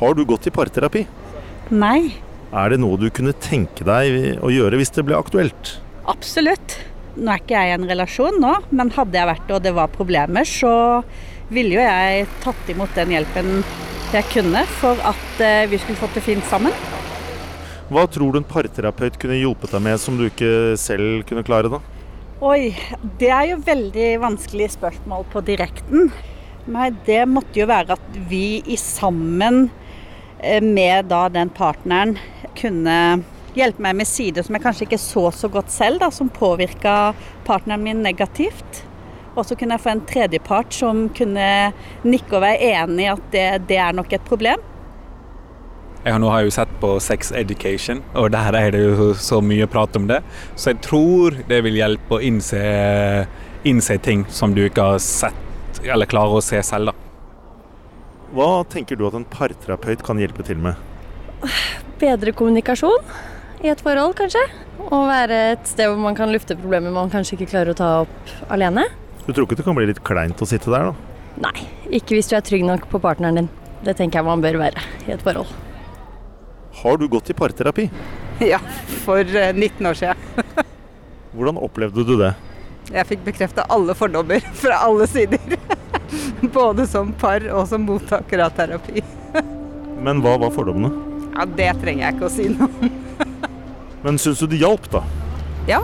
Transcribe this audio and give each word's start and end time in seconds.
Har 0.00 0.14
du 0.16 0.24
gått 0.24 0.46
i 0.48 0.50
parterapi? 0.54 1.06
Nei, 1.70 2.12
Er 2.52 2.72
det 2.72 2.80
noe 2.82 2.96
du 2.98 3.06
kunne 3.14 3.30
tenke 3.38 3.84
deg 3.86 4.40
å 4.42 4.48
gjøre 4.50 4.78
hvis 4.80 4.90
det 4.96 5.04
ble 5.06 5.14
aktuelt? 5.18 5.76
absolutt. 6.10 6.72
Nå 7.16 7.30
er 7.30 7.38
ikke 7.42 7.54
jeg 7.54 7.70
i 7.70 7.74
en 7.76 7.84
relasjon 7.86 8.40
nå, 8.42 8.50
men 8.74 8.90
hadde 8.94 9.18
jeg 9.18 9.28
vært 9.28 9.46
det 9.46 9.54
og 9.54 9.62
det 9.62 9.72
var 9.76 9.90
problemer, 9.92 10.46
så 10.46 11.02
ville 11.50 11.76
jo 11.76 11.84
jeg 11.84 12.26
tatt 12.42 12.70
imot 12.72 12.94
den 12.96 13.12
hjelpen 13.14 13.50
jeg 14.14 14.26
kunne 14.32 14.64
for 14.80 14.98
at 15.06 15.42
eh, 15.44 15.66
vi 15.70 15.78
skulle 15.78 15.98
fått 16.00 16.16
det 16.18 16.24
fint 16.26 16.46
sammen. 16.50 16.74
Hva 17.90 18.06
tror 18.10 18.32
du 18.34 18.40
en 18.40 18.46
parterapeut 18.46 19.18
kunne 19.20 19.38
hjulpet 19.38 19.70
deg 19.74 19.82
med 19.82 19.98
som 20.02 20.18
du 20.18 20.26
ikke 20.28 20.76
selv 20.78 21.22
kunne 21.28 21.44
klare, 21.46 21.70
da? 21.70 21.80
Oi, 22.42 22.72
det 23.20 23.30
er 23.34 23.50
jo 23.52 23.60
veldig 23.66 24.08
vanskelig 24.22 24.70
spørsmål 24.74 25.26
på 25.30 25.42
direkten. 25.46 26.08
Nei, 26.70 26.88
det 27.06 27.22
måtte 27.30 27.58
jo 27.62 27.66
være 27.70 27.94
at 27.98 28.18
vi 28.30 28.62
i 28.66 28.78
sammen 28.80 29.68
med 30.62 31.10
da 31.10 31.26
den 31.32 31.50
partneren 31.52 32.16
kunne 32.58 32.96
hjelpe 33.56 33.82
meg 33.82 33.98
med 33.98 34.08
sider 34.08 34.46
som 34.46 34.56
jeg 34.56 34.64
kanskje 34.64 34.86
ikke 34.86 35.00
så 35.02 35.26
så 35.34 35.50
godt 35.52 35.72
selv, 35.74 36.00
da, 36.02 36.10
som 36.14 36.30
påvirka 36.32 37.12
partneren 37.48 37.84
min 37.84 38.02
negativt. 38.04 38.84
Og 39.36 39.46
så 39.46 39.56
kunne 39.56 39.76
jeg 39.76 39.84
få 39.84 39.94
en 39.94 40.06
tredjepart 40.08 40.74
som 40.74 41.06
kunne 41.16 41.46
nikke 42.02 42.36
og 42.36 42.44
være 42.44 42.72
enig 42.74 43.06
i 43.06 43.12
at 43.12 43.30
det, 43.34 43.46
det 43.70 43.78
er 43.78 43.96
nok 43.96 44.12
et 44.16 44.26
problem. 44.26 44.62
Jeg 46.00 46.16
nå 46.16 46.30
har 46.32 46.40
jeg 46.40 46.48
jo 46.48 46.54
sett 46.56 46.70
på 46.80 46.94
Sex 47.04 47.28
Education, 47.36 48.00
og 48.16 48.30
der 48.32 48.56
er 48.56 48.72
det 48.72 48.80
jo 48.86 49.10
så 49.20 49.42
mye 49.44 49.68
prat 49.68 49.98
om 50.00 50.08
det. 50.08 50.22
Så 50.56 50.72
jeg 50.72 50.80
tror 50.86 51.36
det 51.50 51.60
vil 51.66 51.76
hjelpe 51.76 52.16
å 52.16 52.22
innse, 52.24 52.62
innse 53.68 53.98
ting 54.00 54.24
som 54.32 54.56
du 54.56 54.64
ikke 54.64 54.94
har 54.94 55.04
sett, 55.04 55.84
eller 55.84 56.08
klarer 56.08 56.40
å 56.40 56.44
se 56.44 56.62
selv. 56.64 56.94
da. 56.94 57.09
Hva 58.30 58.62
tenker 58.70 58.94
du 58.94 59.08
at 59.08 59.16
en 59.18 59.26
parterapeut 59.26 60.04
kan 60.06 60.20
hjelpe 60.22 60.44
til 60.46 60.60
med? 60.62 60.78
Bedre 61.98 62.30
kommunikasjon 62.36 63.08
i 63.64 63.70
et 63.72 63.80
forhold, 63.82 64.14
kanskje. 64.20 64.42
Og 64.86 65.08
være 65.08 65.38
et 65.56 65.66
sted 65.68 65.90
hvor 65.90 65.98
man 65.98 66.14
kan 66.18 66.30
lufte 66.30 66.54
problemer 66.58 66.94
man 66.94 67.10
kanskje 67.10 67.36
ikke 67.36 67.50
klarer 67.50 67.74
å 67.74 67.78
ta 67.80 67.88
opp 68.04 68.30
alene. 68.54 68.86
Du 69.26 69.32
tror 69.32 69.48
ikke 69.48 69.58
det 69.58 69.66
kan 69.66 69.76
bli 69.76 69.88
litt 69.90 70.02
kleint 70.06 70.40
å 70.40 70.48
sitte 70.48 70.70
der, 70.70 70.92
da? 70.92 71.16
Nei, 71.42 71.66
ikke 71.98 72.14
hvis 72.16 72.30
du 72.30 72.36
er 72.38 72.46
trygg 72.46 72.62
nok 72.68 72.86
på 72.92 73.02
partneren 73.02 73.42
din. 73.42 73.50
Det 73.82 73.96
tenker 73.98 74.20
jeg 74.20 74.28
man 74.28 74.44
bør 74.44 74.60
være 74.60 74.86
i 75.08 75.14
et 75.16 75.26
forhold. 75.26 75.50
Har 76.80 77.00
du 77.00 77.08
gått 77.10 77.32
i 77.32 77.36
parterapi? 77.36 77.88
Ja, 78.46 78.62
for 79.02 79.20
eh, 79.20 79.50
19 79.52 79.90
år 79.90 79.98
siden. 79.98 80.46
Hvordan 81.34 81.58
opplevde 81.60 82.06
du 82.06 82.14
det? 82.20 82.30
Jeg 82.90 83.06
fikk 83.10 83.26
bekrefta 83.26 83.66
alle 83.74 83.94
fordommer 83.98 84.44
fra 84.62 84.80
alle 84.86 85.10
sider. 85.10 85.42
Både 86.54 86.86
som 86.88 87.12
par 87.12 87.44
og 87.52 87.66
som 87.68 87.84
mottaker 87.86 88.42
av 88.44 88.54
terapi. 88.56 89.02
Men 90.04 90.22
hva 90.24 90.36
var 90.40 90.52
fordommene? 90.54 90.92
Ja, 91.36 91.46
Det 91.46 91.70
trenger 91.82 92.06
jeg 92.06 92.16
ikke 92.16 92.28
å 92.28 92.32
si 92.32 92.48
noe 92.52 92.68
om. 92.68 92.96
Men 94.00 94.16
syns 94.20 94.40
du 94.40 94.46
det 94.48 94.60
hjalp, 94.62 94.86
da? 94.92 95.02
Ja, 95.68 95.82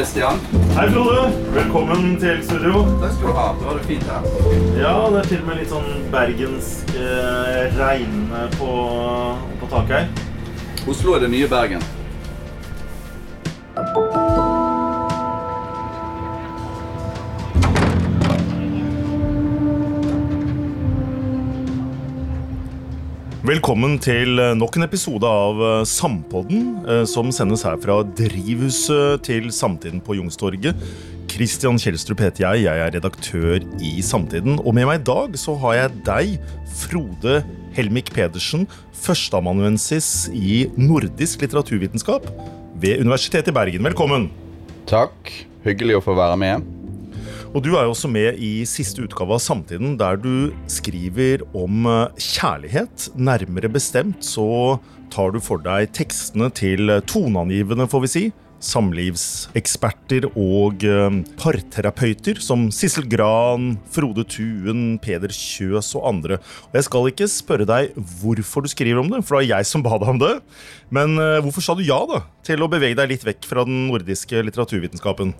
Kristian. 0.00 0.38
Hei, 0.76 0.90
Frode. 0.90 1.32
Velkommen 1.52 2.14
til 2.20 2.38
studio. 2.44 2.86
Takk 3.02 3.10
skal 3.18 3.26
du 3.28 3.34
ha. 3.36 3.48
Det 3.58 3.66
var 3.66 3.74
det 3.76 3.84
fint 3.84 4.06
her. 4.08 4.28
Ja, 4.78 4.94
det 5.12 5.18
er 5.20 5.28
til 5.28 5.42
og 5.42 5.50
med 5.50 5.58
litt 5.60 5.74
sånn 5.74 5.90
bergensk 6.14 6.94
eh, 6.96 7.76
regn 7.76 8.32
på, 8.56 8.70
på 9.60 9.68
taket 9.68 9.98
her. 9.98 10.08
Oslo 10.88 11.18
er 11.18 11.26
det 11.26 11.34
nye 11.36 11.50
Bergen. 11.52 11.84
Velkommen 23.50 23.96
til 23.98 24.38
eh, 24.38 24.52
nok 24.54 24.76
en 24.78 24.84
episode 24.84 25.26
av 25.26 25.58
eh, 25.64 25.80
Sampodden, 25.88 26.68
eh, 26.84 27.00
som 27.08 27.32
sendes 27.34 27.64
her 27.66 27.80
fra 27.82 27.96
drivhuset 28.04 29.24
til 29.26 29.48
Samtiden 29.50 29.98
på 30.06 30.14
Youngstorget. 30.14 30.78
Kristian 31.32 31.80
Kjelstrup 31.80 32.22
heter 32.22 32.44
jeg, 32.44 32.68
jeg 32.68 32.84
er 32.84 32.94
redaktør 32.94 33.58
i 33.82 33.96
Samtiden. 34.06 34.60
Og 34.62 34.76
med 34.76 34.86
meg 34.86 35.00
i 35.00 35.06
dag 35.08 35.34
så 35.40 35.56
har 35.64 35.80
jeg 35.80 35.98
deg, 36.06 36.38
Frode 36.78 37.40
Helmik 37.74 38.14
Pedersen, 38.14 38.68
førsteamanuensis 39.02 40.28
i 40.30 40.68
nordisk 40.78 41.42
litteraturvitenskap 41.42 42.30
ved 42.78 43.02
Universitetet 43.02 43.50
i 43.50 43.56
Bergen. 43.56 43.88
Velkommen! 43.90 44.30
Takk. 44.90 45.32
Hyggelig 45.66 45.98
å 45.98 46.06
få 46.06 46.14
være 46.14 46.38
med. 46.38 46.76
Og 47.50 47.64
du 47.66 47.72
er 47.74 47.82
jo 47.82 47.90
også 47.90 48.06
med 48.06 48.36
i 48.38 48.62
siste 48.68 49.02
utgave 49.02 49.34
av 49.34 49.40
Samtiden, 49.42 49.96
der 49.98 50.20
du 50.22 50.52
skriver 50.70 51.42
om 51.50 51.88
eh, 51.90 52.20
kjærlighet. 52.22 53.08
Nærmere 53.18 53.66
bestemt 53.74 54.22
så 54.22 54.78
tar 55.10 55.34
du 55.34 55.40
for 55.42 55.58
deg 55.64 55.90
tekstene 55.96 56.46
til 56.54 56.92
toneangivende, 57.10 57.88
får 57.90 58.04
vi 58.04 58.12
si, 58.12 58.24
samlivseksperter 58.62 60.28
og 60.30 60.86
eh, 60.86 61.18
parterapeuter 61.42 62.38
som 62.38 62.68
Sissel 62.70 63.10
Gran, 63.10 63.72
Frode 63.90 64.28
Tuen, 64.30 65.00
Peder 65.02 65.34
Kjøs 65.34 65.90
og 65.98 66.06
andre. 66.14 66.38
Og 66.70 66.78
jeg 66.78 66.86
skal 66.86 67.10
ikke 67.10 67.30
spørre 67.34 67.66
deg 67.66 67.98
hvorfor 68.22 68.62
du 68.62 68.70
skriver 68.70 69.02
om 69.02 69.10
det, 69.10 69.24
for 69.24 69.40
det 69.40 69.42
var 69.42 69.50
jeg 69.56 69.72
som 69.74 69.82
ba 69.82 69.98
deg 69.98 70.14
om 70.14 70.22
det. 70.22 70.36
Men 70.94 71.18
eh, 71.18 71.42
hvorfor 71.42 71.66
sa 71.66 71.74
du 71.74 71.82
ja 71.82 71.98
da, 72.14 72.22
til 72.46 72.62
å 72.62 72.70
bevege 72.70 73.02
deg 73.02 73.16
litt 73.16 73.26
vekk 73.26 73.50
fra 73.50 73.66
den 73.66 73.88
nordiske 73.90 74.46
litteraturvitenskapen? 74.46 75.34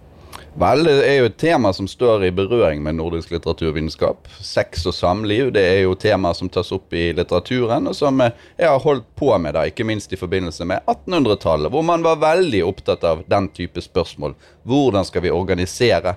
Vel, 0.58 0.82
det 0.82 0.94
er 1.06 1.20
jo 1.20 1.28
et 1.28 1.36
tema 1.38 1.70
som 1.72 1.86
står 1.86 2.24
i 2.26 2.32
berøring 2.34 2.80
med 2.82 2.96
nordisk 2.98 3.30
litteraturvitenskap. 3.30 4.26
Sex 4.42 4.82
og 4.90 4.96
samliv 4.96 5.52
det 5.54 5.62
er 5.62 5.78
jo 5.84 5.94
tema 5.94 6.32
som 6.34 6.50
tas 6.50 6.72
opp 6.74 6.90
i 6.96 7.12
litteraturen, 7.14 7.86
og 7.86 7.94
som 7.94 8.18
eh, 8.24 8.34
jeg 8.58 8.66
har 8.66 8.82
holdt 8.82 9.06
på 9.18 9.30
med, 9.38 9.54
da, 9.54 9.62
ikke 9.70 9.86
minst 9.86 10.10
i 10.10 10.18
forbindelse 10.18 10.66
med 10.66 10.82
1800-tallet, 10.90 11.70
hvor 11.70 11.86
man 11.86 12.02
var 12.02 12.18
veldig 12.24 12.64
opptatt 12.66 13.06
av 13.06 13.22
den 13.30 13.46
type 13.54 13.82
spørsmål. 13.84 14.34
Hvordan 14.66 15.06
skal 15.06 15.24
vi 15.28 15.34
organisere 15.34 16.16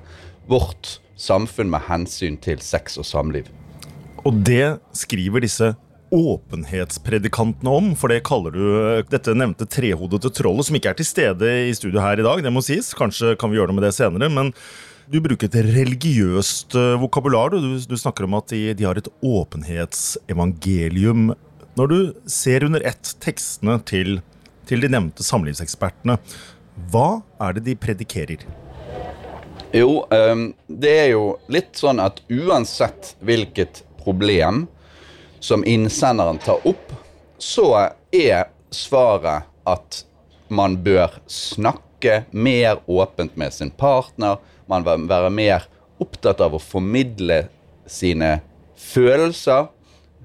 vårt 0.49 0.97
samfunn 1.13 1.69
med 1.69 1.85
hensyn 1.91 2.41
til 2.41 2.61
sex 2.65 2.97
og 2.97 3.05
samliv? 3.05 3.53
Og 4.25 4.41
det 4.47 4.79
skriver 4.97 5.45
disse 5.45 5.75
åpenhetspredikantene 6.13 7.73
om, 7.73 7.95
for 7.97 8.13
det 8.13 8.25
kaller 8.27 8.53
du 8.53 8.63
eh, 8.77 9.05
dette 9.09 9.33
nevnte 9.35 9.65
trehodete 9.69 10.29
trollet, 10.37 10.65
som 10.67 10.75
ikke 10.77 10.89
er 10.93 10.99
til 10.99 11.09
stede 11.09 11.47
i 11.67 11.73
studio 11.77 11.99
her 12.03 12.17
i 12.21 12.25
dag, 12.25 12.37
det 12.45 12.53
må 12.53 12.61
sies. 12.65 12.93
Kanskje 12.97 13.27
kan 13.39 13.51
vi 13.51 13.57
gjøre 13.57 13.69
noe 13.71 13.79
med 13.81 13.87
det 13.89 13.97
senere. 13.97 14.29
men 14.29 14.47
du 15.11 15.17
bruker 15.19 15.49
et 15.49 15.65
religiøst 15.75 16.75
eh, 16.79 17.01
vokabular. 17.01 17.49
Du, 17.51 17.57
du 17.75 17.97
snakker 17.99 18.23
om 18.27 18.37
at 18.39 18.47
de, 18.53 18.61
de 18.77 18.83
har 18.87 18.97
et 18.97 19.11
åpenhetsevangelium. 19.19 21.21
Når 21.75 21.85
du 21.91 22.13
ser 22.29 22.63
under 22.63 22.81
ett 22.87 23.15
tekstene 23.23 23.79
til, 23.89 24.21
til 24.69 24.79
de 24.85 24.89
nevnte 24.93 25.23
samlivsekspertene, 25.25 26.15
hva 26.93 27.21
er 27.43 27.51
det 27.57 27.63
de 27.67 27.75
predikerer? 27.77 28.45
Jo, 29.73 30.05
ehm, 30.13 30.53
det 30.69 30.93
er 31.01 31.09
jo 31.15 31.37
litt 31.51 31.75
sånn 31.77 31.99
at 32.01 32.21
uansett 32.29 33.15
hvilket 33.25 33.83
problem 34.03 34.67
som 35.43 35.65
innsenderen 35.67 36.37
tar 36.39 36.67
opp, 36.67 36.93
så 37.37 37.89
er 38.15 38.45
svaret 38.71 39.49
at 39.67 39.97
man 40.47 40.77
bør 40.85 41.17
snakke 41.27 42.21
mer 42.31 42.79
åpent 42.87 43.35
med 43.35 43.51
sin 43.51 43.71
partner. 43.75 44.39
Man 44.71 44.87
bør 44.87 45.03
være 45.09 45.33
mer 45.35 45.67
opptatt 45.99 46.39
av 46.39 46.55
å 46.55 46.63
formidle 46.63 47.41
sine 47.83 48.37
følelser, 48.79 49.67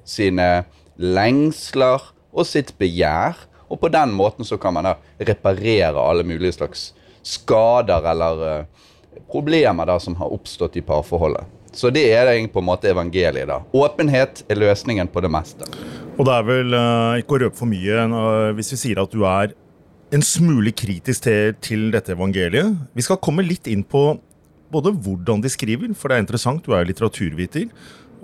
sine 0.07 0.49
lengsler 0.95 2.13
og 2.31 2.47
sitt 2.47 2.77
begjær. 2.79 3.43
Og 3.67 3.83
på 3.83 3.91
den 3.91 4.15
måten 4.15 4.47
så 4.47 4.55
kan 4.55 4.79
man 4.79 4.87
da 4.87 4.97
reparere 5.19 5.99
alle 5.99 6.23
mulige 6.23 6.61
slags 6.61 6.93
skader 7.27 8.07
eller 8.15 8.47
eh, 8.53 8.67
problemer 9.27 9.91
da 9.91 9.99
som 9.99 10.15
har 10.23 10.31
oppstått 10.31 10.79
i 10.79 10.87
parforholdet. 10.87 11.58
Så 11.77 11.91
det 11.95 12.05
er 12.11 12.31
egentlig 12.31 12.53
på 12.55 12.63
en 12.63 12.69
måte 12.69 12.91
evangeliet. 12.91 13.49
da. 13.49 13.61
Åpenhet 13.77 14.45
er 14.49 14.61
løsningen 14.61 15.09
på 15.13 15.23
det 15.25 15.31
meste. 15.33 15.69
Og 16.19 16.27
det 16.27 16.35
er 16.35 16.47
vel 16.47 16.75
uh, 16.75 17.19
ikke 17.21 17.37
å 17.37 17.43
røpe 17.45 17.59
for 17.59 17.71
mye 17.71 18.07
uh, 18.11 18.51
hvis 18.59 18.73
vi 18.75 18.81
sier 18.81 19.03
at 19.03 19.13
du 19.13 19.23
er 19.29 19.55
en 20.15 20.25
smule 20.25 20.73
kritisk 20.73 21.27
til, 21.27 21.55
til 21.61 21.89
dette 21.93 22.15
evangeliet. 22.17 22.75
Vi 22.97 23.05
skal 23.05 23.21
komme 23.23 23.45
litt 23.45 23.69
inn 23.71 23.85
på 23.85 24.17
både 24.73 24.93
hvordan 24.93 25.43
de 25.45 25.51
skriver, 25.53 25.93
for 25.97 26.11
det 26.11 26.19
er 26.19 26.25
interessant, 26.25 26.65
du 26.65 26.75
er 26.77 26.89
litteraturviter. 26.89 27.69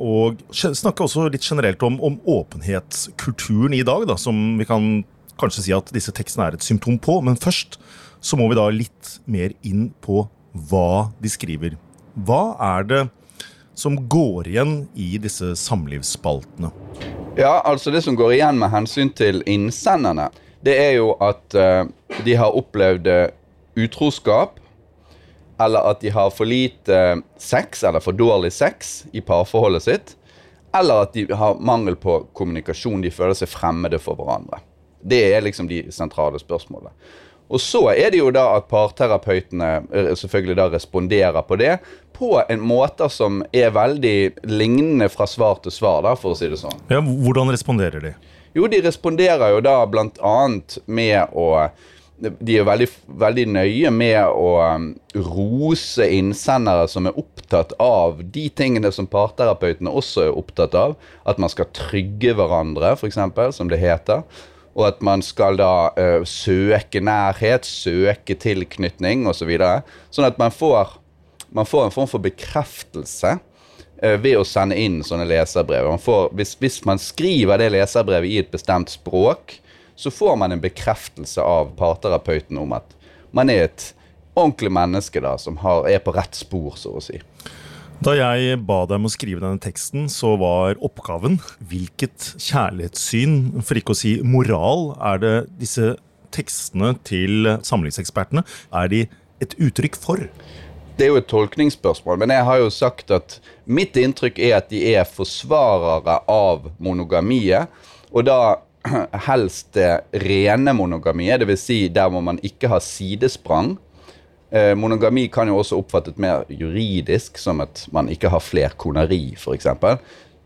Og 0.00 0.40
snakke 0.50 1.04
også 1.04 1.28
litt 1.30 1.44
generelt 1.44 1.82
om, 1.86 2.00
om 2.02 2.16
åpenhetskulturen 2.26 3.76
i 3.76 3.84
dag, 3.86 4.08
da, 4.10 4.16
som 4.18 4.56
vi 4.58 4.66
kan 4.68 5.04
kanskje 5.40 5.66
si 5.66 5.74
at 5.76 5.92
disse 5.94 6.12
tekstene 6.14 6.48
er 6.48 6.56
et 6.56 6.66
symptom 6.66 6.98
på. 6.98 7.20
Men 7.24 7.38
først 7.40 7.78
så 8.24 8.38
må 8.40 8.48
vi 8.50 8.58
da 8.58 8.66
litt 8.72 9.18
mer 9.30 9.54
inn 9.66 9.90
på 10.04 10.24
hva 10.70 11.10
de 11.20 11.30
skriver. 11.30 11.76
Hva 12.26 12.56
er 12.62 12.88
det 12.90 13.02
som 13.74 14.08
går 14.08 14.48
igjen 14.48 14.74
i 14.94 15.16
disse 15.18 15.54
samlivsspaltene? 15.56 16.70
Ja, 17.36 17.60
altså 17.64 17.90
det 17.90 18.02
som 18.02 18.16
går 18.16 18.36
igjen 18.36 18.58
med 18.60 18.70
hensyn 18.70 19.10
til 19.10 19.42
innsenderne, 19.50 20.28
det 20.64 20.76
er 20.80 20.92
jo 20.98 21.14
at 21.22 21.54
eh, 21.58 21.86
de 22.24 22.36
har 22.38 22.56
opplevd 22.56 23.08
eh, 23.10 23.32
utroskap, 23.76 24.60
eller 25.60 25.90
at 25.90 26.00
de 26.00 26.12
har 26.14 26.30
for 26.34 26.48
lite 26.48 26.94
eh, 26.94 27.16
sex, 27.38 27.82
eller 27.84 28.00
for 28.04 28.16
dårlig 28.16 28.52
sex 28.54 29.04
i 29.12 29.20
parforholdet 29.20 29.82
sitt, 29.82 30.14
eller 30.74 31.04
at 31.04 31.12
de 31.14 31.26
har 31.30 31.60
mangel 31.60 31.98
på 32.00 32.20
kommunikasjon, 32.34 33.02
de 33.02 33.12
føler 33.14 33.36
seg 33.38 33.50
fremmede 33.50 34.00
for 34.02 34.18
hverandre. 34.18 34.62
Det 35.04 35.20
er 35.34 35.44
liksom 35.44 35.68
de 35.68 35.84
sentrale 35.92 36.40
spørsmålene. 36.40 36.94
Og 37.54 37.62
så 37.62 37.84
er 37.94 38.10
det 38.10 38.18
jo 38.18 38.32
da 38.34 38.48
at 38.56 38.66
parterapeutene 38.70 39.70
eh, 39.94 40.10
selvfølgelig 40.18 40.58
da 40.58 40.68
responderer 40.72 41.46
på 41.46 41.58
det 41.60 41.76
på 42.14 42.36
en 42.48 42.62
måte 42.62 43.08
som 43.10 43.40
er 43.54 43.72
veldig 43.74 44.46
lignende 44.46 45.08
fra 45.10 45.26
svar 45.26 45.58
til 45.62 45.74
svar, 45.74 46.04
da, 46.06 46.14
for 46.18 46.34
å 46.34 46.38
si 46.38 46.46
det 46.50 46.60
sånn. 46.60 46.84
Ja, 46.92 47.00
hvordan 47.02 47.50
responderer 47.50 48.02
de? 48.04 48.12
Jo, 48.54 48.68
de 48.70 48.78
responderer 48.84 49.50
jo 49.50 49.58
da 49.64 49.80
bl.a. 49.90 50.36
med 50.86 51.34
å 51.34 51.48
de 52.24 52.54
er 52.60 52.66
veldig, 52.66 52.86
veldig, 53.20 53.44
nøye 53.56 53.90
med 53.90 54.20
å 54.30 54.50
um, 54.62 54.84
rose 55.18 56.06
innsendere 56.14 56.86
som 56.88 57.08
er 57.10 57.18
opptatt 57.18 57.74
av 57.82 58.22
de 58.22 58.46
tingene 58.54 58.92
som 58.94 59.08
parterapeutene 59.10 59.90
også 59.90 60.28
er 60.28 60.38
opptatt 60.38 60.76
av. 60.78 60.94
At 61.26 61.42
man 61.42 61.50
skal 61.52 61.68
trygge 61.74 62.36
hverandre, 62.38 62.94
f.eks., 62.94 63.18
som 63.58 63.70
det 63.70 63.82
heter. 63.82 64.22
Og 64.74 64.88
at 64.88 65.02
man 65.06 65.22
skal 65.22 65.58
da 65.60 65.90
uh, 65.94 66.26
søke 66.26 67.02
nærhet, 67.04 67.66
søke 67.66 68.34
tilknytning 68.34 69.28
osv. 69.30 69.44
Så 69.44 69.48
videre. 69.48 69.82
sånn 70.10 70.26
at 70.26 70.38
man 70.40 70.54
får, 70.54 70.96
man 71.54 71.68
får, 71.68 71.86
en 71.86 71.94
form 71.94 72.10
for 72.10 72.24
bekreftelse 72.24 73.36
uh, 73.38 74.16
ved 74.18 74.38
å 74.40 74.46
sende 74.48 74.78
inn 74.78 75.02
sånne 75.06 75.28
leserbrev. 75.30 75.88
Man 75.94 76.02
får, 76.02 76.32
hvis, 76.34 76.56
hvis, 76.62 76.80
man 76.88 77.02
skriver 77.02 77.62
det 77.62 77.70
leserbrevet 77.76 78.30
i 78.30 78.40
et 78.42 78.50
bestemt 78.54 78.90
språk, 78.90 79.60
så 79.94 80.10
får 80.10 80.38
man 80.40 80.52
en 80.52 80.62
bekreftelse 80.62 81.42
av 81.42 81.70
parterapeuten 81.78 82.58
om 82.58 82.74
at 82.74 82.96
man 83.34 83.50
er 83.50 83.68
et 83.68 83.92
ordentlig 84.34 84.72
menneske 84.74 85.22
da, 85.22 85.36
som 85.38 85.58
har, 85.62 85.86
er 85.90 86.02
på 86.02 86.14
rett 86.14 86.34
spor, 86.34 86.74
så 86.78 86.96
å 86.98 87.02
si. 87.02 87.20
Da 88.04 88.12
jeg 88.12 88.58
ba 88.68 88.82
deg 88.84 88.98
om 88.98 89.06
å 89.08 89.10
skrive 89.14 89.40
denne 89.40 89.56
teksten, 89.64 90.10
så 90.12 90.34
var 90.36 90.76
oppgaven 90.84 91.38
hvilket 91.70 92.34
kjærlighetssyn, 92.36 93.62
for 93.64 93.80
ikke 93.80 93.94
å 93.94 93.96
si 93.96 94.10
moral, 94.20 94.90
er 95.00 95.22
det 95.22 95.30
disse 95.62 95.94
tekstene 96.36 96.90
til 97.08 97.48
samlingsekspertene 97.64 98.42
er 98.76 98.90
de 98.92 99.00
et 99.40 99.56
uttrykk 99.56 99.96
for? 99.96 100.20
Det 100.98 101.06
er 101.06 101.14
jo 101.14 101.22
et 101.22 101.30
tolkningsspørsmål, 101.32 102.20
men 102.20 102.34
jeg 102.36 102.44
har 102.50 102.60
jo 102.60 102.68
sagt 102.76 103.14
at 103.16 103.38
mitt 103.64 103.96
inntrykk 103.96 104.36
er 104.50 104.58
at 104.58 104.68
de 104.68 104.84
er 104.92 105.08
forsvarere 105.08 106.20
av 106.28 106.68
monogamiet. 106.76 107.72
Og 108.12 108.28
da 108.28 108.60
helst 109.30 109.72
det 109.80 110.04
rene 110.26 110.76
monogamiet, 110.76 111.40
dvs. 111.40 111.66
Si 111.70 111.80
der 111.88 112.12
hvor 112.12 112.28
man 112.28 112.36
ikke 112.44 112.68
har 112.68 112.84
sidesprang. 112.84 113.78
Eh, 114.54 114.72
monogami 114.78 115.26
kan 115.34 115.50
jo 115.50 115.58
også 115.58 115.80
oppfattes 115.82 116.18
mer 116.20 116.44
juridisk, 116.48 117.38
som 117.42 117.62
at 117.64 117.86
man 117.92 118.08
ikke 118.12 118.30
har 118.30 118.42
flerkoneri, 118.44 119.34
f.eks. 119.34 119.66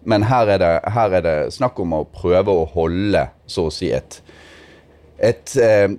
Men 0.09 0.25
her 0.31 0.49
er, 0.55 0.63
det, 0.63 0.71
her 0.95 1.17
er, 1.19 1.25
det, 1.27 1.39
snakk 1.53 1.81
om 1.83 1.93
å 1.99 2.07
prøve 2.09 2.55
å 2.55 2.69
holde, 2.73 3.27
så 3.51 3.67
å 3.69 3.75
si, 3.75 3.91
et, 3.93 4.23
et 5.19 5.59
eh, 5.61 5.91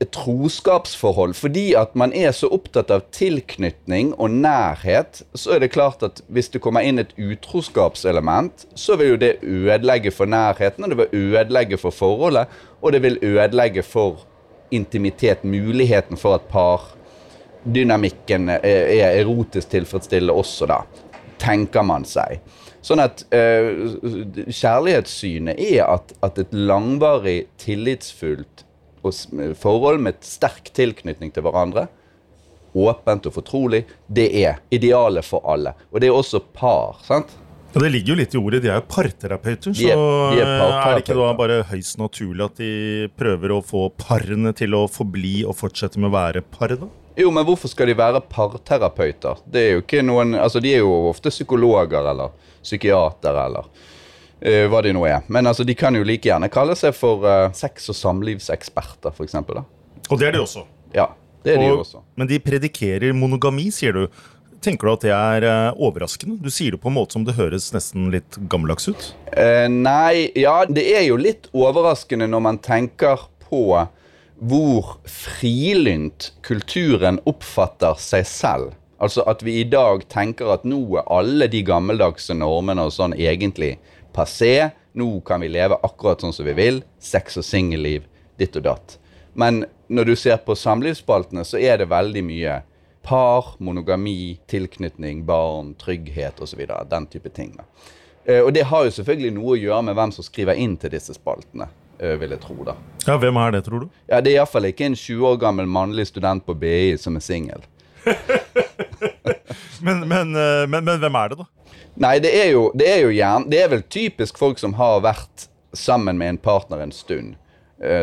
et 0.00 0.10
troskapsforhold. 0.12 1.34
Fordi 1.36 1.70
at 1.78 1.94
man 1.96 2.12
er 2.12 2.32
så 2.36 2.50
opptatt 2.52 2.90
av 2.92 3.06
tilknytning 3.16 4.12
og 4.20 4.34
nærhet, 4.34 5.22
så 5.34 5.56
er 5.56 5.62
det 5.64 5.72
klart 5.72 6.04
at 6.04 6.20
hvis 6.28 6.50
det 6.52 6.60
kommer 6.64 6.84
inn 6.84 7.00
et 7.00 7.14
utroskapselement, 7.16 8.66
så 8.76 8.98
vil 9.00 9.14
jo 9.14 9.20
det 9.22 9.32
ødelegge 9.42 10.12
for 10.12 10.28
nærheten, 10.28 10.84
og 10.84 10.92
det 10.92 11.00
vil 11.00 11.32
ødelegge 11.32 11.80
for 11.80 11.96
forholdet, 11.96 12.52
og 12.82 12.92
det 12.92 13.02
vil 13.06 13.18
ødelegge 13.22 13.84
for 13.86 14.26
intimitet, 14.74 15.44
muligheten 15.44 16.20
for 16.20 16.36
at 16.36 16.48
pardynamikken 17.66 18.48
er 18.48 19.18
erotisk 19.18 19.70
tilfredsstillende 19.70 20.34
også, 20.34 20.68
da, 20.70 20.82
tenker 21.42 21.82
man 21.82 22.04
seg. 22.06 22.40
Sånn 22.86 23.02
at 23.02 23.24
uh, 23.34 24.46
kjærlighetssynet 24.46 25.58
er 25.58 25.88
at, 25.90 26.14
at 26.22 26.38
et 26.38 26.54
langvarig, 26.54 27.48
tillitsfullt 27.58 28.62
forhold 29.58 30.00
med 30.02 30.22
sterk 30.26 30.70
tilknytning 30.74 31.32
til 31.34 31.42
hverandre, 31.46 31.88
åpent 32.76 33.26
og 33.26 33.34
fortrolig, 33.34 33.84
det 34.06 34.28
er 34.44 34.60
idealet 34.70 35.24
for 35.24 35.42
alle. 35.48 35.74
Og 35.90 36.00
det 36.02 36.10
er 36.10 36.14
også 36.14 36.42
par. 36.54 37.00
sant? 37.06 37.30
Ja, 37.76 37.80
Det 37.82 37.90
ligger 37.92 38.14
jo 38.14 38.16
litt 38.16 38.34
i 38.34 38.38
ordet. 38.40 38.62
De 38.64 38.70
er 38.72 38.78
jo 38.78 38.84
parterapeuter. 38.88 39.74
Så 39.74 39.82
de 39.82 39.90
er, 39.92 40.00
de 40.32 40.40
er, 40.40 40.52
er, 40.64 40.94
det 40.96 41.02
ikke 41.02 41.16
da 41.18 41.32
bare 41.36 41.58
høyst 41.68 41.98
naturlig 42.00 42.46
at 42.46 42.60
de 42.62 42.70
prøver 43.20 43.52
å 43.52 43.58
få 43.60 43.90
parene 44.00 44.54
til 44.56 44.72
å 44.78 44.86
forbli 44.88 45.42
og 45.44 45.58
fortsette 45.58 46.00
med 46.00 46.08
å 46.08 46.14
være 46.14 46.40
par? 46.40 46.72
da? 46.72 46.88
Jo, 47.20 47.28
men 47.36 47.44
hvorfor 47.44 47.68
skal 47.68 47.90
de 47.92 47.96
være 47.98 48.22
parterapeuter? 48.32 49.42
Det 49.44 49.60
er 49.60 49.76
jo 49.76 49.82
ikke 49.84 50.00
noen, 50.04 50.32
altså 50.40 50.60
De 50.64 50.72
er 50.72 50.80
jo 50.86 50.94
ofte 51.10 51.32
psykologer 51.34 52.08
eller 52.14 52.32
psykiatere 52.64 53.44
eller 53.50 53.68
Uh, 54.36 54.66
hva 54.68 54.82
de 54.84 54.90
nå 54.92 55.00
er. 55.08 55.22
Men 55.32 55.48
altså, 55.48 55.64
de 55.64 55.72
kan 55.72 55.96
jo 55.96 56.04
like 56.04 56.28
gjerne 56.28 56.50
kalle 56.52 56.74
seg 56.76 56.92
for 56.92 57.24
uh, 57.24 57.46
sex- 57.56 57.88
og 57.88 57.96
samlivseksperter, 57.96 59.14
f.eks. 59.16 59.32
Og 59.32 60.20
det 60.20 60.26
er 60.28 60.36
de 60.36 60.42
også? 60.42 60.66
Ja, 60.92 61.06
det 61.40 61.54
er 61.54 61.62
og, 61.62 61.64
de 61.64 61.80
også. 61.86 62.02
Men 62.20 62.28
de 62.28 62.38
predikerer 62.44 63.16
monogami, 63.16 63.70
sier 63.72 63.96
du. 63.96 64.20
Tenker 64.64 64.88
du 64.88 64.92
at 64.92 65.04
det 65.04 65.12
er 65.14 65.46
uh, 65.46 65.84
overraskende? 65.88 66.38
Du 66.42 66.50
sier 66.52 66.74
det 66.74 66.80
på 66.82 66.90
en 66.90 66.96
måte 66.96 67.16
som 67.16 67.26
det 67.26 67.36
høres 67.38 67.68
nesten 67.74 68.10
litt 68.14 68.38
gammeldags 68.50 68.88
ut? 68.90 69.12
nei, 69.68 70.30
ja, 70.38 70.62
det 70.64 70.86
er 70.96 71.02
jo 71.04 71.18
litt 71.20 71.50
overraskende 71.52 72.28
når 72.30 72.42
man 72.46 72.58
tenker 72.64 73.26
på 73.44 73.66
hvor 74.36 74.96
frilynt 75.08 76.32
kulturen 76.44 77.20
oppfatter 77.28 77.96
seg 78.00 78.26
selv. 78.28 78.74
Altså 78.98 79.24
at 79.28 79.42
vi 79.44 79.58
i 79.60 79.68
dag 79.68 80.06
tenker 80.12 80.52
at 80.54 80.64
nå 80.64 80.80
er 80.96 81.08
alle 81.12 81.48
de 81.52 81.62
gammeldagse 81.66 82.36
normene 82.36 82.86
og 82.88 82.94
sånn 82.96 83.16
egentlig 83.16 83.76
passé. 84.16 84.70
Nå 84.96 85.20
kan 85.28 85.44
vi 85.44 85.52
leve 85.52 85.76
akkurat 85.84 86.24
sånn 86.24 86.32
som 86.36 86.48
vi 86.48 86.56
vil. 86.56 86.80
Sex 87.00 87.36
og 87.40 87.44
singelliv, 87.44 88.06
ditt 88.40 88.56
og 88.56 88.64
datt. 88.68 88.96
Men 89.36 89.64
når 89.92 90.08
du 90.08 90.16
ser 90.16 90.40
på 90.44 90.56
samlivsspaltene, 90.56 91.44
så 91.44 91.60
er 91.60 91.80
det 91.80 91.92
veldig 91.92 92.24
mye 92.24 92.60
par, 93.06 93.54
monogami, 93.58 94.40
tilknytning, 94.50 95.24
barn, 95.26 95.74
trygghet 95.78 96.40
osv. 96.42 96.66
Den 96.90 97.06
type 97.06 97.30
ting. 97.30 97.54
Eh, 98.26 98.42
og 98.42 98.52
det 98.52 98.66
har 98.66 98.84
jo 98.84 98.94
selvfølgelig 98.96 99.34
noe 99.36 99.54
å 99.54 99.60
gjøre 99.60 99.82
med 99.86 99.96
hvem 99.98 100.12
som 100.14 100.26
skriver 100.26 100.58
inn 100.58 100.74
til 100.80 100.90
disse 100.96 101.14
spaltene. 101.14 101.68
Eh, 101.98 102.16
vil 102.20 102.34
jeg 102.34 102.42
tro 102.42 102.56
da. 102.66 102.74
Ja, 103.06 103.16
Hvem 103.22 103.38
er 103.40 103.54
det, 103.54 103.64
tror 103.68 103.86
du? 103.86 103.88
Ja, 104.10 104.20
Det 104.20 104.32
er 104.32 104.40
iallfall 104.40 104.66
ikke 104.68 104.88
en 104.90 104.98
20 104.98 105.28
år 105.30 105.38
gammel 105.40 105.66
mannlig 105.70 106.08
student 106.10 106.44
på 106.46 106.54
BI 106.58 106.96
som 106.98 107.16
er 107.16 107.24
singel. 107.24 107.62
men, 109.86 110.02
men, 110.08 110.34
eh, 110.34 110.66
men, 110.66 110.82
men, 110.82 110.98
hvem 110.98 111.20
er 111.22 111.32
det, 111.32 111.38
da? 111.38 111.74
Nei, 111.96 112.18
det 112.20 112.34
er 112.34 112.50
jo, 112.52 112.68
det 112.76 112.86
er 112.92 112.98
jo 113.06 113.12
gjerne 113.14 113.48
Det 113.48 113.60
er 113.62 113.70
vel 113.72 113.82
typisk 113.88 114.36
folk 114.38 114.58
som 114.60 114.74
har 114.76 115.00
vært 115.00 115.46
sammen 115.72 116.18
med 116.18 116.34
en 116.34 116.38
partner 116.42 116.82
en 116.82 116.92
stund. 116.92 117.36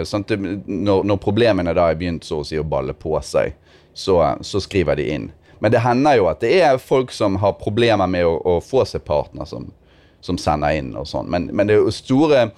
Sånn 0.06 0.26
når, 0.30 1.00
når, 1.10 1.18
problemene 1.18 1.74
da 1.74 1.88
er 1.90 1.98
begynt 1.98 2.26
så 2.26 2.42
å 2.42 2.46
si 2.46 2.60
å 2.62 2.66
balle 2.66 2.94
på 2.94 3.16
seg, 3.26 3.56
så, 3.94 4.38
så, 4.42 4.62
skriver 4.62 4.96
de 4.96 5.08
inn. 5.16 5.32
Men 5.60 5.72
det 5.72 5.84
hender 5.84 6.18
jo 6.20 6.28
at 6.32 6.42
det 6.44 6.54
er 6.66 6.82
folk 6.82 7.14
som 7.16 7.38
har 7.40 7.56
problemer 7.60 8.10
med 8.10 8.28
å, 8.28 8.36
å 8.38 8.60
få 8.64 8.84
seg 8.90 9.06
partner, 9.08 9.48
som, 9.48 9.70
som, 10.22 10.40
sender 10.40 10.76
inn 10.80 10.92
og 11.00 11.08
sånn. 11.08 11.30
Men, 11.32 11.48
men, 11.56 11.70
det 11.70 11.78
store, 11.96 12.50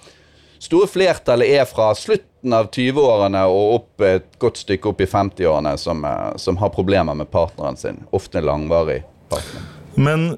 store 0.58 0.88
flertallet 0.90 1.58
er 1.60 1.68
fra 1.70 1.92
slutten 1.98 2.56
av 2.56 2.70
20-årene 2.74 3.44
og 3.50 3.76
opp 3.76 4.06
et 4.06 4.26
godt 4.42 4.62
stykke 4.64 4.90
opp 4.90 5.04
i 5.04 5.10
50-årene 5.10 5.76
som, 5.80 6.02
eh, 6.08 6.32
som, 6.42 6.58
har 6.62 6.74
problemer 6.74 7.14
med 7.14 7.30
partneren 7.30 7.78
sin. 7.78 8.02
Ofte 8.16 8.42
langvarig 8.42 9.04
partner. 9.30 9.70
Men 9.94 10.32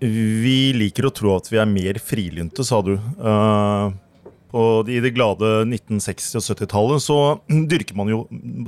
vi 0.00 0.72
liker 0.72 1.08
å 1.08 1.12
tro 1.12 1.34
at 1.36 1.50
vi 1.52 1.58
er 1.60 1.68
mer 1.68 1.98
frilynte, 2.00 2.64
sa 2.64 2.78
du. 2.84 2.94
Uh, 3.20 3.92
og 4.56 4.90
I 4.90 4.98
det 5.04 5.14
glade 5.14 5.48
1960- 5.66 6.40
og 6.40 6.46
70-tallet 6.48 7.04
så 7.04 7.18
dyrket 7.72 7.96
man 7.98 8.10
jo, 8.10 8.24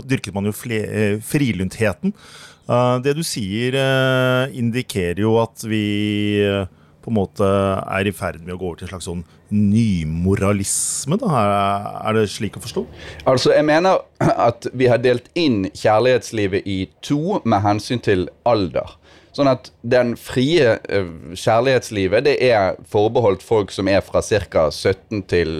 dyrket 0.07 0.35
man 0.37 0.47
jo 0.49 0.55
eh, 0.79 1.19
frilyntheten. 1.25 2.15
Uh, 2.69 3.01
det 3.03 3.17
du 3.19 3.25
sier, 3.27 3.75
uh, 3.75 4.53
indikerer 4.55 5.25
jo 5.25 5.35
at 5.43 5.65
vi 5.67 5.83
på 7.03 7.11
en 7.11 7.17
måte 7.17 7.47
er 7.47 8.07
i 8.07 8.15
ferd 8.15 8.41
med 8.45 8.55
å 8.55 8.59
gå 8.61 8.69
over 8.69 8.79
til 8.79 8.87
en 8.87 8.93
slags 8.95 9.09
sånn 9.11 9.25
nymoralisme? 9.53 11.19
da? 11.21 11.43
Er 12.07 12.17
det 12.17 12.29
slik 12.33 12.57
å 12.57 12.63
forstå? 12.65 12.85
Altså, 13.27 13.53
Jeg 13.57 13.67
mener 13.69 14.05
at 14.49 14.71
vi 14.73 14.89
har 14.93 15.03
delt 15.03 15.29
inn 15.39 15.67
kjærlighetslivet 15.75 16.69
i 16.69 16.79
to 17.05 17.41
med 17.45 17.65
hensyn 17.67 18.03
til 18.03 18.29
alder. 18.49 18.97
Sånn 19.33 19.49
at 19.49 19.71
den 19.81 20.13
frie 20.21 20.75
uh, 20.77 21.13
kjærlighetslivet 21.33 22.27
det 22.27 22.35
er 22.45 22.77
forbeholdt 22.93 23.45
folk 23.45 23.73
som 23.73 23.89
er 23.89 24.03
fra 24.05 24.21
ca. 24.21 24.67
17 24.69 25.23
til 25.31 25.55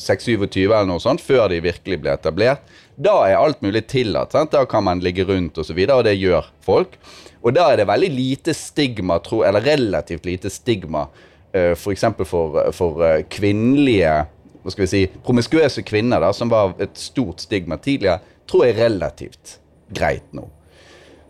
26-27 0.00 0.62
eller 0.64 0.88
noe 0.88 1.02
sånt, 1.02 1.20
før 1.20 1.50
de 1.52 1.60
virkelig 1.64 2.00
blir 2.00 2.14
etablert. 2.14 2.64
Da 2.96 3.18
er 3.28 3.40
alt 3.40 3.60
mulig 3.64 3.84
tillatt. 3.92 4.32
Sant? 4.32 4.54
Da 4.54 4.64
kan 4.68 4.86
man 4.88 5.02
ligge 5.04 5.26
rundt 5.28 5.58
osv., 5.58 5.64
og, 5.64 5.68
så 5.68 5.76
videre, 5.76 5.98
og 6.00 6.08
det 6.08 6.16
gjør 6.16 6.48
folk. 6.64 6.96
Og 7.42 7.52
da 7.56 7.68
er 7.68 7.82
det 7.82 7.90
veldig 7.90 8.12
lite 8.14 8.54
stigma, 8.56 9.18
eller 9.42 9.64
relativt 9.66 10.28
lite 10.28 10.52
stigma, 10.52 11.08
f.eks. 11.52 12.06
For, 12.16 12.24
for, 12.24 12.62
for 12.72 13.04
uh, 13.04 13.18
kvinnelige 13.28 14.22
hva 14.62 14.70
skal 14.70 14.84
vi 14.84 14.90
si, 14.90 15.02
promiskuøse 15.26 15.82
kvinner, 15.86 16.22
da, 16.22 16.30
som 16.36 16.50
var 16.52 16.76
et 16.82 16.94
stort 16.98 17.42
stigma 17.42 17.78
tidligere, 17.82 18.20
tror 18.48 18.66
jeg 18.66 18.76
er 18.76 18.84
relativt 18.84 19.56
greit 19.92 20.28
nå. 20.36 20.46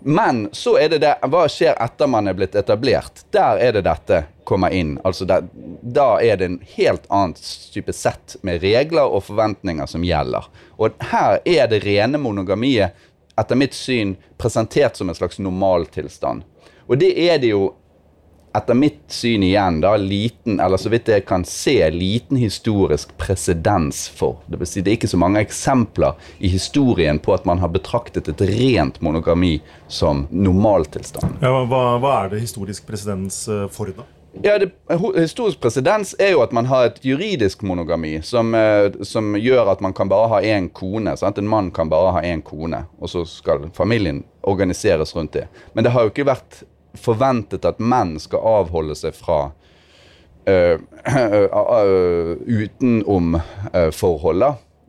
Men 0.05 0.49
så 0.53 0.77
er 0.79 0.89
det 0.89 0.99
det 1.05 1.13
Hva 1.31 1.45
skjer 1.51 1.77
etter 1.83 2.11
man 2.11 2.29
er 2.29 2.37
blitt 2.39 2.57
etablert? 2.59 3.25
Der 3.31 3.61
er 3.63 3.77
det 3.77 3.85
dette 3.87 4.25
kommer 4.49 4.75
inn. 4.75 4.97
Altså 5.05 5.25
det, 5.25 5.43
Da 5.83 6.17
er 6.21 6.37
det 6.37 6.49
en 6.49 6.61
helt 6.75 7.07
annen 7.09 7.35
type 7.75 7.93
sett 7.95 8.37
med 8.43 8.63
regler 8.63 9.07
og 9.07 9.25
forventninger 9.29 9.87
som 9.87 10.05
gjelder. 10.05 10.49
Og 10.79 10.99
her 11.13 11.39
er 11.45 11.69
det 11.71 11.85
rene 11.87 12.19
monogamiet 12.19 12.99
etter 13.39 13.57
mitt 13.57 13.75
syn 13.75 14.17
presentert 14.39 14.99
som 14.99 15.09
en 15.09 15.17
slags 15.17 15.39
normaltilstand. 15.39 16.43
Og 16.91 16.99
det 16.99 17.13
er 17.17 17.39
det 17.39 17.53
jo 17.55 17.71
etter 18.55 18.75
mitt 18.75 19.03
syn 19.13 19.43
igjen 19.43 19.81
da, 19.81 19.97
liten, 19.97 20.61
eller 20.61 20.81
så 20.81 20.93
vidt 20.93 21.09
jeg 21.09 21.25
kan 21.29 21.45
se, 21.49 21.77
liten 21.91 22.41
historisk 22.41 23.15
presedens 23.21 24.05
for. 24.13 24.41
Det 24.47 24.61
vil 24.61 24.69
si 24.69 24.83
det 24.85 24.95
er 24.95 25.01
ikke 25.01 25.13
så 25.13 25.21
mange 25.21 25.43
eksempler 25.43 26.19
i 26.39 26.51
historien 26.53 27.21
på 27.23 27.35
at 27.37 27.47
man 27.49 27.63
har 27.63 27.73
betraktet 27.73 28.29
et 28.29 28.47
rent 28.53 29.01
monogami 29.01 29.59
som 29.89 30.27
normaltilstand. 30.31 31.41
Ja, 31.45 31.63
hva, 31.69 31.85
hva 32.03 32.17
er 32.23 32.35
det 32.35 32.43
historisk 32.45 32.89
presedens 32.89 33.45
eh, 33.49 33.69
for, 33.73 33.93
da? 33.97 34.09
Ja, 34.41 34.59
det, 34.59 34.71
Historisk 35.21 35.61
presedens 35.61 36.15
er 36.19 36.33
jo 36.33 36.41
at 36.41 36.55
man 36.57 36.67
har 36.67 36.87
et 36.89 37.03
juridisk 37.05 37.63
monogami 37.69 38.15
som, 38.25 38.55
eh, 38.55 38.89
som 39.05 39.35
gjør 39.37 39.69
at 39.75 39.81
man 39.85 39.93
kan 39.93 40.09
bare 40.09 40.29
ha 40.29 40.41
én 40.41 40.71
kone. 40.73 41.17
Sant? 41.17 41.39
En 41.39 41.49
mann 41.49 41.71
kan 41.71 41.89
bare 41.93 42.13
ha 42.17 42.23
én 42.25 42.43
kone, 42.43 42.85
og 42.99 43.11
så 43.13 43.27
skal 43.29 43.69
familien 43.77 44.25
organiseres 44.43 45.15
rundt 45.17 45.33
det. 45.33 45.49
Men 45.75 45.85
det 45.85 45.93
har 45.93 46.07
jo 46.07 46.15
ikke 46.15 46.27
vært 46.27 46.63
forventet 46.99 47.65
at 47.69 47.81
menn 47.81 48.19
skal 48.21 48.43
avholde 48.61 48.97
seg 48.99 49.17
fra 49.17 49.41
uh, 50.53 50.77
uh, 50.83 52.37
utenomforhold. 52.47 54.45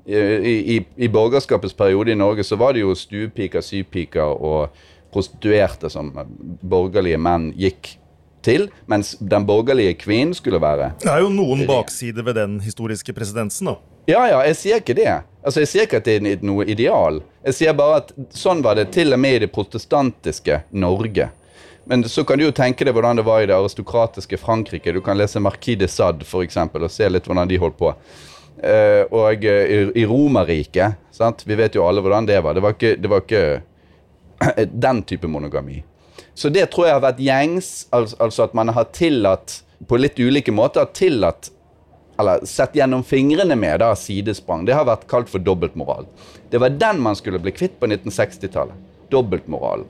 I, 0.05 0.75
i, 0.75 0.86
I 0.95 1.07
borgerskapets 1.07 1.74
periode 1.74 2.12
i 2.12 2.15
Norge 2.19 2.43
så 2.43 2.57
var 2.60 2.74
det 2.75 2.81
jo 2.83 2.95
stuepiker, 2.98 3.62
sypiker 3.63 4.33
og 4.36 4.74
prostituerte 5.13 5.88
som 5.93 6.10
borgerlige 6.62 7.19
menn 7.22 7.51
gikk 7.55 7.93
til, 8.43 8.65
mens 8.91 9.13
den 9.19 9.45
borgerlige 9.48 9.93
kvinnen 10.01 10.33
skulle 10.36 10.60
være 10.60 10.89
Det 11.00 11.07
er 11.07 11.22
jo 11.24 11.29
noen 11.31 11.63
baksider 11.69 12.25
ved 12.27 12.36
den 12.36 12.57
historiske 12.65 13.13
presidensen, 13.15 13.72
da. 13.72 13.77
Ja, 14.10 14.25
ja, 14.27 14.41
jeg 14.50 14.57
sier 14.60 14.81
ikke 14.81 14.98
det. 14.98 15.07
Altså, 15.43 15.62
Jeg 15.63 15.69
sier 15.72 15.86
ikke 15.88 16.01
at 16.01 16.07
det 16.10 16.17
er 16.19 16.43
noe 16.43 16.65
ideal. 16.67 17.22
Jeg 17.45 17.55
sier 17.55 17.77
bare 17.77 18.01
at 18.01 18.12
sånn 18.36 18.60
var 18.63 18.75
det 18.75 18.89
til 18.91 19.15
og 19.15 19.19
med 19.24 19.38
i 19.38 19.39
det 19.45 19.51
protestantiske 19.55 20.60
Norge. 20.75 21.29
Men 21.89 22.03
så 22.10 22.24
kan 22.24 22.39
du 22.39 22.45
jo 22.45 22.55
tenke 22.55 22.86
deg 22.86 22.95
hvordan 22.95 23.19
det 23.19 23.25
var 23.27 23.43
i 23.43 23.48
det 23.50 23.55
aristokratiske 23.57 24.39
Frankrike. 24.39 24.93
Du 24.93 25.01
kan 25.03 25.17
lese 25.19 25.41
Marquis 25.43 25.79
de 25.79 25.89
Sade 25.91 26.27
for 26.27 26.45
eksempel, 26.45 26.86
og 26.86 26.91
se 26.91 27.10
litt 27.12 27.27
hvordan 27.27 27.50
de 27.50 27.60
holdt 27.60 27.79
på. 27.79 27.91
Uh, 28.63 29.03
og 29.12 29.43
uh, 29.43 29.63
i, 29.65 29.79
i 29.98 30.03
Romerriket 30.07 30.93
Vi 31.43 31.55
vet 31.57 31.74
jo 31.75 31.83
alle 31.88 32.01
hvordan 32.01 32.29
det 32.29 32.39
var. 32.45 32.53
Det 32.55 32.63
var 32.63 32.77
ikke, 32.77 32.93
det 32.95 33.10
var 33.12 33.25
ikke 33.25 33.43
den 34.88 35.03
type 35.03 35.27
monogami. 35.27 35.81
Så 36.33 36.50
det 36.50 36.69
tror 36.72 36.88
jeg 36.88 36.95
har 36.95 37.03
vært 37.03 37.19
gjengs, 37.22 37.88
altså 37.91 38.45
at 38.45 38.55
man 38.57 38.72
har 38.74 38.88
tillatt 38.95 39.60
på 39.88 40.00
litt 40.00 40.19
ulike 40.19 40.53
måter 40.55 40.86
har 40.86 40.93
tillatt 40.95 41.51
eller 42.19 42.45
sett 42.45 42.75
gjennom 42.77 43.03
fingrene 43.03 43.55
med 43.57 43.81
da, 43.81 43.91
sidesprang. 43.98 44.65
Det 44.65 44.75
har 44.77 44.86
vært 44.88 45.07
kalt 45.10 45.31
for 45.31 45.41
dobbeltmoral. 45.43 46.05
Det 46.50 46.62
var 46.62 46.75
den 46.77 47.01
man 47.01 47.17
skulle 47.17 47.41
bli 47.41 47.51
kvitt 47.51 47.79
på 47.81 47.89
1960-tallet. 47.89 48.77
Dobbeltmoralen. 49.10 49.89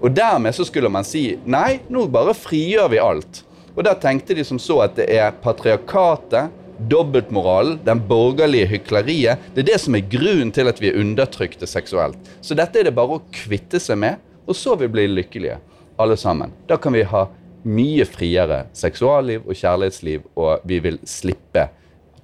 Og 0.00 0.12
dermed 0.12 0.54
så 0.54 0.66
skulle 0.68 0.90
man 0.92 1.06
si 1.06 1.38
nei, 1.48 1.80
nå 1.88 2.06
bare 2.12 2.34
frigjør 2.36 2.90
vi 2.92 3.00
alt. 3.02 3.42
Og 3.76 3.84
da 3.84 3.94
tenkte 4.00 4.36
de 4.36 4.44
som 4.44 4.60
så 4.60 4.82
at 4.84 4.96
det 4.98 5.08
er 5.12 5.34
patriarkatet, 5.44 6.52
dobbeltmoralen, 6.76 7.78
den 7.84 8.02
borgerlige 8.08 8.68
hykleriet. 8.74 9.40
Det 9.54 9.64
er 9.64 9.70
det 9.72 9.80
som 9.80 9.96
er 9.96 10.04
grunnen 10.12 10.52
til 10.52 10.68
at 10.68 10.80
vi 10.82 10.90
er 10.90 11.00
undertrykte 11.00 11.68
seksuelt. 11.68 12.18
Så 12.44 12.56
dette 12.56 12.80
er 12.80 12.88
det 12.88 12.96
bare 12.96 13.16
å 13.16 13.24
kvitte 13.32 13.80
seg 13.80 14.00
med, 14.02 14.20
og 14.46 14.56
så 14.56 14.76
vil 14.76 14.90
vi 14.90 14.98
bli 14.98 15.06
lykkelige, 15.14 15.58
alle 15.96 16.18
sammen. 16.20 16.52
Da 16.68 16.76
kan 16.76 16.92
vi 16.92 17.06
ha 17.08 17.26
mye 17.66 18.04
friere 18.06 18.66
seksualliv 18.76 19.48
og 19.48 19.56
kjærlighetsliv, 19.58 20.28
og 20.36 20.68
vi 20.68 20.80
vil 20.84 21.00
slippe 21.08 21.70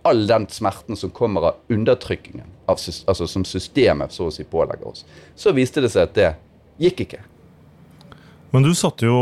all 0.07 0.25
den 0.27 0.47
smerten 0.51 0.99
som 0.99 1.13
kommer 1.15 1.49
av 1.49 1.73
undertrykkingen, 1.73 2.47
altså 2.67 3.27
som 3.27 3.45
systemet 3.47 4.13
så 4.13 4.29
å 4.29 4.35
si 4.35 4.45
pålegger 4.45 4.89
oss. 4.93 5.05
Så 5.39 5.55
viste 5.57 5.83
det 5.83 5.93
seg 5.95 6.09
at 6.09 6.17
det 6.19 6.31
gikk 6.83 7.07
ikke. 7.07 7.23
Men 8.53 8.67
du 8.67 8.75
satte 8.77 9.07
jo 9.09 9.17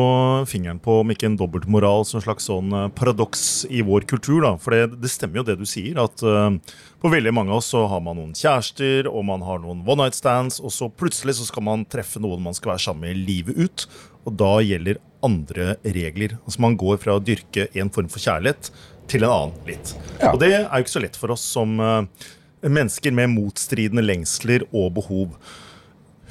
fingeren 0.51 0.81
på 0.83 0.97
om 1.01 1.11
ikke 1.13 1.29
en 1.29 1.37
dobbeltmoral 1.39 2.03
som 2.07 2.19
en 2.19 2.25
slags 2.25 2.49
sånn 2.49 2.73
eh, 2.75 2.89
paradoks 2.99 3.63
i 3.71 3.79
vår 3.87 4.03
kultur. 4.11 4.41
da, 4.43 4.57
For 4.59 4.75
det, 4.75 4.97
det, 5.05 5.11
stemmer 5.13 5.39
jo 5.39 5.45
det 5.47 5.55
du 5.61 5.67
sier, 5.71 6.01
at 6.03 6.25
uh, 6.27 6.51
på 6.99 7.13
veldig 7.13 7.33
mange 7.37 7.55
av 7.55 7.61
oss 7.61 7.69
så 7.71 7.85
har 7.93 8.03
man 8.03 8.19
noen 8.19 8.33
kjærester, 8.35 9.07
og 9.07 9.23
man 9.29 9.45
har 9.47 9.61
noen 9.63 9.85
one 9.87 10.03
night 10.03 10.19
stands, 10.19 10.59
og 10.59 10.75
så 10.75 10.89
plutselig 10.91 11.37
så 11.39 11.47
skal 11.47 11.63
man 11.69 11.85
treffe 11.87 12.19
noen 12.23 12.43
man 12.43 12.57
skal 12.59 12.73
være 12.73 12.83
sammen 12.89 13.07
med 13.07 13.21
livet 13.29 13.61
ut. 13.61 13.85
Og 14.27 14.35
da 14.41 14.51
gjelder 14.67 14.99
andre 15.25 15.77
regler. 15.85 16.35
Altså 16.43 16.65
Man 16.65 16.79
går 16.81 16.99
fra 16.99 17.15
å 17.15 17.23
dyrke 17.23 17.69
en 17.79 17.93
form 17.95 18.11
for 18.11 18.25
kjærlighet 18.25 18.73
til 19.11 19.27
en 19.27 19.35
annen 19.37 19.69
litt. 19.69 19.93
Ja. 20.19 20.33
Og 20.33 20.41
det 20.43 20.51
er 20.57 20.65
jo 20.67 20.83
ikke 20.83 20.97
så 20.97 21.05
lett 21.05 21.19
for 21.21 21.37
oss 21.37 21.45
som 21.55 21.79
uh, 21.79 22.03
mennesker 22.67 23.15
med 23.15 23.31
motstridende 23.37 24.03
lengsler 24.03 24.67
og 24.73 24.91
behov. 24.99 25.39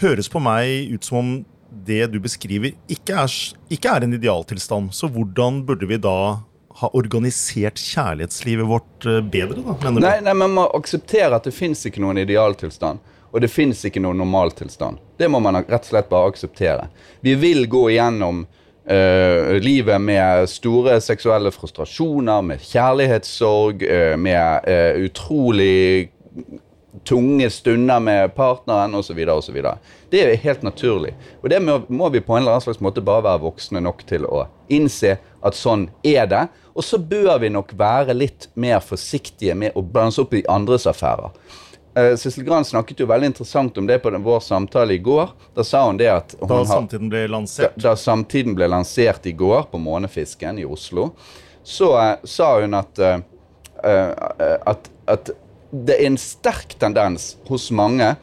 Høres 0.03 0.27
på 0.31 0.43
meg 0.43 0.91
ut 0.91 1.07
som 1.07 1.21
om 1.21 1.31
det 1.69 2.07
du 2.13 2.19
beskriver, 2.21 2.75
ikke 2.91 3.23
er, 3.23 3.33
ikke 3.71 3.95
er 3.95 4.05
en 4.05 4.15
idealtilstand. 4.17 4.93
Så 4.95 5.09
hvordan 5.11 5.63
burde 5.67 5.89
vi 5.89 5.99
da 6.01 6.41
ha 6.79 6.89
organisert 6.95 7.79
kjærlighetslivet 7.81 8.67
vårt 8.69 9.07
eh, 9.09 9.21
bedre? 9.21 9.63
da, 9.63 9.75
mener 9.83 9.99
du? 9.99 10.05
Nei, 10.05 10.17
nei, 10.25 10.35
Man 10.37 10.55
må 10.57 10.67
akseptere 10.77 11.35
at 11.35 11.47
det 11.47 11.55
fins 11.55 11.85
ikke 11.87 12.03
noen 12.03 12.21
idealtilstand. 12.21 13.01
Og 13.29 13.43
det 13.43 13.51
fins 13.53 13.83
ikke 13.85 14.01
noen 14.01 14.17
normaltilstand. 14.17 14.97
Det 15.19 15.27
må 15.29 15.41
man 15.43 15.59
rett 15.59 15.83
og 15.83 15.91
slett 15.91 16.09
bare 16.09 16.31
akseptere. 16.31 16.87
Vi 17.21 17.35
vil 17.37 17.67
gå 17.69 17.83
igjennom 17.91 18.41
uh, 18.89 19.51
livet 19.61 20.01
med 20.01 20.49
store 20.49 20.95
seksuelle 21.05 21.51
frustrasjoner, 21.53 22.41
med 22.41 22.63
kjærlighetssorg, 22.65 23.85
uh, 23.85 24.15
med 24.17 24.65
uh, 24.65 24.97
utrolig 25.05 26.09
tunge 27.03 27.49
stunder 27.49 27.99
med 27.99 28.35
partneren 28.35 28.95
osv. 28.95 29.19
Det 30.09 30.21
er 30.21 30.35
helt 30.35 30.63
naturlig. 30.65 31.13
Og 31.41 31.49
det 31.49 31.59
må, 31.61 31.79
må, 31.87 32.09
vi 32.09 32.21
på 32.21 32.35
en 32.35 32.43
eller 32.43 32.57
annen 32.57 32.65
slags 32.65 32.81
måte 32.83 33.03
bare 33.05 33.25
være 33.27 33.43
voksne 33.45 33.81
nok 33.85 34.03
til 34.09 34.25
å 34.25 34.47
innse 34.73 35.17
at 35.45 35.57
sånn 35.57 35.87
er 36.03 36.25
det. 36.29 36.47
Og 36.73 36.85
så 36.85 36.99
bør 37.01 37.37
vi 37.43 37.51
nok 37.53 37.73
være 37.77 38.15
litt 38.17 38.49
mer 38.59 38.81
forsiktige 38.83 39.55
med 39.57 39.75
å 39.77 39.83
blande 39.85 40.23
opp 40.23 40.33
i 40.33 40.45
andres 40.49 40.87
affærer. 40.89 41.33
Uh, 41.97 42.13
Sissel 42.17 42.45
Gran 42.45 42.65
snakket 42.65 43.01
jo 43.01 43.07
veldig 43.09 43.31
interessant 43.31 43.77
om 43.77 43.87
det 43.89 43.97
på 43.99 44.11
den, 44.13 44.23
vår 44.23 44.39
samtale 44.45 44.93
i 44.93 45.01
går. 45.03 45.33
Da 45.57 45.65
sa 45.65 45.83
hun 45.87 45.97
det 45.97 46.09
at 46.13 46.35
hun 46.39 46.49
Da 46.51 46.61
samtiden 46.69 47.09
ble 47.11 47.25
lansert? 47.27 47.75
Da, 47.75 47.91
da, 47.91 47.95
samtiden 47.97 48.55
ble 48.57 48.69
lansert 48.69 49.25
i 49.25 49.33
går 49.33 49.67
på 49.71 49.81
Månefisken 49.81 50.61
i 50.61 50.65
Oslo, 50.65 51.09
så 51.65 51.91
uh, 51.97 52.13
sa 52.23 52.51
hun 52.61 52.77
at, 52.77 53.01
uh, 53.01 53.19
at, 54.69 54.91
at 55.09 55.33
det 55.71 55.99
er 55.99 56.07
en 56.09 56.17
sterk 56.19 56.75
tendens 56.81 57.35
hos 57.49 57.69
mange 57.71 58.15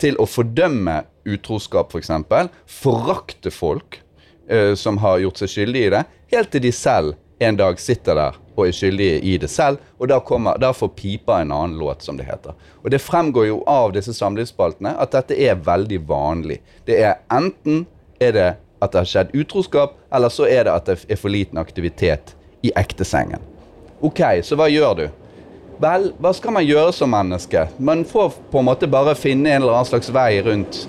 til 0.00 0.16
å 0.20 0.26
fordømme 0.28 1.02
utroskap, 1.24 1.92
f.eks. 1.92 2.10
For 2.28 2.50
Forakte 2.66 3.52
folk 3.54 4.00
uh, 4.50 4.74
som 4.78 4.98
har 5.04 5.20
gjort 5.22 5.42
seg 5.42 5.52
skyldige 5.52 5.90
i 5.90 5.94
det, 5.94 6.02
helt 6.34 6.50
til 6.52 6.64
de 6.64 6.72
selv 6.74 7.20
en 7.42 7.56
dag 7.58 7.80
sitter 7.80 8.16
der 8.16 8.36
og 8.54 8.68
er 8.68 8.76
skyldige 8.76 9.18
i 9.26 9.34
det 9.42 9.50
selv. 9.50 9.80
Og 9.98 10.08
da, 10.08 10.20
kommer, 10.22 10.58
da 10.62 10.70
får 10.76 10.92
pipa 10.96 11.40
en 11.42 11.52
annen 11.52 11.78
låt, 11.80 12.04
som 12.06 12.18
det 12.18 12.28
heter. 12.28 12.54
Og 12.82 12.92
det 12.94 13.02
fremgår 13.02 13.48
jo 13.48 13.62
av 13.70 13.94
disse 13.96 14.14
samlivsspaltene 14.14 14.94
at 15.02 15.16
dette 15.16 15.38
er 15.42 15.58
veldig 15.58 15.98
vanlig. 16.08 16.60
Det 16.86 17.00
er 17.02 17.18
enten 17.34 17.84
er 18.22 18.36
det 18.36 18.50
at 18.84 18.92
det 18.92 19.00
har 19.00 19.10
skjedd 19.10 19.34
utroskap, 19.34 19.98
eller 20.14 20.30
så 20.30 20.46
er 20.46 20.68
det 20.68 20.74
at 20.74 20.88
det 20.88 20.98
er 21.08 21.18
for 21.18 21.32
liten 21.32 21.58
aktivitet 21.58 22.34
i 22.64 22.72
ektesengen. 22.78 23.42
OK, 24.04 24.20
så 24.44 24.58
hva 24.60 24.68
gjør 24.70 24.98
du? 24.98 25.06
Vel, 25.82 26.12
hva 26.22 26.30
skal 26.34 26.54
man 26.54 26.66
gjøre 26.66 26.92
som 26.94 27.10
menneske? 27.10 27.66
Man 27.82 28.04
får 28.06 28.36
på 28.50 28.60
en 28.60 28.68
måte 28.68 28.88
bare 28.90 29.16
finne 29.18 29.50
en 29.50 29.62
eller 29.62 29.74
annen 29.74 29.88
slags 29.88 30.10
vei 30.14 30.38
rundt, 30.44 30.84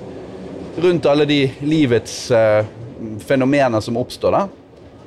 rundt 0.81 1.07
alle 1.09 1.25
de 1.29 1.39
livets 1.65 2.13
uh, 2.31 2.61
fenomener 3.25 3.81
som 3.81 3.97
oppstår, 3.97 4.35
da. 4.35 4.43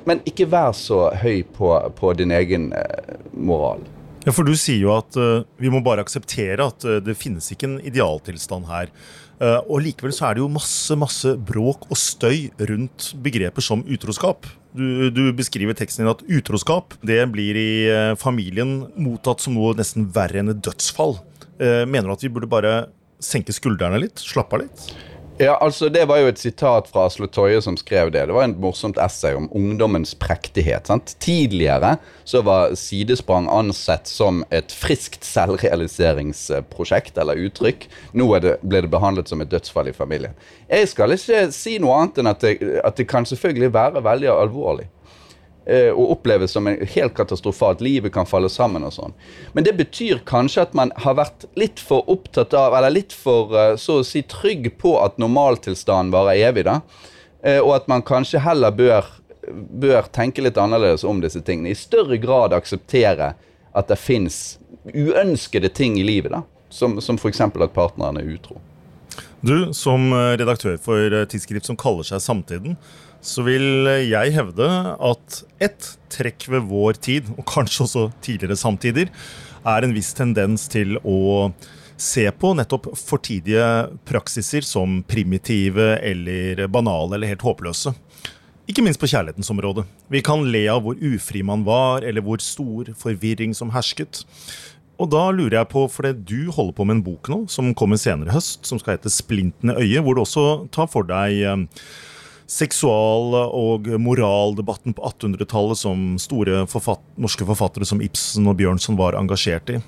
Men 0.08 0.24
ikke 0.26 0.48
vær 0.50 0.74
så 0.76 1.08
høy 1.20 1.44
på, 1.54 1.70
på 1.98 2.12
din 2.18 2.34
egen 2.34 2.72
uh, 2.72 3.14
moral. 3.32 3.84
Ja, 4.24 4.34
For 4.34 4.44
du 4.44 4.56
sier 4.58 4.82
jo 4.82 4.96
at 4.96 5.16
uh, 5.20 5.46
vi 5.62 5.70
må 5.70 5.82
bare 5.84 6.02
akseptere 6.02 6.66
at 6.66 6.88
det 7.04 7.16
finnes 7.20 7.52
ikke 7.54 7.70
en 7.70 7.80
idealtilstand 7.80 8.66
her. 8.72 8.90
Uh, 9.38 9.60
og 9.70 9.84
likevel 9.84 10.14
så 10.14 10.28
er 10.28 10.36
det 10.36 10.42
jo 10.42 10.50
masse 10.50 10.96
masse 10.98 11.30
bråk 11.46 11.86
og 11.86 11.98
støy 11.98 12.48
rundt 12.70 13.12
begreper 13.22 13.62
som 13.62 13.84
utroskap. 13.86 14.48
Du, 14.74 15.08
du, 15.14 15.28
beskriver 15.34 15.76
teksten 15.78 16.04
din 16.04 16.10
at 16.10 16.24
utroskap 16.26 16.96
det 17.06 17.20
blir 17.32 17.56
i 17.58 17.70
uh, 17.86 18.14
familien 18.18 18.80
mottatt 18.98 19.42
som 19.44 19.54
noe 19.54 19.76
nesten 19.78 20.10
verre 20.14 20.42
enn 20.42 20.52
et 20.52 20.64
dødsfall. 20.66 21.20
Uh, 21.62 21.84
mener 21.86 22.10
du 22.10 22.16
at 22.16 22.26
vi 22.26 22.32
burde 22.34 22.50
bare 22.50 22.74
senke 23.22 23.54
skuldrene 23.54 24.02
litt? 24.02 24.18
Slappe 24.22 24.58
av 24.58 24.66
litt? 24.66 24.88
Ja, 25.40 25.58
altså 25.60 25.88
Det 25.88 26.04
var 26.10 26.18
jo 26.18 26.26
et 26.32 26.40
sitat 26.40 26.88
fra 26.90 27.04
Asle 27.06 27.28
Toje 27.30 27.60
som 27.62 27.76
skrev 27.78 28.10
det. 28.10 28.24
Det 28.26 28.34
var 28.34 28.42
en 28.42 28.56
morsomt 28.58 28.98
essay 28.98 29.36
om 29.38 29.48
ungdommens 29.54 30.14
prektighet. 30.18 30.86
sant? 30.86 31.14
Tidligere 31.22 31.96
så 32.24 32.42
var 32.42 32.74
sidesprang 32.74 33.46
ansett 33.46 34.06
som 34.10 34.44
et 34.50 34.72
friskt 34.74 35.22
selvrealiseringsprosjekt 35.24 37.18
eller 37.22 37.38
uttrykk. 37.46 37.86
Nå 38.18 38.38
det, 38.42 38.56
ble 38.66 38.82
det 38.82 38.90
behandlet 38.90 39.28
som 39.30 39.40
et 39.40 39.50
dødsfall 39.50 39.88
i 39.88 39.94
familien. 39.94 40.34
Jeg 40.66 40.88
skal 40.90 41.14
ikke 41.14 41.52
si 41.54 41.78
noe 41.78 41.94
annet 42.02 42.18
enn 42.18 42.34
at 42.34 42.42
det, 42.42 42.58
at 42.82 42.98
det 42.98 43.06
kan 43.06 43.22
selvfølgelig 43.26 43.70
være 43.78 44.02
veldig 44.02 44.34
alvorlig 44.34 44.90
og 45.68 46.14
oppleves 46.14 46.54
som 46.56 46.66
en 46.66 46.78
helt 46.80 47.12
katastrofalt. 47.16 47.82
Livet 47.84 48.12
kan 48.14 48.26
falle 48.26 48.48
sammen 48.48 48.86
og 48.86 48.94
sånn. 48.94 49.14
Men 49.52 49.66
det 49.66 49.74
betyr 49.76 50.22
kanskje 50.28 50.64
at 50.64 50.76
man 50.76 50.92
har 51.04 51.18
vært 51.18 51.44
litt 51.60 51.82
for 51.82 52.08
opptatt 52.08 52.56
av, 52.56 52.76
eller 52.78 52.94
litt 52.94 53.12
for 53.12 53.52
eh, 53.52 53.74
så 53.80 54.00
å 54.00 54.06
si 54.06 54.22
trygg 54.24 54.70
på 54.80 54.96
at 55.02 55.18
normaltilstanden 55.20 56.14
varer 56.14 56.48
evig, 56.48 56.64
da. 56.68 56.80
Eh, 57.42 57.60
og 57.60 57.74
at 57.76 57.90
man 57.90 58.04
kanskje 58.06 58.42
heller 58.44 58.72
bør, 58.74 59.10
bør 59.48 60.08
tenke 60.14 60.44
litt 60.44 60.60
annerledes 60.60 61.04
om 61.04 61.20
disse 61.24 61.42
tingene. 61.44 61.74
I 61.74 61.78
større 61.78 62.20
grad 62.22 62.56
akseptere 62.56 63.34
at 63.76 63.92
det 63.92 64.00
fins 64.00 64.58
uønskede 64.88 65.68
ting 65.68 65.98
i 66.00 66.06
livet, 66.06 66.32
da. 66.32 66.44
Som, 66.72 66.98
som 67.00 67.16
f.eks. 67.16 67.40
at 67.40 67.72
partneren 67.72 68.18
er 68.20 68.28
utro. 68.28 68.58
Du, 69.40 69.70
som 69.72 70.10
eh, 70.12 70.34
redaktør 70.40 70.76
for 70.82 71.14
eh, 71.14 71.26
tidsskrift 71.30 71.68
som 71.68 71.78
kaller 71.78 72.06
seg 72.06 72.22
Samtiden, 72.22 72.74
så 73.24 73.44
vil 73.46 73.88
jeg 74.08 74.34
hevde 74.36 74.68
at 75.10 75.42
ett 75.62 75.92
trekk 76.12 76.48
ved 76.54 76.68
vår 76.70 77.00
tid, 77.02 77.28
og 77.36 77.46
kanskje 77.48 77.84
også 77.86 78.06
tidligere 78.24 78.58
samtider, 78.58 79.12
er 79.66 79.84
en 79.84 79.94
viss 79.94 80.14
tendens 80.16 80.68
til 80.70 80.96
å 81.02 81.50
se 81.98 82.28
på 82.30 82.52
nettopp 82.54 82.92
fortidige 82.96 83.64
praksiser 84.06 84.62
som 84.62 85.00
primitive 85.02 85.96
eller 85.98 86.68
banale 86.70 87.18
eller 87.18 87.34
helt 87.34 87.44
håpløse. 87.44 87.92
Ikke 88.68 88.84
minst 88.84 89.00
på 89.00 89.08
kjærlighetens 89.08 89.50
område. 89.50 89.86
Vi 90.12 90.20
kan 90.24 90.44
le 90.52 90.66
av 90.70 90.82
hvor 90.84 90.98
ufri 91.00 91.42
man 91.42 91.64
var, 91.66 92.04
eller 92.04 92.22
hvor 92.24 92.40
stor 92.44 92.92
forvirring 93.00 93.54
som 93.56 93.72
hersket. 93.72 94.22
Og 94.98 95.08
da 95.14 95.28
lurer 95.32 95.60
jeg 95.60 95.70
på, 95.72 95.86
for 95.88 96.10
du 96.12 96.50
holder 96.52 96.74
på 96.76 96.84
med 96.84 96.98
en 96.98 97.04
bok 97.06 97.30
nå, 97.32 97.38
som 97.50 97.70
kommer 97.78 98.00
senere 98.00 98.28
i 98.28 98.36
høst, 98.36 98.66
som 98.66 98.80
skal 98.80 98.96
hete 98.98 99.10
'Splintende 99.10 99.78
øye', 99.78 100.02
hvor 100.02 100.14
du 100.14 100.20
også 100.20 100.68
tar 100.74 100.90
for 100.90 101.06
deg 101.06 101.40
eh, 101.40 101.64
seksual- 102.48 103.36
og 103.46 103.88
moraldebatten 104.00 104.96
på 104.96 105.04
1800-tallet 105.04 105.78
som 105.78 106.16
store 106.20 106.64
forfatt 106.70 107.04
norske 107.20 107.46
forfattere 107.48 107.86
som 107.88 108.00
Ibsen 108.04 108.48
og 108.48 108.56
Bjørnson 108.60 108.98
var 108.98 109.18
engasjert 109.18 109.70
i. 109.74 109.80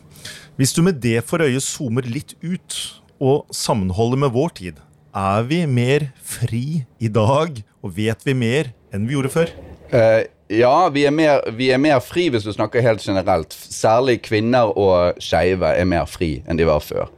Hvis 0.61 0.75
du 0.77 0.83
med 0.85 1.01
det 1.01 1.23
for 1.25 1.41
øye 1.41 1.61
zoomer 1.65 2.05
litt 2.05 2.37
ut 2.45 2.77
og 3.21 3.49
sammenholder 3.55 4.21
med 4.27 4.35
vår 4.37 4.53
tid, 4.61 4.81
er 5.17 5.43
vi 5.49 5.65
mer 5.67 6.11
fri 6.23 6.85
i 7.01 7.09
dag, 7.11 7.63
og 7.83 7.97
vet 7.97 8.21
vi 8.29 8.37
mer 8.37 8.71
enn 8.95 9.09
vi 9.09 9.17
gjorde 9.17 9.33
før? 9.33 9.55
Uh, 9.91 10.23
ja, 10.51 10.75
vi 10.93 11.07
er, 11.07 11.15
mer, 11.15 11.43
vi 11.57 11.71
er, 11.75 11.81
mer, 11.83 11.99
fri 12.05 12.29
hvis 12.31 12.47
du 12.47 12.53
snakker 12.55 12.85
helt 12.85 13.03
generelt. 13.03 13.55
Særlig 13.55 14.21
kvinner 14.27 14.71
og 14.79 15.19
skeive 15.23 15.73
er 15.75 15.89
mer 15.89 16.07
fri 16.11 16.37
enn 16.47 16.61
de 16.61 16.69
var 16.69 16.83
før. 16.85 17.11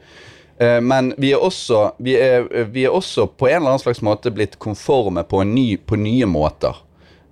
Uh, 0.63 0.79
men 0.81 1.13
vi 1.19 1.33
er, 1.33 1.43
også, 1.43 1.91
vi, 1.99 2.15
er, 2.15 2.47
vi 2.71 2.85
er, 2.85 2.95
også, 2.95 3.27
på 3.27 3.49
en 3.49 3.57
eller 3.57 3.75
annen 3.75 3.83
slags 3.83 4.03
måte 4.05 4.31
blitt 4.31 4.59
konforme 4.63 5.25
på, 5.27 5.43
ny, 5.49 5.77
på 5.77 5.99
nye 5.99 6.29
måter. 6.31 6.79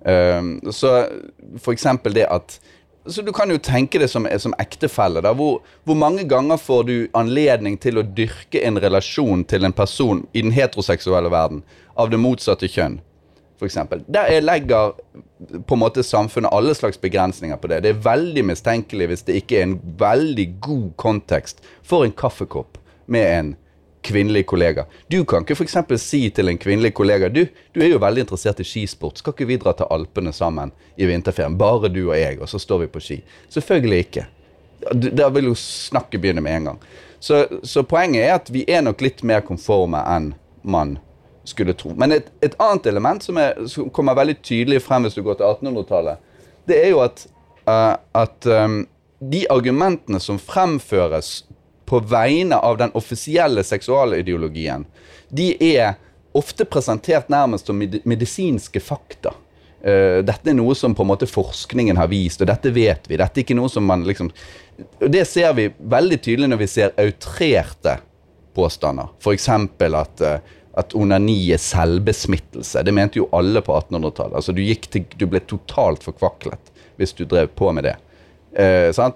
Uh, 0.03 0.71
så 0.73 1.05
for 1.61 1.75
eksempel 1.75 2.17
det 2.17 2.27
at 2.29 2.59
så 3.09 3.23
Du 3.25 3.31
kan 3.33 3.49
jo 3.49 3.57
tenke 3.57 3.97
det 3.97 4.11
som, 4.11 4.27
som 4.37 4.53
ektefelle. 4.61 5.23
Hvor, 5.33 5.63
hvor, 5.89 5.95
mange 5.97 6.21
ganger 6.29 6.59
får 6.61 6.83
du 6.85 6.95
anledning 7.17 7.79
til 7.81 7.97
å 7.97 8.03
dyrke 8.05 8.61
en 8.61 8.77
relasjon 8.77 9.41
til 9.49 9.65
en 9.65 9.73
person 9.73 10.21
i 10.37 10.43
den 10.45 10.53
heteroseksuelle 10.53 11.31
verden 11.33 11.63
av 11.97 12.11
det 12.13 12.19
motsatte 12.21 12.69
kjønn? 12.69 12.99
f.eks. 13.61 13.77
Der 14.05 14.41
legger 14.41 14.93
på 15.65 15.75
en 15.75 15.81
måte 15.81 16.03
samfunnet 16.05 16.53
alle 16.53 16.73
slags 16.77 17.01
begrensninger 17.01 17.57
på 17.57 17.69
det. 17.69 17.81
Det 17.83 17.93
er 17.93 18.05
veldig 18.05 18.45
mistenkelig 18.51 19.09
hvis 19.11 19.25
det 19.27 19.41
ikke 19.41 19.59
er 19.59 19.67
en 19.67 19.79
veldig 19.97 20.47
god 20.61 20.87
kontekst 21.01 21.65
for 21.81 22.05
en 22.05 22.13
kaffekopp 22.13 22.77
med 23.11 23.27
en 23.39 23.51
kvinnelig 24.01 24.45
kollega. 24.49 24.85
Du 25.07 25.21
kan 25.25 25.45
ikke 25.45 25.55
f.eks. 25.59 25.77
si 26.01 26.21
til 26.33 26.49
en 26.49 26.57
kvinnelig 26.57 26.93
kollega 26.97 27.29
du, 27.29 27.43
du 27.73 27.81
er 27.83 27.91
jo 27.91 28.01
veldig 28.01 28.25
interessert 28.25 28.61
i 28.63 28.65
skisport, 28.65 29.21
skal 29.21 29.35
ikke 29.35 29.49
vi 29.49 29.59
dra 29.61 29.75
til 29.77 29.89
Alpene 29.93 30.33
sammen 30.33 30.73
i 30.97 31.09
vinterferien? 31.09 31.57
Bare 31.57 31.91
du 31.91 32.03
og 32.07 32.17
jeg, 32.17 32.39
og 32.41 32.49
så 32.49 32.59
står 32.61 32.85
vi 32.85 32.91
på 32.95 33.03
ski. 33.03 33.19
Selvfølgelig 33.53 33.99
ikke. 34.07 34.25
Da 35.13 35.29
vil 35.29 35.51
jo 35.51 35.55
snakket 35.57 36.21
begynne 36.23 36.41
med 36.41 36.57
en 36.57 36.71
gang. 36.71 36.83
Så, 37.21 37.45
så 37.63 37.83
poenget 37.85 38.25
er 38.25 38.35
at 38.39 38.49
vi 38.49 38.65
er 38.65 38.81
nok 38.81 39.01
litt 39.05 39.21
mer 39.27 39.43
konforme 39.45 40.01
enn 40.09 40.31
man 40.65 40.97
skulle 41.45 41.75
tro. 41.77 41.93
Men 41.97 42.15
et, 42.15 42.31
et 42.41 42.55
annet 42.61 42.87
element 42.89 43.23
som, 43.23 43.37
er, 43.37 43.59
som, 43.69 43.89
kommer 43.93 44.17
veldig 44.17 44.39
tydelig 44.41 44.81
frem 44.85 45.05
hvis 45.05 45.17
du 45.17 45.21
går 45.25 45.37
til 45.37 45.45
1800-tallet, 45.45 46.21
det 46.69 46.79
er 46.81 46.89
jo 46.93 47.01
at, 47.05 47.25
uh, 47.69 47.93
at 48.17 48.49
um, 48.49 48.81
de 49.21 49.43
argumentene 49.53 50.21
som 50.21 50.41
fremføres 50.41 51.43
på 51.91 51.99
vegne 52.07 52.55
av 52.55 52.77
den 52.79 52.93
offisielle 52.95 53.63
seksualideologien, 53.67 54.85
de 55.29 55.51
er 55.75 55.97
ofte 56.37 56.63
presentert 56.63 57.27
nærmest 57.31 57.67
som 57.67 57.79
medisinske 57.79 58.79
fakta. 58.83 59.33
Uh, 59.81 60.21
dette 60.23 60.51
er 60.51 60.55
noe 60.55 60.75
som 60.77 60.95
på 60.95 61.03
en 61.03 61.09
måte 61.09 61.27
forskningen 61.27 61.99
har 61.99 62.07
vist, 62.11 62.39
og 62.39 62.47
dette 62.47 62.71
vet 62.71 63.09
vi. 63.09 63.17
Dette 63.19 63.41
er 63.41 63.43
ikke 63.43 63.57
noe 63.57 63.71
som 63.71 63.83
man 63.83 64.05
liksom 64.07 64.29
Det 65.01 65.25
ser 65.27 65.51
vi 65.57 65.67
veldig 65.77 66.17
tydelig 66.23 66.47
når 66.49 66.59
vi 66.61 66.69
ser 66.71 66.95
outrerte 67.01 67.97
påstander. 68.55 69.11
F.eks. 69.19 69.49
at 69.49 70.23
uh, 70.25 70.37
at 70.73 70.95
onani 70.95 71.51
er 71.51 71.59
selvbesmittelse. 71.59 72.83
Det 72.83 72.93
mente 72.95 73.19
jo 73.19 73.27
alle 73.35 73.61
på 73.61 73.75
1800-tallet. 73.75 74.37
Altså, 74.39 74.55
du, 74.55 74.63
du, 75.19 75.25
ble 75.27 75.41
totalt 75.43 76.05
forkvaklet 76.07 76.71
hvis 76.99 77.13
du 77.17 77.25
drev 77.25 77.51
på 77.57 77.71
med 77.75 77.89
det. 77.89 77.97
Eh, 78.55 79.11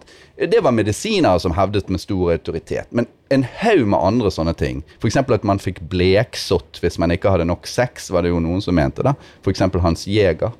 det 0.49 0.59
var 0.63 0.71
medisinere 0.71 1.39
som 1.39 1.55
hevdet 1.55 1.89
med 1.89 2.01
stor 2.01 2.31
autoritet. 2.31 2.87
Men 2.89 3.07
en 3.29 3.43
haug 3.43 3.87
med 3.87 3.99
andre 3.99 4.31
sånne 4.31 4.53
ting. 4.53 4.83
F.eks. 4.99 5.17
at 5.17 5.47
man 5.47 5.59
fikk 5.59 5.81
bleksott 5.91 6.79
hvis 6.83 6.99
man 7.01 7.11
ikke 7.11 7.33
hadde 7.33 7.47
nok 7.49 7.67
sex, 7.67 8.11
var 8.11 8.23
det 8.23 8.31
jo 8.31 8.43
noen 8.43 8.63
som 8.63 8.75
mente. 8.75 9.03
da. 9.03 9.15
F.eks. 9.43 9.65
Hans 9.81 10.07
Jæger. 10.07 10.55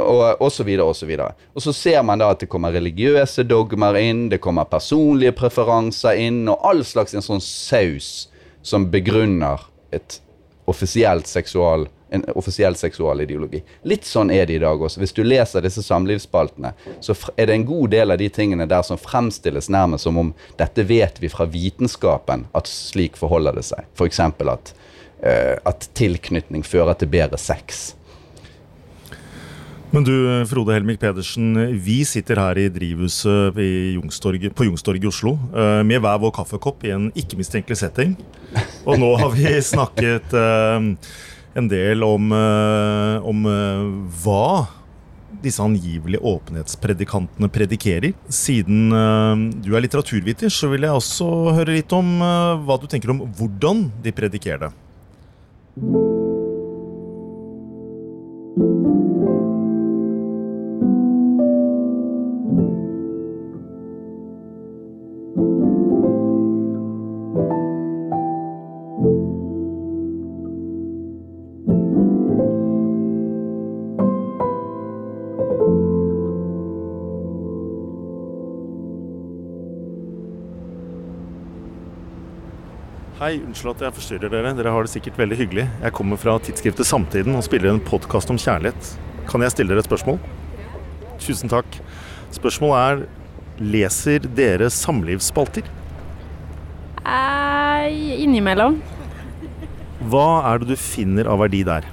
Og, 0.00 0.40
og 0.40 0.48
så 0.52 0.64
videre 0.64 0.88
og 0.88 0.96
så 0.96 1.06
videre. 1.06 1.34
Og 1.54 1.62
så 1.62 1.74
ser 1.76 2.02
man 2.06 2.22
da 2.22 2.30
at 2.32 2.40
det 2.40 2.48
kommer 2.48 2.72
religiøse 2.72 3.44
dogmer 3.44 3.98
inn, 4.00 4.28
det 4.32 4.40
kommer 4.40 4.64
personlige 4.64 5.34
preferanser 5.36 6.16
inn, 6.22 6.46
og 6.48 6.64
all 6.64 6.80
slags 6.88 7.12
en 7.14 7.24
sånn 7.24 7.42
saus 7.44 8.30
som 8.64 8.88
begrunner 8.92 9.60
et 9.92 10.20
offisielt 10.70 11.28
seksual, 11.28 11.84
en 12.10 12.24
offisiell 12.34 12.76
seksualideologi. 12.76 13.62
Litt 13.86 14.08
sånn 14.08 14.32
er 14.34 14.48
det 14.48 14.58
i 14.58 14.62
dag 14.62 14.82
også. 14.82 15.00
Hvis 15.02 15.14
du 15.14 15.22
leser 15.24 15.62
disse 15.64 15.84
samlivsspaltene, 15.86 16.72
så 17.00 17.14
er 17.36 17.50
det 17.50 17.56
en 17.56 17.68
god 17.68 17.94
del 17.94 18.14
av 18.14 18.18
de 18.20 18.28
tingene 18.34 18.66
der 18.70 18.82
som 18.86 18.98
fremstilles 19.00 19.70
nærmest 19.70 20.08
som 20.08 20.18
om 20.18 20.34
dette 20.58 20.84
vet 20.88 21.22
vi 21.22 21.30
fra 21.30 21.46
vitenskapen 21.50 22.48
at 22.56 22.70
slik 22.70 23.18
forholder 23.20 23.60
det 23.60 23.66
seg. 23.70 23.86
F.eks. 23.94 24.20
At, 24.20 24.74
uh, 25.22 25.56
at 25.70 25.88
tilknytning 25.98 26.66
fører 26.66 26.98
til 26.98 27.10
bedre 27.12 27.38
sex. 27.40 27.90
Men 29.90 30.04
du, 30.06 30.14
Frode 30.46 30.74
Helmik 30.76 31.00
Pedersen, 31.02 31.56
vi 31.82 32.04
sitter 32.06 32.38
her 32.38 32.58
i 32.62 32.68
drivhuset 32.70 33.56
på 33.56 33.64
Youngstorget 33.98 35.02
i 35.02 35.08
Oslo 35.10 35.32
eh, 35.50 35.80
med 35.82 35.98
hver 36.04 36.20
vår 36.22 36.30
kaffekopp 36.36 36.86
i 36.86 36.92
en 36.94 37.08
ikke-mistenkelig 37.18 37.80
setting. 37.80 38.12
Og 38.86 39.00
nå 39.02 39.08
har 39.18 39.34
vi 39.34 39.50
snakket 39.66 40.36
eh, 40.38 40.86
en 41.58 41.70
del 41.70 42.04
om, 42.06 42.32
eh, 42.32 43.16
om 43.26 43.48
hva 44.22 44.68
disse 45.40 45.62
angivelige 45.62 46.20
åpenhetspredikantene 46.26 47.48
predikerer. 47.48 48.12
Siden 48.28 48.90
du 49.62 49.70
er 49.72 49.84
litteraturviter, 49.86 50.52
så 50.52 50.68
vil 50.68 50.84
jeg 50.84 50.98
også 50.98 51.30
høre 51.56 51.78
litt 51.78 51.94
om 51.96 52.18
hva 52.20 52.76
du 52.82 52.86
tenker 52.90 53.14
om 53.14 53.24
hvordan 53.38 53.86
de 54.04 54.12
predikerer 54.12 54.66
det. 54.66 55.99
Hei, 83.30 83.36
unnskyld 83.46 83.76
at 83.76 83.82
jeg 83.84 83.94
forstyrrer 83.94 84.30
dere. 84.32 84.50
Dere 84.58 84.70
har 84.74 84.82
det 84.82 84.90
sikkert 84.90 85.18
veldig 85.20 85.36
hyggelig. 85.38 85.64
Jeg 85.84 85.94
kommer 85.94 86.18
fra 86.18 86.32
tidsskriftet 86.42 86.88
Samtiden 86.88 87.36
og 87.38 87.44
spiller 87.46 87.70
en 87.70 87.76
podkast 87.86 88.32
om 88.32 88.38
kjærlighet. 88.42 88.88
Kan 89.30 89.44
jeg 89.44 89.52
stille 89.54 89.70
dere 89.70 89.84
et 89.84 89.86
spørsmål? 89.86 90.16
Tusen 91.22 91.52
takk. 91.52 91.76
Spørsmålet 92.34 92.80
er 92.82 93.60
leser 93.62 94.26
dere 94.34 94.66
samlivsspalter? 94.74 95.68
Eh, 97.06 97.86
innimellom. 98.24 98.80
Hva 100.10 100.26
er 100.50 100.64
det 100.64 100.72
du 100.72 100.82
finner 100.82 101.30
av 101.30 101.38
verdi 101.44 101.60
der? 101.68 101.86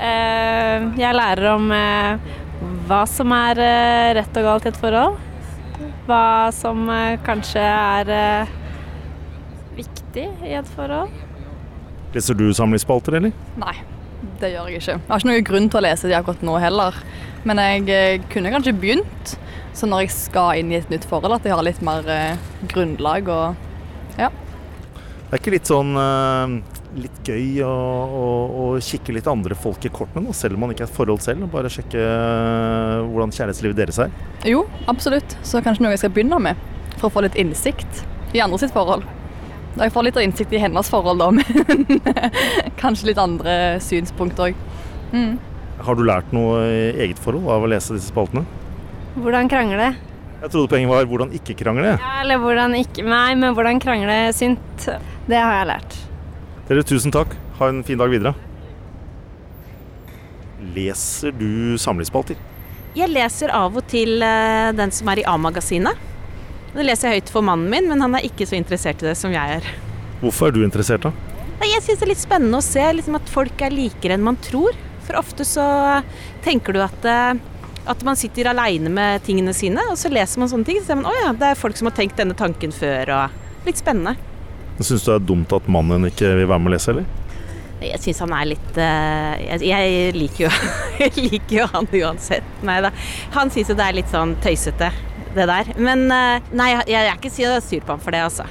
Eh, 0.00 0.86
jeg 0.96 1.18
lærer 1.18 1.50
om 1.58 1.68
eh, 1.76 2.32
hva 2.88 3.02
som 3.18 3.36
er 3.36 3.60
eh, 3.66 4.14
rett 4.22 4.40
og 4.40 4.48
galt 4.48 4.64
i 4.64 4.72
et 4.72 4.80
forhold. 4.80 5.20
Hva 6.08 6.24
som 6.56 6.88
eh, 6.88 7.18
kanskje 7.28 7.68
er 7.68 8.14
eh, 8.16 8.56
viktig 10.10 10.48
i 10.48 10.54
et 10.58 10.70
forhold. 10.74 11.10
Leser 12.14 12.34
du 12.34 12.50
samlingsspalter, 12.54 13.14
eller? 13.20 13.32
Nei, 13.60 13.76
det 14.40 14.52
gjør 14.52 14.68
jeg 14.68 14.80
ikke. 14.80 14.96
Jeg 14.96 15.08
har 15.08 15.20
ikke 15.20 15.30
noen 15.30 15.46
grunn 15.46 15.68
til 15.70 15.78
å 15.78 15.84
lese 15.86 16.08
de 16.08 16.16
akkurat 16.18 16.42
nå 16.42 16.56
heller. 16.58 16.96
Men 17.46 17.60
jeg 17.62 17.86
eh, 17.94 18.24
kunne 18.32 18.50
kanskje 18.50 18.74
begynt, 18.74 19.36
så 19.72 19.86
når 19.86 20.04
jeg 20.04 20.16
skal 20.16 20.58
inn 20.60 20.72
i 20.72 20.80
et 20.80 20.90
nytt 20.90 21.06
forhold, 21.08 21.38
at 21.38 21.46
jeg 21.46 21.54
har 21.54 21.64
litt 21.64 21.80
mer 21.82 22.06
eh, 22.10 22.40
grunnlag 22.68 23.30
og 23.30 23.54
Det 24.18 25.36
er 25.36 25.38
ikke 25.38 25.54
litt 25.54 25.70
sånn 25.70 25.94
eh, 25.94 26.56
litt 26.98 27.20
gøy 27.22 27.62
å, 27.62 27.70
å, 27.70 28.24
å 28.50 28.66
kikke 28.82 29.14
litt 29.14 29.30
andre 29.30 29.54
folk 29.54 29.86
i 29.86 29.92
kortene, 29.94 30.34
selv 30.34 30.58
om 30.58 30.66
man 30.66 30.74
ikke 30.74 30.88
er 30.88 30.90
et 30.90 30.96
forhold 30.96 31.22
selv? 31.22 31.46
og 31.46 31.54
Bare 31.54 31.70
sjekke 31.70 32.02
hvordan 33.06 33.30
kjærlighetslivet 33.36 33.78
deres 33.78 34.02
er? 34.02 34.10
Jo, 34.50 34.66
absolutt. 34.90 35.38
Så 35.46 35.62
kanskje 35.62 35.86
noe 35.86 35.94
jeg 35.94 36.02
skal 36.02 36.12
begynne 36.18 36.42
med, 36.42 36.68
for 36.98 37.06
å 37.06 37.14
få 37.14 37.24
litt 37.28 37.38
innsikt 37.38 38.02
i 38.34 38.42
andre 38.42 38.58
sitt 38.58 38.74
forhold. 38.74 39.06
Da 39.76 39.86
jeg 39.86 39.94
får 39.94 40.08
litt 40.08 40.18
innsikt 40.24 40.52
i 40.56 40.60
hennes 40.62 40.90
forhold, 40.90 41.22
da, 41.22 41.30
men 41.36 42.74
kanskje 42.80 43.12
litt 43.12 43.20
andre 43.22 43.54
synspunkt 43.84 44.40
òg. 44.42 44.58
Mm. 45.14 45.38
Har 45.80 45.96
du 45.96 46.04
lært 46.04 46.34
noe 46.36 46.60
i 46.68 46.82
eget 47.06 47.20
forhold 47.22 47.48
av 47.54 47.64
å 47.64 47.70
lese 47.70 47.96
disse 47.96 48.10
spaltene? 48.10 48.44
Hvordan 49.16 49.48
krangle? 49.50 49.92
Jeg 50.40 50.52
trodde 50.52 50.70
poenget 50.72 50.90
var 50.90 51.08
hvordan 51.08 51.32
ikke 51.36 51.56
krangle. 51.58 51.94
Ja, 52.00 52.12
eller 52.22 52.40
hvordan 52.40 52.74
ikke 52.78 53.04
Nei, 53.04 53.34
men 53.36 53.56
hvordan 53.56 53.80
krangle 53.82 54.20
synt. 54.36 54.86
Det 55.28 55.36
har 55.36 55.58
jeg 55.58 55.68
lært. 55.68 55.96
Dere, 56.70 56.84
tusen 56.86 57.12
takk. 57.12 57.34
Ha 57.58 57.68
en 57.68 57.82
fin 57.84 58.00
dag 58.00 58.12
videre. 58.12 58.32
Leser 60.76 61.34
du 61.36 61.76
samlingsspalter? 61.80 62.38
Jeg 62.96 63.10
leser 63.12 63.52
av 63.54 63.76
og 63.78 63.84
til 63.90 64.22
eh, 64.24 64.70
den 64.76 64.92
som 64.94 65.10
er 65.12 65.20
i 65.22 65.26
A-magasinet. 65.28 66.08
Det 66.70 66.86
leser 66.86 67.10
jeg 67.10 67.20
høyt 67.20 67.32
for 67.34 67.46
mannen 67.46 67.70
min, 67.72 67.88
men 67.90 68.02
han 68.04 68.14
er 68.14 68.26
ikke 68.26 68.46
så 68.46 68.56
interessert 68.58 69.02
i 69.02 69.08
det 69.08 69.16
som 69.18 69.32
jeg 69.34 69.58
er. 69.58 69.70
Hvorfor 70.20 70.50
er 70.50 70.54
du 70.54 70.62
interessert, 70.62 71.06
da? 71.06 71.12
Jeg 71.60 71.82
syns 71.84 72.00
det 72.00 72.06
er 72.06 72.12
litt 72.12 72.22
spennende 72.22 72.60
å 72.60 72.64
se 72.64 72.84
liksom, 72.96 73.16
at 73.18 73.30
folk 73.30 73.62
er 73.64 73.74
likere 73.74 74.16
enn 74.16 74.24
man 74.24 74.38
tror. 74.44 74.76
For 75.06 75.18
ofte 75.18 75.44
så 75.48 75.64
tenker 76.44 76.76
du 76.76 76.80
at, 76.84 77.04
eh, 77.08 77.40
at 77.90 78.04
man 78.06 78.16
sitter 78.16 78.48
aleine 78.52 78.92
med 78.92 79.24
tingene 79.26 79.52
sine, 79.56 79.82
og 79.90 79.98
så 80.00 80.12
leser 80.12 80.40
man 80.40 80.50
sånne 80.52 80.68
ting. 80.68 80.80
Så 80.80 80.92
ser 80.92 81.00
man 81.00 81.10
å 81.10 81.16
ja, 81.18 81.32
det 81.36 81.50
er 81.50 81.60
folk 81.60 81.76
som 81.80 81.90
har 81.90 81.96
tenkt 81.98 82.20
denne 82.20 82.36
tanken 82.38 82.72
før, 82.72 83.12
og 83.16 83.66
litt 83.66 83.80
spennende. 83.80 84.16
Syns 84.80 85.04
du 85.04 85.10
det 85.10 85.16
er 85.18 85.26
dumt 85.28 85.52
at 85.52 85.66
mannen 85.68 86.06
ikke 86.08 86.30
vil 86.38 86.48
være 86.48 86.62
med 86.62 86.72
å 86.72 86.76
lese, 86.76 86.94
eller? 86.94 87.16
Jeg 87.80 88.00
syns 88.04 88.18
han 88.20 88.32
er 88.36 88.48
litt 88.50 88.76
eh, 88.76 89.34
jeg, 89.40 89.62
jeg 89.70 90.10
liker 90.12 90.42
jo 90.44 90.50
Jeg 91.00 91.14
liker 91.16 91.54
jo 91.62 91.68
han 91.72 91.86
uansett. 91.96 92.56
Nei 92.68 92.76
da. 92.84 92.90
Han 93.36 93.52
syns 93.52 93.72
jo 93.72 93.76
det 93.78 93.86
er 93.86 93.96
litt 93.96 94.12
sånn 94.12 94.34
tøysete, 94.44 94.90
det 95.36 95.46
der. 95.50 95.70
Men 95.78 96.06
eh, 96.14 96.48
nei, 96.56 96.72
jeg, 96.74 96.88
jeg 96.94 97.06
er 97.06 97.18
ikke 97.18 97.34
sur 97.62 97.86
på 97.86 97.96
ham 97.96 98.02
for 98.02 98.16
det, 98.16 98.24
altså. 98.30 98.48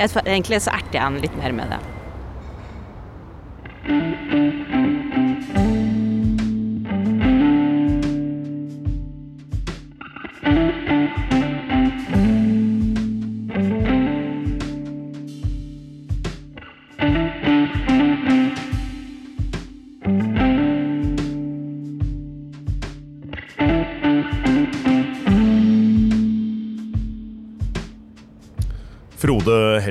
Jeg, 0.00 0.12
egentlig 0.24 0.62
så 0.64 0.74
erter 0.76 0.96
jeg 0.98 1.06
han 1.06 1.20
litt 1.22 1.36
mer 1.40 1.56
med 1.56 1.74
det. 1.74 1.80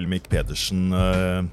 Frode 0.10 0.30
Pedersen, 0.30 0.92
eh, 0.92 1.44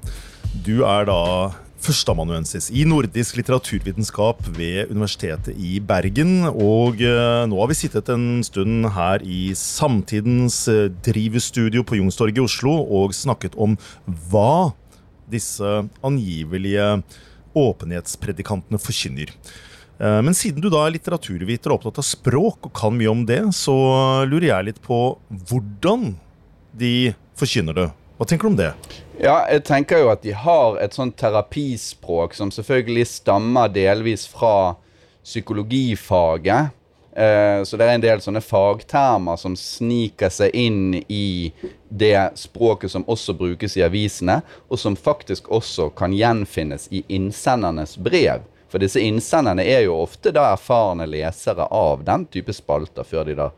du 0.65 0.83
er 0.83 1.05
da 1.05 1.53
førsteamanuensis 1.77 2.71
i 2.73 2.85
nordisk 2.89 3.37
litteraturvitenskap 3.37 4.41
ved 4.57 4.89
Universitetet 4.89 5.53
i 5.55 5.79
Bergen. 5.79 6.47
Og 6.49 7.01
eh, 7.01 7.45
nå 7.45 7.59
har 7.59 7.69
vi 7.69 7.77
sittet 7.77 8.09
en 8.09 8.41
stund 8.43 8.89
her 8.95 9.21
i 9.21 9.53
Samtidens 9.53 10.67
eh, 10.67 10.89
drivstudio 10.89 11.85
på 11.85 11.99
Youngstorget 11.99 12.41
i 12.41 12.45
Oslo 12.47 12.73
og 12.81 13.13
snakket 13.13 13.55
om 13.55 13.77
hva 14.31 14.73
disse 15.29 15.85
angivelige 16.01 17.03
åpenhetspredikantene 17.57 18.79
forkynner. 18.79 19.33
Men 19.97 20.35
siden 20.37 20.61
du 20.61 20.67
da 20.69 20.83
er 20.85 20.93
litteraturviter 20.93 21.71
og 21.73 21.79
opptatt 21.79 22.03
av 22.03 22.05
språk 22.05 22.67
og 22.69 22.73
kan 22.77 22.93
mye 22.93 23.09
om 23.09 23.23
det, 23.25 23.39
så 23.57 23.73
lurer 24.29 24.51
jeg 24.51 24.67
litt 24.67 24.81
på 24.85 24.99
hvordan 25.49 26.11
de 26.77 27.15
forkynner 27.39 27.75
det. 27.75 27.87
Hva 28.17 28.25
tenker 28.25 28.47
du 28.47 28.49
om 28.49 28.57
det? 28.57 28.71
Ja, 29.21 29.43
jeg 29.45 29.63
tenker 29.67 30.01
jo 30.01 30.09
at 30.09 30.23
de 30.25 30.33
har 30.33 30.79
et 30.81 30.95
sånt 30.97 31.19
terapispråk 31.21 32.33
som 32.33 32.49
selvfølgelig 32.53 33.05
stammer 33.11 33.69
delvis 33.69 34.25
fra 34.29 34.73
psykologifaget. 35.21 36.73
Eh, 37.13 37.61
så 37.63 37.77
det 37.77 37.85
er 37.85 37.93
en 37.93 38.05
del 38.05 38.21
sånne 38.21 38.41
fagtermer 38.41 39.37
som 39.37 39.53
sniker 39.57 40.33
seg 40.33 40.57
inn 40.57 40.97
i 40.97 41.53
det 41.89 42.31
språket 42.41 42.93
som 42.93 43.05
også 43.05 43.37
brukes 43.37 43.77
i 43.77 43.85
avisene, 43.85 44.39
og 44.65 44.81
som 44.81 44.97
faktisk 44.97 45.51
også 45.53 45.91
kan 45.97 46.13
gjenfinnes 46.17 46.89
i 46.89 47.03
innsendernes 47.13 47.99
brev. 48.01 48.45
For 48.69 48.81
disse 48.81 49.01
innsenderne 49.01 49.61
er 49.61 49.85
jo 49.85 50.01
ofte 50.01 50.33
da 50.33 50.51
erfarne 50.55 51.05
lesere 51.09 51.69
av 51.69 52.01
den 52.05 52.25
type 52.33 52.53
spalter, 52.53 53.05
før 53.05 53.29
de 53.29 53.37
da 53.37 53.51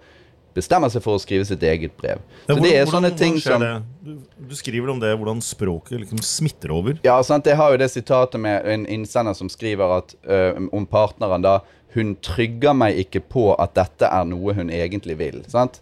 bestemmer 0.60 0.91
seg 0.93 1.04
for 1.06 1.17
å 1.17 1.24
skrive 1.24 1.48
sitt 1.48 1.63
eget 1.65 1.95
brev. 1.98 2.22
Ja, 2.48 2.54
Så 2.54 2.62
det 2.62 2.69
er 2.76 2.86
hvordan- 2.86 2.93
sånne 2.93 3.12
hvordan 3.12 3.17
ting 3.17 3.39
som? 3.39 3.65
Du, 4.04 4.13
du 4.52 4.56
skriver 4.56 4.93
om 4.93 5.00
det, 5.02 5.15
hvordan 5.17 5.41
språket 5.41 6.00
liksom 6.04 6.22
smitter 6.22 6.72
over. 6.76 7.00
Ja, 7.04 7.17
sant? 7.24 7.45
Jeg 7.50 7.58
har 7.58 7.72
jo 7.74 7.82
det 7.82 7.89
sitatet 7.91 8.39
med 8.39 8.65
en 8.65 8.86
innsender 8.88 9.36
som 9.36 9.50
skriver 9.50 9.98
at 9.98 10.15
øh, 10.28 10.67
om 10.74 10.86
partneren 10.86 11.41
da 11.45 11.60
Hun 11.95 12.12
trygger 12.22 12.76
meg 12.78 13.00
ikke 13.02 13.19
på 13.34 13.43
at 13.58 13.72
dette 13.74 14.06
er 14.06 14.26
noe 14.30 14.54
hun 14.54 14.69
egentlig 14.69 15.15
vil. 15.17 15.39
Sant? 15.50 15.80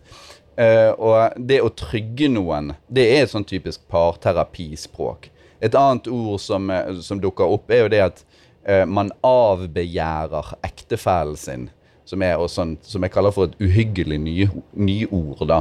Uh, 0.58 0.94
og 0.98 1.34
det 1.50 1.60
å 1.62 1.68
trygge 1.70 2.30
noen, 2.32 2.72
det 2.90 3.04
er 3.12 3.26
et 3.26 3.30
sånn 3.34 3.44
typisk 3.46 3.84
parterapispråk. 3.92 5.28
Et 5.62 5.76
annet 5.76 6.08
ord 6.08 6.40
som, 6.40 6.70
eh, 6.72 6.94
som 7.02 7.20
dukker 7.20 7.44
opp, 7.44 7.70
er 7.70 7.84
jo 7.84 7.90
det 7.92 8.00
at 8.06 8.24
uh, 8.70 8.86
man 8.86 9.12
avbegjærer 9.26 10.56
ektefellen 10.66 11.38
sin. 11.38 11.68
Som, 12.08 12.24
er 12.24 12.39
også 12.39 12.62
sånn, 12.62 12.78
som 12.88 13.04
jeg 13.04 13.12
kaller 13.12 13.34
for 13.36 13.50
et 13.50 13.58
uhyggelig 13.60 14.15
nyord, 14.24 15.41
da. 15.50 15.60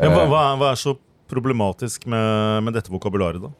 Ja, 0.00 0.10
hva, 0.10 0.24
Eh, 0.26 0.56
hva 0.58 0.72
er 0.72 0.80
så 0.80 0.96
problematisk 1.30 2.08
med, 2.10 2.64
med 2.66 2.74
dette 2.74 2.90
vokabularet, 2.90 3.38
da? 3.42 3.52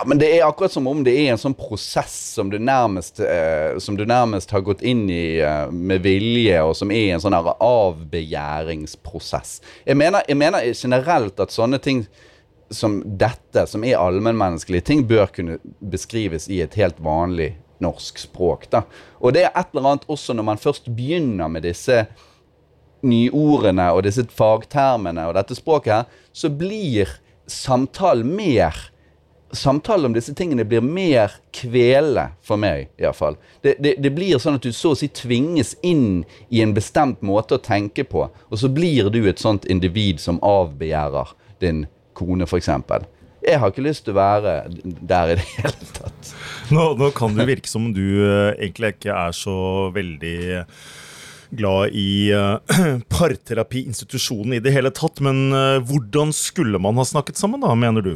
Ja, 0.00 0.04
men 0.08 0.16
det 0.20 0.28
er 0.32 0.46
akkurat 0.46 0.72
som 0.72 0.86
om 0.88 1.02
det 1.04 1.12
er 1.12 1.34
en 1.34 1.38
sånn 1.40 1.54
prosess 1.56 2.14
som 2.36 2.48
du 2.48 2.56
nærmest, 2.56 3.20
eh, 3.20 3.76
som 3.84 3.96
du 3.98 4.06
nærmest 4.08 4.50
har 4.54 4.62
gått 4.64 4.80
inn 4.86 5.10
i 5.12 5.40
eh, 5.44 5.70
med 5.70 6.02
vilje, 6.06 6.62
og 6.64 6.76
som 6.78 6.90
er 6.94 7.12
en 7.12 7.20
sånn 7.20 7.36
avbegjæringsprosess. 7.36 9.60
Jeg 9.84 9.96
mener, 10.00 10.22
jeg 10.24 10.36
mener 10.40 10.64
generelt 10.72 11.40
at 11.44 11.52
sånne 11.52 11.78
ting 11.84 12.06
som 12.72 13.02
dette, 13.04 13.66
som 13.68 13.84
er 13.84 14.00
allmennmenneskelige 14.00 14.86
ting, 14.88 15.04
bør 15.04 15.28
kunne 15.36 15.58
beskrives 15.80 16.48
i 16.48 16.62
et 16.64 16.74
helt 16.80 16.96
vanlig 17.04 17.60
norsk 17.80 18.18
språk. 18.18 18.68
da. 18.70 18.84
Og 19.20 19.34
det 19.34 19.46
er 19.46 19.54
et 19.54 19.72
eller 19.74 19.94
annet 19.94 20.08
også 20.08 20.36
når 20.36 20.46
man 20.52 20.60
først 20.60 20.90
begynner 20.94 21.48
med 21.48 21.64
disse 21.68 22.04
nyordene 23.02 23.90
og 23.94 24.04
disse 24.04 24.26
fagtermene 24.36 25.26
og 25.28 25.36
dette 25.38 25.56
språket 25.56 25.94
her, 25.94 26.08
så 26.32 26.50
blir 26.52 27.18
samtalen 27.50 28.36
mer 28.36 28.86
Samtalen 29.50 30.06
om 30.06 30.12
disse 30.14 30.30
tingene 30.38 30.62
blir 30.62 30.78
mer 30.78 31.32
kvele 31.50 32.28
for 32.46 32.54
meg, 32.62 32.84
iallfall. 33.02 33.34
Det, 33.64 33.72
det, 33.82 33.96
det 33.98 34.12
blir 34.14 34.38
sånn 34.38 34.60
at 34.60 34.62
du 34.62 34.70
så 34.70 34.92
å 34.94 34.98
si 34.98 35.08
tvinges 35.10 35.72
inn 35.82 36.20
i 36.54 36.60
en 36.62 36.70
bestemt 36.70 37.18
måte 37.26 37.58
å 37.58 37.64
tenke 37.64 38.04
på, 38.06 38.28
og 38.30 38.60
så 38.62 38.70
blir 38.70 39.10
du 39.10 39.24
et 39.26 39.42
sånt 39.42 39.66
individ 39.66 40.22
som 40.22 40.38
avbegjærer 40.46 41.34
din 41.66 41.88
kone, 42.14 42.46
f.eks. 42.46 42.70
Jeg 43.46 43.60
har 43.60 43.72
ikke 43.72 43.84
lyst 43.84 44.04
til 44.04 44.14
å 44.14 44.20
være 44.20 44.54
der 44.84 45.32
i 45.32 45.36
det 45.40 45.46
hele 45.56 45.92
tatt. 45.96 46.32
Nå, 46.70 46.90
nå 47.00 47.10
kan 47.16 47.36
det 47.38 47.48
virke 47.48 47.70
som 47.70 47.88
du 47.96 48.04
eh, 48.22 48.56
egentlig 48.60 48.94
ikke 48.96 49.14
er 49.16 49.36
så 49.36 49.54
veldig 49.94 50.36
glad 51.56 51.96
i 51.96 52.30
eh, 52.36 52.76
parterapiinstitusjonen 53.18 54.58
i 54.58 54.62
det 54.62 54.74
hele 54.74 54.92
tatt, 54.94 55.22
men 55.24 55.48
eh, 55.56 55.80
hvordan 55.86 56.34
skulle 56.36 56.80
man 56.82 57.00
ha 57.00 57.06
snakket 57.08 57.40
sammen, 57.40 57.64
da, 57.64 57.72
mener 57.74 58.04
du? 58.04 58.12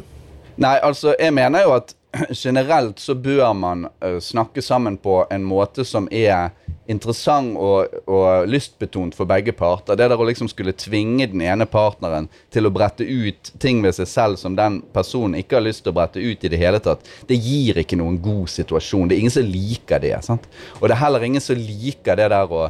Nei, 0.61 0.77
altså, 0.79 1.15
jeg 1.19 1.35
mener 1.35 1.65
jo 1.65 1.75
at 1.75 1.95
generelt 2.45 2.99
så 2.99 3.15
bør 3.15 3.53
man 3.53 3.87
eh, 3.99 4.19
snakke 4.19 4.61
sammen 4.61 4.97
på 4.97 5.25
en 5.31 5.43
måte 5.43 5.85
som 5.85 6.07
er 6.11 6.53
interessant 6.87 7.57
og, 7.57 7.93
og 8.05 8.47
lystbetont 8.49 9.15
for 9.17 9.27
begge 9.29 9.55
parter. 9.57 9.97
Det 9.97 10.07
der 10.11 10.21
å 10.21 10.27
liksom 10.27 10.49
skulle 10.51 10.75
tvinge 10.77 11.27
den 11.31 11.41
ene 11.45 11.65
partneren 11.69 12.29
til 12.53 12.67
å 12.67 12.73
brette 12.73 13.05
ut 13.05 13.51
ting 13.61 13.81
ved 13.85 13.97
seg 13.97 14.09
selv 14.09 14.41
som 14.41 14.57
den 14.57 14.81
personen 14.93 15.39
ikke 15.39 15.59
har 15.59 15.65
lyst 15.65 15.85
til 15.85 15.93
å 15.93 15.97
brette 15.97 16.21
ut 16.21 16.45
i 16.45 16.51
det 16.51 16.61
hele 16.61 16.81
tatt, 16.83 17.05
det 17.29 17.39
gir 17.41 17.81
ikke 17.81 17.99
noen 17.99 18.19
god 18.21 18.51
situasjon. 18.53 19.09
Det 19.09 19.17
er 19.17 19.25
ingen 19.25 19.37
som 19.37 19.49
liker 19.49 20.03
det. 20.03 20.17
sant? 20.25 20.45
Og 20.79 20.87
det 20.87 20.97
er 20.97 21.03
heller 21.05 21.25
ingen 21.25 21.43
som 21.43 21.59
liker 21.59 22.19
det 22.19 22.29
der 22.33 22.53
å 22.53 22.67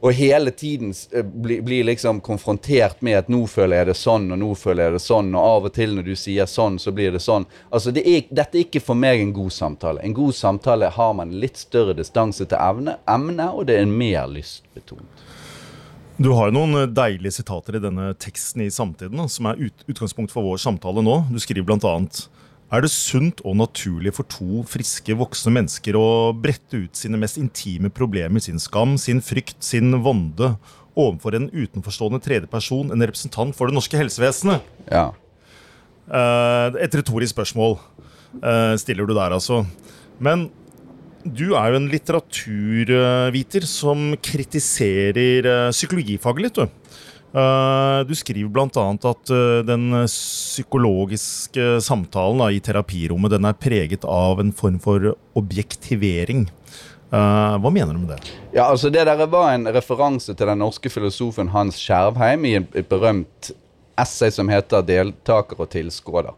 og 0.00 0.12
hele 0.12 0.50
tiden 0.50 0.94
eh, 1.12 1.24
blir 1.24 1.62
bli 1.62 1.82
liksom 1.82 2.20
konfrontert 2.20 3.00
med 3.00 3.18
at 3.18 3.30
nå 3.32 3.40
føler 3.48 3.80
jeg 3.80 3.88
det 3.90 3.96
sånn, 3.98 4.28
og 4.34 4.40
nå 4.42 4.50
føler 4.58 4.88
jeg 4.88 4.96
det 4.98 5.02
sånn, 5.06 5.32
og 5.34 5.48
av 5.50 5.68
og 5.70 5.74
til 5.76 5.96
når 5.96 6.10
du 6.10 6.14
sier 6.20 6.50
sånn, 6.50 6.78
så 6.82 6.92
blir 6.92 7.14
det 7.16 7.22
sånn. 7.24 7.48
Altså, 7.70 7.94
det 7.96 8.04
er, 8.04 8.26
Dette 8.28 8.60
er 8.60 8.66
ikke 8.66 8.84
for 8.84 8.98
meg 8.98 9.22
en 9.22 9.32
god 9.36 9.54
samtale. 9.56 10.04
En 10.04 10.16
god 10.16 10.36
samtale 10.36 10.92
har 10.92 11.16
man 11.16 11.32
litt 11.40 11.56
større 11.60 11.96
distanse 11.96 12.44
til 12.44 12.60
evne, 12.60 12.98
emne, 13.08 13.48
og 13.52 13.70
det 13.70 13.80
er 13.80 13.88
mer 13.90 14.28
lystbetont. 14.30 15.24
Du 16.16 16.30
har 16.32 16.52
noen 16.52 16.94
deilige 16.96 17.34
sitater 17.36 17.76
i 17.76 17.82
denne 17.84 18.14
teksten 18.16 18.62
i 18.64 18.70
Samtiden, 18.72 19.20
som 19.28 19.50
er 19.50 19.58
ut, 19.60 19.82
utgangspunkt 19.84 20.32
for 20.32 20.46
vår 20.46 20.62
samtale 20.62 21.04
nå. 21.04 21.18
Du 21.28 21.36
skriver 21.42 21.66
blant 21.68 21.84
annet 21.84 22.22
er 22.66 22.82
det 22.82 22.90
sunt 22.90 23.42
og 23.46 23.54
naturlig 23.60 24.12
for 24.16 24.26
to 24.30 24.64
friske 24.66 25.14
voksne 25.18 25.52
mennesker 25.54 25.98
å 25.98 26.32
brette 26.34 26.80
ut 26.82 26.98
sine 26.98 27.18
mest 27.20 27.38
intime 27.38 27.92
problemer, 27.94 28.42
sin 28.42 28.58
skam, 28.62 28.96
sin 28.98 29.22
frykt, 29.22 29.60
sin 29.62 29.94
vonde, 30.02 30.54
overfor 30.96 31.36
en 31.36 31.50
utenforstående 31.52 32.22
tredjeperson, 32.24 32.90
en 32.90 33.06
representant 33.06 33.54
for 33.54 33.68
det 33.68 33.76
norske 33.76 34.00
helsevesenet? 34.00 34.64
Ja. 34.90 35.10
Eh, 36.06 36.78
et 36.82 36.94
retorisk 36.96 37.36
spørsmål 37.36 37.76
eh, 38.40 38.74
stiller 38.80 39.06
du 39.06 39.14
der, 39.14 39.36
altså. 39.36 39.62
Men 40.18 40.48
du 41.26 41.52
er 41.58 41.72
jo 41.72 41.80
en 41.80 41.90
litteraturviter 41.90 43.66
som 43.68 44.12
kritiserer 44.22 45.50
eh, 45.50 45.74
psykologifaget 45.74 46.46
litt, 46.46 46.58
du. 46.58 46.82
Uh, 47.36 48.00
du 48.08 48.14
skriver 48.16 48.48
bl.a. 48.48 48.84
at 48.96 49.30
uh, 49.30 49.60
den 49.68 49.90
psykologiske 50.08 51.82
samtalen 51.84 52.40
da, 52.40 52.48
i 52.48 52.62
terapirommet 52.64 53.34
den 53.34 53.44
er 53.44 53.58
preget 53.60 54.06
av 54.08 54.40
en 54.40 54.54
form 54.56 54.78
for 54.80 55.12
objektivering. 55.36 56.46
Uh, 57.12 57.58
hva 57.60 57.70
mener 57.70 57.92
du 57.92 58.00
med 58.06 58.14
det? 58.14 58.32
Ja, 58.56 58.70
altså 58.70 58.88
Det 58.88 59.04
der 59.04 59.26
var 59.28 59.52
en 59.52 59.68
referanse 59.68 60.32
til 60.32 60.48
den 60.48 60.64
norske 60.64 60.88
filosofen 60.88 61.52
Hans 61.52 61.76
Skjervheim 61.76 62.48
i 62.48 62.56
et 62.56 62.88
berømt 62.88 63.52
essay 64.00 64.32
som 64.32 64.48
heter 64.48 64.82
'Deltaker 64.82 65.60
og 65.60 65.68
tilskuer'. 65.68 66.32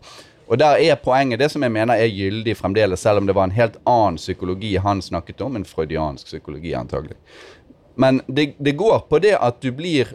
Og 0.48 0.58
der 0.58 0.82
er 0.82 0.96
poenget 0.96 1.38
det 1.38 1.50
som 1.52 1.62
jeg 1.62 1.72
mener 1.72 1.94
er 1.94 2.10
gyldig 2.10 2.56
fremdeles, 2.56 3.00
selv 3.00 3.18
om 3.18 3.26
det 3.26 3.34
var 3.36 3.44
en 3.44 3.54
helt 3.54 3.76
annen 3.86 4.16
psykologi 4.16 4.76
han 4.76 5.02
snakket 5.02 5.40
om, 5.40 5.56
en 5.56 5.64
freudiansk 5.64 6.26
psykologi 6.26 6.74
antagelig. 6.74 7.16
Men 7.94 8.22
det, 8.26 8.54
det 8.58 8.76
går 8.78 9.04
på 9.10 9.18
det 9.18 9.36
at 9.36 9.60
du 9.62 9.70
blir 9.72 10.14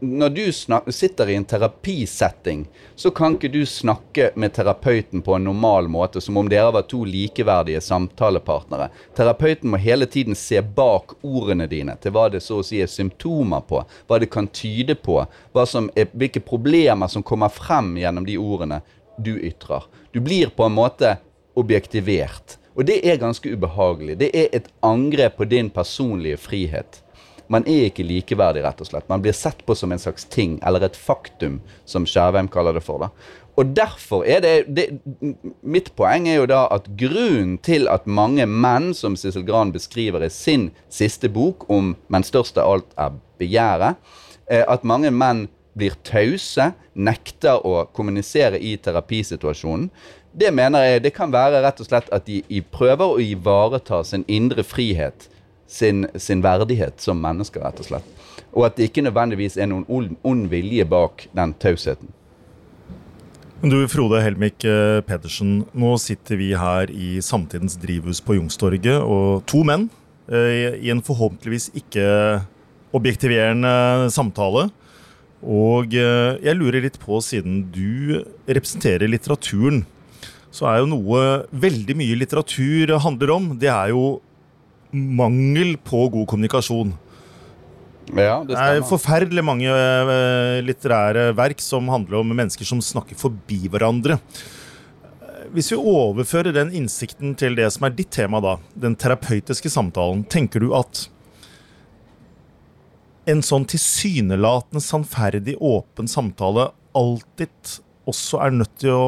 når 0.00 0.28
du 0.28 0.92
sitter 0.92 1.28
i 1.28 1.34
en 1.34 1.44
terapisetting, 1.44 2.66
så 2.94 3.10
kan 3.10 3.36
ikke 3.36 3.48
du 3.48 3.66
snakke 3.66 4.30
med 4.36 4.52
terapeuten 4.54 5.22
på 5.22 5.34
en 5.34 5.44
normal 5.44 5.88
måte, 5.88 6.20
som 6.20 6.36
om 6.36 6.48
dere 6.48 6.72
var 6.74 6.84
to 6.90 7.04
likeverdige 7.08 7.80
samtalepartnere. 7.80 8.90
Terapeuten 9.16 9.70
må 9.72 9.80
hele 9.80 10.06
tiden 10.06 10.36
se 10.36 10.60
bak 10.60 11.16
ordene 11.22 11.68
dine 11.70 11.96
til 12.02 12.12
hva 12.12 12.28
det 12.32 12.42
så 12.44 12.60
å 12.60 12.66
si 12.66 12.82
er 12.84 12.92
symptomer 12.92 13.64
på, 13.68 13.80
hva 14.06 14.20
det 14.20 14.28
kan 14.32 14.50
tyde 14.52 14.98
på, 15.00 15.22
er, 15.24 16.12
hvilke 16.12 16.44
problemer 16.44 17.08
som 17.08 17.24
kommer 17.24 17.52
frem 17.52 17.94
gjennom 17.96 18.28
de 18.28 18.36
ordene 18.36 18.82
du 19.16 19.34
ytrer. 19.38 19.88
Du 20.12 20.20
blir 20.20 20.52
på 20.52 20.68
en 20.68 20.76
måte 20.76 21.16
objektivert. 21.56 22.58
Og 22.76 22.84
det 22.84 23.00
er 23.08 23.16
ganske 23.16 23.48
ubehagelig. 23.48 24.18
Det 24.20 24.28
er 24.36 24.52
et 24.52 24.68
angrep 24.84 25.38
på 25.38 25.48
din 25.48 25.70
personlige 25.72 26.36
frihet. 26.36 27.00
Man 27.52 27.66
er 27.68 27.88
ikke 27.88 28.06
likeverdig, 28.06 28.64
rett 28.64 28.80
og 28.82 28.88
slett. 28.88 29.08
Man 29.08 29.22
blir 29.24 29.34
sett 29.36 29.62
på 29.66 29.74
som 29.78 29.92
en 29.92 30.02
slags 30.02 30.26
ting, 30.32 30.58
eller 30.66 30.86
et 30.86 30.96
faktum, 30.98 31.60
som 31.84 32.06
Skjærveim 32.08 32.48
kaller 32.52 32.76
det 32.76 32.84
for. 32.86 33.06
da. 33.06 33.10
Og 33.56 33.72
derfor 33.76 34.24
er 34.28 34.42
det, 34.44 34.54
det, 34.76 34.86
Mitt 35.64 35.92
poeng 35.96 36.28
er 36.28 36.42
jo 36.42 36.48
da 36.50 36.66
at 36.74 36.90
grunnen 37.00 37.56
til 37.64 37.88
at 37.88 38.06
mange 38.06 38.44
menn, 38.46 38.92
som 38.94 39.16
Sissel 39.16 39.46
Gran 39.48 39.72
beskriver 39.72 40.26
i 40.26 40.30
sin 40.32 40.70
siste 40.92 41.28
bok 41.32 41.64
om 41.70 41.96
'Men 42.08 42.22
størst 42.22 42.58
av 42.58 42.72
alt 42.72 42.90
er 42.98 43.16
begjæret', 43.40 43.96
at 44.50 44.84
mange 44.84 45.10
menn 45.10 45.48
blir 45.76 45.96
tause, 46.04 46.72
nekter 46.94 47.60
å 47.66 47.86
kommunisere 47.92 48.60
i 48.60 48.76
terapisituasjonen, 48.76 49.90
det 50.36 50.52
mener 50.52 50.84
jeg 50.84 51.02
det 51.02 51.14
kan 51.16 51.32
være 51.32 51.62
rett 51.64 51.80
og 51.80 51.86
slett 51.86 52.08
at 52.12 52.26
de, 52.26 52.42
de 52.48 52.60
prøver 52.60 53.04
å 53.04 53.20
ivareta 53.20 54.02
sin 54.04 54.24
indre 54.28 54.64
frihet 54.64 55.28
sin, 55.66 56.06
sin, 56.14 56.42
verdighet 56.44 57.00
som 57.02 57.20
mennesker, 57.22 57.64
rett 57.64 57.80
og 57.82 57.88
slett. 57.88 58.12
Og 58.56 58.66
at 58.68 58.78
det 58.78 58.90
ikke 58.90 59.04
nødvendigvis 59.06 59.58
er 59.58 59.68
noen 59.70 60.16
ond 60.24 60.48
vilje 60.52 60.86
bak 60.88 61.26
den 61.36 61.54
tausheten. 61.60 62.12
Du 63.64 63.78
Frode 63.88 64.20
Helmik 64.20 64.66
eh, 64.68 65.00
Pedersen, 65.06 65.62
nå 65.72 65.94
sitter 66.00 66.36
vi 66.36 66.50
her 66.56 66.90
i 66.92 67.16
samtidens 67.24 67.78
drivhus 67.80 68.20
på 68.20 68.36
Youngstorget, 68.36 69.00
og 69.00 69.46
to 69.48 69.62
menn 69.64 69.88
eh, 70.28 70.76
i 70.76 70.92
en 70.92 71.00
forhåpentligvis 71.04 71.70
ikke 71.80 72.04
objektiverende 72.96 74.12
samtale. 74.12 74.68
Og 75.40 75.96
eh, 75.96 76.36
jeg 76.44 76.58
lurer 76.58 76.84
litt 76.84 77.00
på, 77.00 77.18
siden 77.24 77.64
du 77.72 78.20
representerer 78.44 79.08
litteraturen, 79.08 79.84
så 80.52 80.68
er 80.70 80.80
jo 80.82 80.92
noe 80.92 81.24
veldig 81.52 81.96
mye 81.96 82.16
litteratur 82.20 82.94
handler 83.02 83.34
om, 83.34 83.50
det 83.60 83.72
er 83.72 83.92
jo 83.92 84.18
mangel 84.92 85.76
på 85.82 86.06
god 86.12 86.28
kommunikasjon. 86.30 86.94
Ja, 88.14 88.38
det, 88.46 88.54
det 88.54 88.60
er 88.60 88.84
forferdelig 88.86 89.42
mange 89.42 89.70
uh, 89.70 90.60
litterære 90.62 91.32
verk 91.36 91.62
som 91.62 91.88
handler 91.90 92.20
om 92.20 92.30
mennesker 92.38 92.68
som 92.68 92.82
snakker 92.84 93.18
forbi 93.18 93.64
hverandre. 93.72 94.20
Hvis 95.54 95.72
vi 95.72 95.78
overfører 95.78 96.54
den 96.54 96.72
innsikten 96.74 97.34
til 97.38 97.56
det 97.58 97.66
som 97.74 97.86
er 97.86 97.94
ditt 97.96 98.12
tema, 98.14 98.40
da, 98.42 98.56
den 98.78 98.94
terapeutiske 98.98 99.70
samtalen, 99.72 100.24
tenker 100.30 100.62
du 100.62 100.72
at 100.76 101.06
en 103.26 103.42
sånn 103.42 103.66
tilsynelatende 103.66 104.82
sannferdig, 104.82 105.56
åpen 105.58 106.10
samtale 106.10 106.68
alltid 106.96 107.78
også 108.06 108.38
er 108.44 108.54
nødt 108.54 108.76
til 108.82 108.94
å 108.94 109.06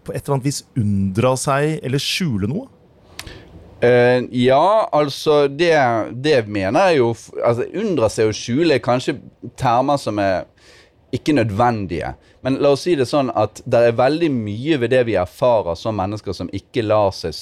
på 0.00 0.14
et 0.14 0.22
eller 0.24 0.38
annet 0.38 0.48
vis 0.48 0.62
unndra 0.80 1.34
seg 1.36 1.78
eller 1.84 2.00
skjule 2.00 2.48
noe? 2.48 2.68
Uh, 3.80 4.26
ja, 4.36 4.88
altså 4.92 5.46
det, 5.48 5.72
det, 6.12 6.42
mener 6.46 6.90
jeg 6.90 6.98
jo 6.98 7.06
altså 7.40 7.64
Unndra 7.80 8.10
seg 8.12 8.28
å 8.28 8.34
skjule 8.36 8.76
er 8.76 8.82
kanskje 8.84 9.14
termer 9.56 9.96
som 9.96 10.20
er 10.20 10.44
ikke 11.16 11.32
nødvendige. 11.32 12.12
Men 12.44 12.58
la 12.60 12.74
oss 12.74 12.84
si 12.84 12.92
det 12.98 13.08
sånn 13.08 13.32
at 13.32 13.62
det 13.64 13.80
er 13.88 13.96
veldig 13.96 14.28
mye 14.34 14.82
ved 14.82 14.92
det 14.92 15.00
vi 15.08 15.16
erfarer 15.16 15.80
som 15.80 15.96
mennesker 15.96 16.36
som 16.36 16.52
ikke 16.52 16.84
lar 16.84 17.08
seg 17.16 17.32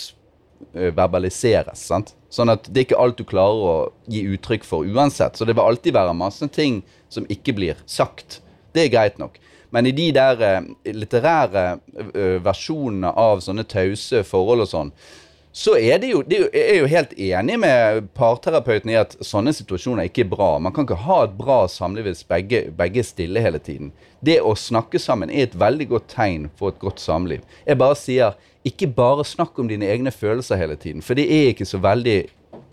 uh, 0.79 0.93
verbaliseres. 0.95 1.83
sant? 1.91 2.15
Sånn 2.31 2.55
at 2.55 2.71
det 2.71 2.85
er 2.85 2.87
ikke 2.87 3.03
alt 3.03 3.19
du 3.19 3.27
klarer 3.27 3.67
å 3.67 3.77
gi 4.07 4.23
uttrykk 4.31 4.67
for 4.69 4.87
uansett. 4.87 5.35
Så 5.35 5.49
det 5.49 5.59
vil 5.59 5.67
alltid 5.67 5.99
være 5.99 6.17
masse 6.17 6.47
ting 6.55 6.85
som 7.11 7.27
ikke 7.27 7.59
blir 7.59 7.83
sagt. 7.83 8.45
Det 8.71 8.87
er 8.87 8.95
greit 8.95 9.19
nok. 9.19 9.43
Men 9.75 9.91
i 9.91 9.93
de 9.93 10.13
der 10.15 10.39
uh, 10.39 10.75
litterære 10.87 11.71
versjonene 12.47 13.11
av 13.11 13.43
sånne 13.43 13.67
tause 13.67 14.23
forhold 14.25 14.69
og 14.69 14.71
sånn, 14.71 14.95
så 15.53 15.75
er 15.79 15.99
det 15.99 16.11
jo, 16.13 16.21
det 16.23 16.43
er 16.53 16.77
jo 16.83 16.89
helt 16.91 17.15
enig 17.19 17.57
med 17.63 18.09
parterapeuten 18.17 18.93
i 18.93 18.99
at 19.01 19.17
sånne 19.25 19.55
situasjoner 19.57 20.09
ikke 20.09 20.27
er 20.27 20.31
bra. 20.31 20.51
Man 20.63 20.75
kan 20.77 20.87
ikke 20.87 21.01
ha 21.07 21.23
et 21.25 21.39
bra 21.39 21.63
samliv 21.73 22.07
hvis 22.07 22.27
begge, 22.29 22.67
begge 22.77 23.03
er 23.03 23.09
stille 23.09 23.43
hele 23.43 23.61
tiden. 23.63 23.91
Det 24.21 24.39
å 24.45 24.53
snakke 24.59 25.01
sammen 25.03 25.33
er 25.33 25.47
et 25.47 25.57
veldig 25.59 25.89
godt 25.95 26.11
tegn 26.13 26.47
for 26.59 26.75
et 26.75 26.83
godt 26.83 27.01
samliv. 27.03 27.43
Jeg 27.67 27.81
bare 27.81 27.97
sier 27.99 28.37
ikke 28.69 28.91
bare 28.93 29.25
snakk 29.27 29.59
om 29.59 29.71
dine 29.71 29.89
egne 29.89 30.13
følelser 30.13 30.61
hele 30.61 30.77
tiden, 30.77 31.03
for 31.03 31.19
det 31.19 31.27
er 31.33 31.53
ikke 31.55 31.69
så 31.69 31.81
veldig 31.83 32.19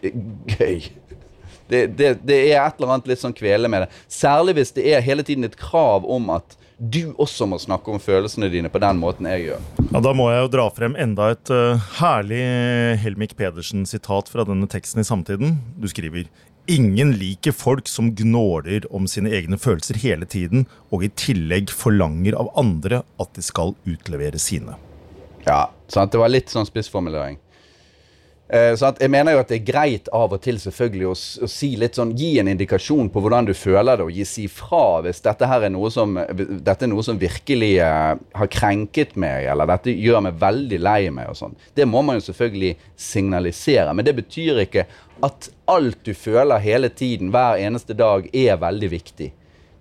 eh, 0.03 0.21
gøy. 0.57 0.85
Det, 1.65 1.87
det, 1.97 2.11
det 2.21 2.37
er 2.51 2.59
et 2.59 2.77
eller 2.77 2.93
annet 2.93 3.07
litt 3.09 3.23
sånn 3.23 3.33
kvele 3.33 3.69
med 3.71 3.85
det. 3.85 4.03
Særlig 4.11 4.59
hvis 4.59 4.75
det 4.75 4.85
er 4.91 5.05
hele 5.05 5.25
tiden 5.25 5.47
et 5.47 5.57
krav 5.57 6.05
om 6.05 6.29
at 6.35 6.57
du 6.77 7.13
også 7.21 7.47
må 7.47 7.59
snakke 7.61 7.93
om 7.93 8.01
følelsene 8.03 8.49
dine 8.51 8.69
på 8.71 8.81
den 8.83 8.99
måten 8.99 9.27
jeg 9.29 9.45
gjør. 9.45 9.61
Ja, 9.91 10.01
Da 10.03 10.11
må 10.17 10.27
jeg 10.31 10.41
jo 10.43 10.51
dra 10.57 10.65
frem 10.75 10.97
enda 10.99 11.29
et 11.31 11.51
uh, 11.53 11.79
herlig 12.01 12.41
Helmik 13.03 13.37
Pedersen-sitat 13.39 14.31
fra 14.31 14.43
denne 14.47 14.67
teksten 14.67 15.03
i 15.03 15.07
Samtiden. 15.07 15.57
Du 15.79 15.87
skriver 15.91 16.27
Ingen 16.67 17.11
liker 17.19 17.53
folk 17.53 17.85
som 17.87 18.09
gnåler 18.17 18.87
om 18.89 19.05
sine 19.07 19.29
egne 19.37 19.59
følelser 19.61 19.99
hele 20.01 20.25
tiden, 20.25 20.65
og 20.89 21.05
i 21.05 21.11
tillegg 21.13 21.69
forlanger 21.69 22.33
av 22.39 22.49
andre 22.57 23.03
at 23.21 23.35
de 23.37 23.43
skal 23.45 23.75
utlevere 23.85 24.41
sine. 24.41 24.73
Ja, 25.45 25.67
sant? 25.87 26.11
det 26.11 26.17
var 26.17 26.33
litt 26.33 26.49
sånn 26.49 26.65
spissformulering. 26.65 27.37
Eh, 28.47 28.75
så 28.77 28.91
jeg 29.01 29.09
mener 29.09 29.33
jo 29.33 29.39
at 29.41 29.49
det 29.49 29.57
er 29.57 29.65
greit 29.65 30.09
av 30.13 30.33
og 30.35 30.41
til 30.45 30.59
selvfølgelig 30.61 31.07
å, 31.09 31.13
å 31.15 31.47
si 31.49 31.71
litt 31.81 31.97
sånn, 31.97 32.11
gi 32.17 32.35
en 32.37 32.49
indikasjon 32.51 33.07
på 33.09 33.21
hvordan 33.23 33.47
du 33.47 33.55
føler 33.57 33.97
det, 33.97 34.05
og 34.05 34.13
gi 34.13 34.25
si 34.29 34.43
fra 34.51 34.99
hvis 35.01 35.23
dette 35.25 35.47
her 35.49 35.65
er 35.65 35.71
noe 35.73 35.89
som, 35.93 36.13
dette 36.13 36.85
er 36.85 36.91
noe 36.91 37.05
som 37.05 37.17
virkelig 37.17 37.71
eh, 37.81 38.11
har 38.37 38.51
krenket 38.53 39.15
meg, 39.17 39.47
eller 39.49 39.71
dette 39.71 39.95
gjør 39.97 40.27
meg 40.27 40.37
veldig 40.43 40.79
lei 40.85 40.99
meg 41.15 41.31
og 41.31 41.39
sånn. 41.39 41.55
Det 41.73 41.87
må 41.89 42.03
man 42.05 42.19
jo 42.19 42.27
selvfølgelig 42.27 42.75
signalisere, 43.07 43.95
men 43.97 44.05
det 44.05 44.13
betyr 44.19 44.61
ikke 44.67 44.85
at 45.25 45.49
alt 45.71 46.05
du 46.05 46.13
føler 46.13 46.61
hele 46.61 46.91
tiden, 46.93 47.31
hver 47.33 47.57
eneste 47.65 47.97
dag, 47.97 48.27
er 48.29 48.61
veldig 48.61 48.91
viktig. 48.91 49.31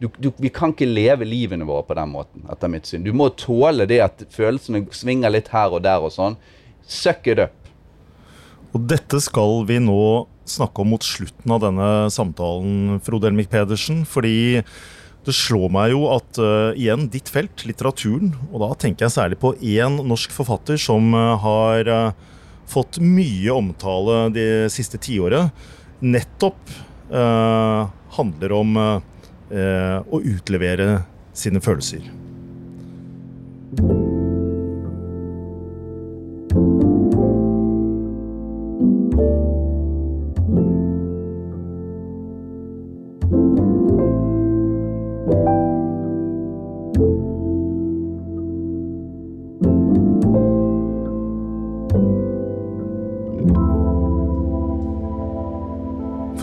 Du, 0.01 0.09
du, 0.17 0.31
vi 0.41 0.49
kan 0.53 0.73
ikke 0.73 0.89
leve 0.89 1.27
livene 1.29 1.67
våre 1.69 1.85
på 1.85 1.97
den 1.99 2.11
måten, 2.15 2.47
etter 2.51 2.73
mitt 2.73 2.89
syn. 2.89 3.05
Du 3.05 3.13
må 3.17 3.29
tåle 3.37 3.85
det 3.89 4.01
at 4.07 4.25
følelsene 4.33 4.87
svinger 4.97 5.33
litt 5.37 5.53
her 5.53 5.77
og 5.77 5.85
der 5.85 6.01
og 6.01 6.15
sånn. 6.17 6.39
Suck 6.89 7.29
it 7.29 7.45
up. 7.45 7.64
Og 8.75 8.83
dette 8.91 9.21
skal 9.23 9.63
vi 9.69 9.79
nå 9.83 10.27
snakke 10.51 10.83
om 10.83 10.91
mot 10.93 11.05
slutten 11.07 11.55
av 11.55 11.63
denne 11.63 11.89
samtalen, 12.13 12.99
Frode 13.07 13.31
Elmik 13.31 13.53
Pedersen. 13.53 14.03
Fordi 14.09 14.65
det 15.25 15.33
slår 15.33 15.71
meg 15.73 15.95
jo 15.95 16.05
at 16.13 16.41
uh, 16.43 16.75
igjen, 16.77 17.07
ditt 17.13 17.31
felt, 17.33 17.65
litteraturen, 17.65 18.35
og 18.51 18.61
da 18.61 18.75
tenker 18.77 19.07
jeg 19.07 19.15
særlig 19.15 19.39
på 19.41 19.55
én 19.65 19.97
norsk 20.05 20.35
forfatter 20.35 20.77
som 20.81 21.15
uh, 21.17 21.33
har 21.41 21.89
uh, 21.89 22.35
fått 22.69 22.99
mye 23.01 23.55
omtale 23.55 24.27
det 24.35 24.49
siste 24.75 25.01
tiåret, 25.01 25.53
nettopp 26.05 26.81
handler 28.17 28.53
om 28.57 28.79
å 28.81 30.21
utlevere 30.25 30.87
sine 31.37 31.61
følelser. 31.63 32.09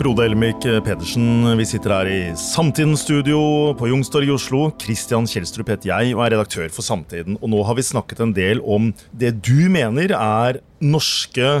Frode 0.02 0.24
Elmik 0.24 0.64
Pedersen, 0.82 1.44
vi 1.54 1.64
sitter 1.68 1.92
her 1.94 2.08
i 2.10 2.22
Samtidens 2.34 3.04
studio 3.04 3.38
på 3.78 3.86
Youngstorget 3.86 4.32
i 4.32 4.34
Oslo. 4.34 4.62
Kristian 4.82 5.28
Kjelstrup 5.30 5.70
heter 5.70 5.92
jeg 5.92 6.16
og 6.16 6.24
er 6.24 6.32
redaktør 6.34 6.72
for 6.74 6.82
Samtiden. 6.82 7.36
Og 7.38 7.52
nå 7.52 7.60
har 7.68 7.78
vi 7.78 7.84
snakket 7.86 8.24
en 8.24 8.32
del 8.34 8.58
om 8.66 8.90
det 9.14 9.36
du 9.46 9.68
mener 9.70 10.10
er 10.16 10.58
norske 10.82 11.52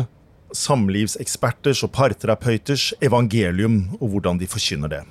samlivseksperters 0.58 1.84
og 1.86 1.94
parterapeuters 1.94 2.90
evangelium, 2.98 3.84
og 4.00 4.16
hvordan 4.16 4.42
de 4.42 4.50
forkynner 4.50 4.90
det. 4.90 5.04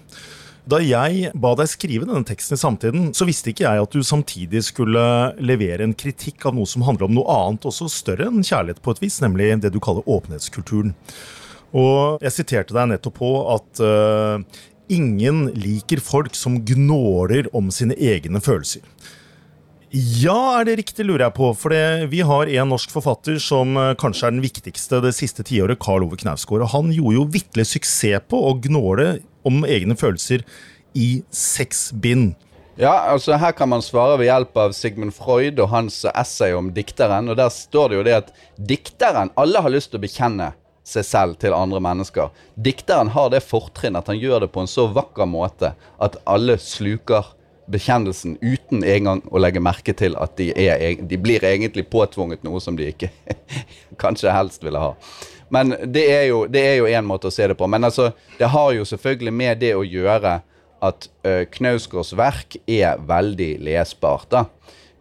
Da 0.68 0.84
jeg 0.84 1.32
ba 1.32 1.56
deg 1.56 1.72
skrive 1.72 2.04
denne 2.10 2.28
teksten 2.28 2.60
i 2.60 2.64
Samtiden, 2.68 3.10
så 3.16 3.32
visste 3.32 3.56
ikke 3.56 3.70
jeg 3.70 3.88
at 3.88 3.96
du 3.96 4.04
samtidig 4.04 4.68
skulle 4.68 5.06
levere 5.40 5.88
en 5.88 5.96
kritikk 5.96 6.52
av 6.52 6.60
noe 6.60 6.68
som 6.68 6.84
handler 6.84 7.08
om 7.08 7.22
noe 7.22 7.44
annet, 7.46 7.64
også 7.64 7.88
større 7.96 8.28
enn 8.28 8.44
kjærlighet 8.44 8.84
på 8.84 8.92
et 8.92 9.06
vis, 9.08 9.24
nemlig 9.24 9.54
det 9.64 9.72
du 9.72 9.80
kaller 9.80 10.04
åpenhetskulturen. 10.04 10.92
Og 11.72 12.24
jeg 12.24 12.36
siterte 12.36 12.76
deg 12.76 12.92
nettopp 12.92 13.18
på 13.22 13.32
at 13.54 13.82
uh, 13.84 14.44
ingen 14.92 15.48
liker 15.56 16.04
folk 16.04 16.36
som 16.36 16.60
gnåler 16.68 17.48
om 17.56 17.72
sine 17.72 17.96
egne 17.96 18.44
følelser. 18.44 18.84
Ja, 19.92 20.56
er 20.56 20.68
det 20.70 20.78
riktig, 20.80 21.04
lurer 21.04 21.26
jeg 21.26 21.36
på. 21.36 21.50
For 21.60 21.76
vi 22.12 22.22
har 22.28 22.52
en 22.52 22.72
norsk 22.72 22.94
forfatter 22.94 23.40
som 23.44 23.76
uh, 23.80 23.92
kanskje 24.00 24.30
er 24.30 24.36
den 24.36 24.44
viktigste 24.44 25.02
det 25.04 25.16
siste 25.18 25.44
tiåret, 25.48 25.80
Karl 25.84 26.06
Ove 26.08 26.20
Knausgård. 26.20 26.64
Og 26.68 26.74
han 26.76 26.94
gjorde 26.96 27.18
jo 27.18 27.28
vitterlig 27.34 27.68
suksess 27.74 28.28
på 28.32 28.40
å 28.50 28.56
gnåle 28.68 29.18
om 29.48 29.66
egne 29.68 29.98
følelser 30.00 30.46
i 30.96 31.22
seks 31.36 31.90
bind. 32.04 32.36
Ja, 32.80 33.12
altså 33.12 33.36
Her 33.38 33.52
kan 33.52 33.70
man 33.70 33.84
svare 33.84 34.16
ved 34.18 34.30
hjelp 34.30 34.56
av 34.58 34.72
Sigmund 34.74 35.14
Freud 35.14 35.60
og 35.60 35.70
hans 35.74 36.02
essay 36.16 36.56
om 36.56 36.72
dikteren. 36.74 37.30
og 37.30 37.38
Der 37.38 37.52
står 37.52 37.90
det 37.92 37.98
jo 37.98 38.06
det 38.08 38.16
at 38.16 38.32
dikteren 38.58 39.32
Alle 39.36 39.62
har 39.62 39.74
lyst 39.74 39.92
til 39.92 40.00
å 40.00 40.06
bekjenne 40.06 40.54
seg 40.88 41.06
selv 41.06 41.38
til 41.42 41.54
andre 41.54 41.82
mennesker. 41.84 42.32
Dikteren 42.56 43.12
har 43.14 43.30
det 43.34 43.44
fortrinn 43.46 44.00
at 44.00 44.10
han 44.10 44.20
gjør 44.20 44.46
det 44.46 44.52
på 44.54 44.64
en 44.64 44.72
så 44.72 44.88
vakker 44.92 45.30
måte 45.30 45.74
at 46.02 46.18
alle 46.30 46.58
sluker 46.62 47.34
bekjennelsen 47.72 48.38
uten 48.42 48.84
engang 48.84 49.22
å 49.32 49.40
legge 49.40 49.62
merke 49.64 49.94
til 49.96 50.18
at 50.20 50.34
de, 50.40 50.50
er, 50.58 50.98
de 50.98 51.20
blir 51.22 51.44
egentlig 51.48 51.86
påtvunget 51.92 52.44
noe 52.44 52.60
som 52.64 52.76
de 52.76 52.90
ikke 52.92 53.12
kanskje 54.02 54.34
helst 54.34 54.66
ville 54.66 54.82
ha. 54.82 54.96
Men 55.52 55.76
det 55.92 56.06
er 56.08 56.26
jo 56.32 56.88
én 56.88 57.08
måte 57.08 57.28
å 57.28 57.34
se 57.34 57.48
det 57.52 57.58
på. 57.60 57.68
Men 57.68 57.84
altså, 57.88 58.12
det 58.40 58.50
har 58.54 58.72
jo 58.76 58.88
selvfølgelig 58.88 59.34
med 59.36 59.60
det 59.64 59.74
å 59.76 59.84
gjøre 59.84 60.40
at 60.82 61.08
uh, 61.28 61.44
Knausgårds 61.54 62.16
verk 62.18 62.56
er 62.66 63.02
veldig 63.08 63.52
lesbart. 63.68 64.30
da. 64.32 64.46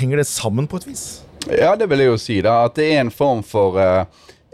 Henger 0.00 0.16
det 0.22 0.28
sammen 0.30 0.64
på 0.70 0.80
et 0.80 0.88
vis? 0.88 1.04
Ja, 1.50 1.74
det 1.76 1.90
vil 1.90 2.00
jeg 2.00 2.08
jo 2.14 2.18
si. 2.20 2.40
da, 2.40 2.64
At 2.64 2.76
det 2.78 2.86
er 2.94 3.02
en 3.02 3.10
form 3.12 3.42
for 3.44 3.76
uh, 3.76 4.06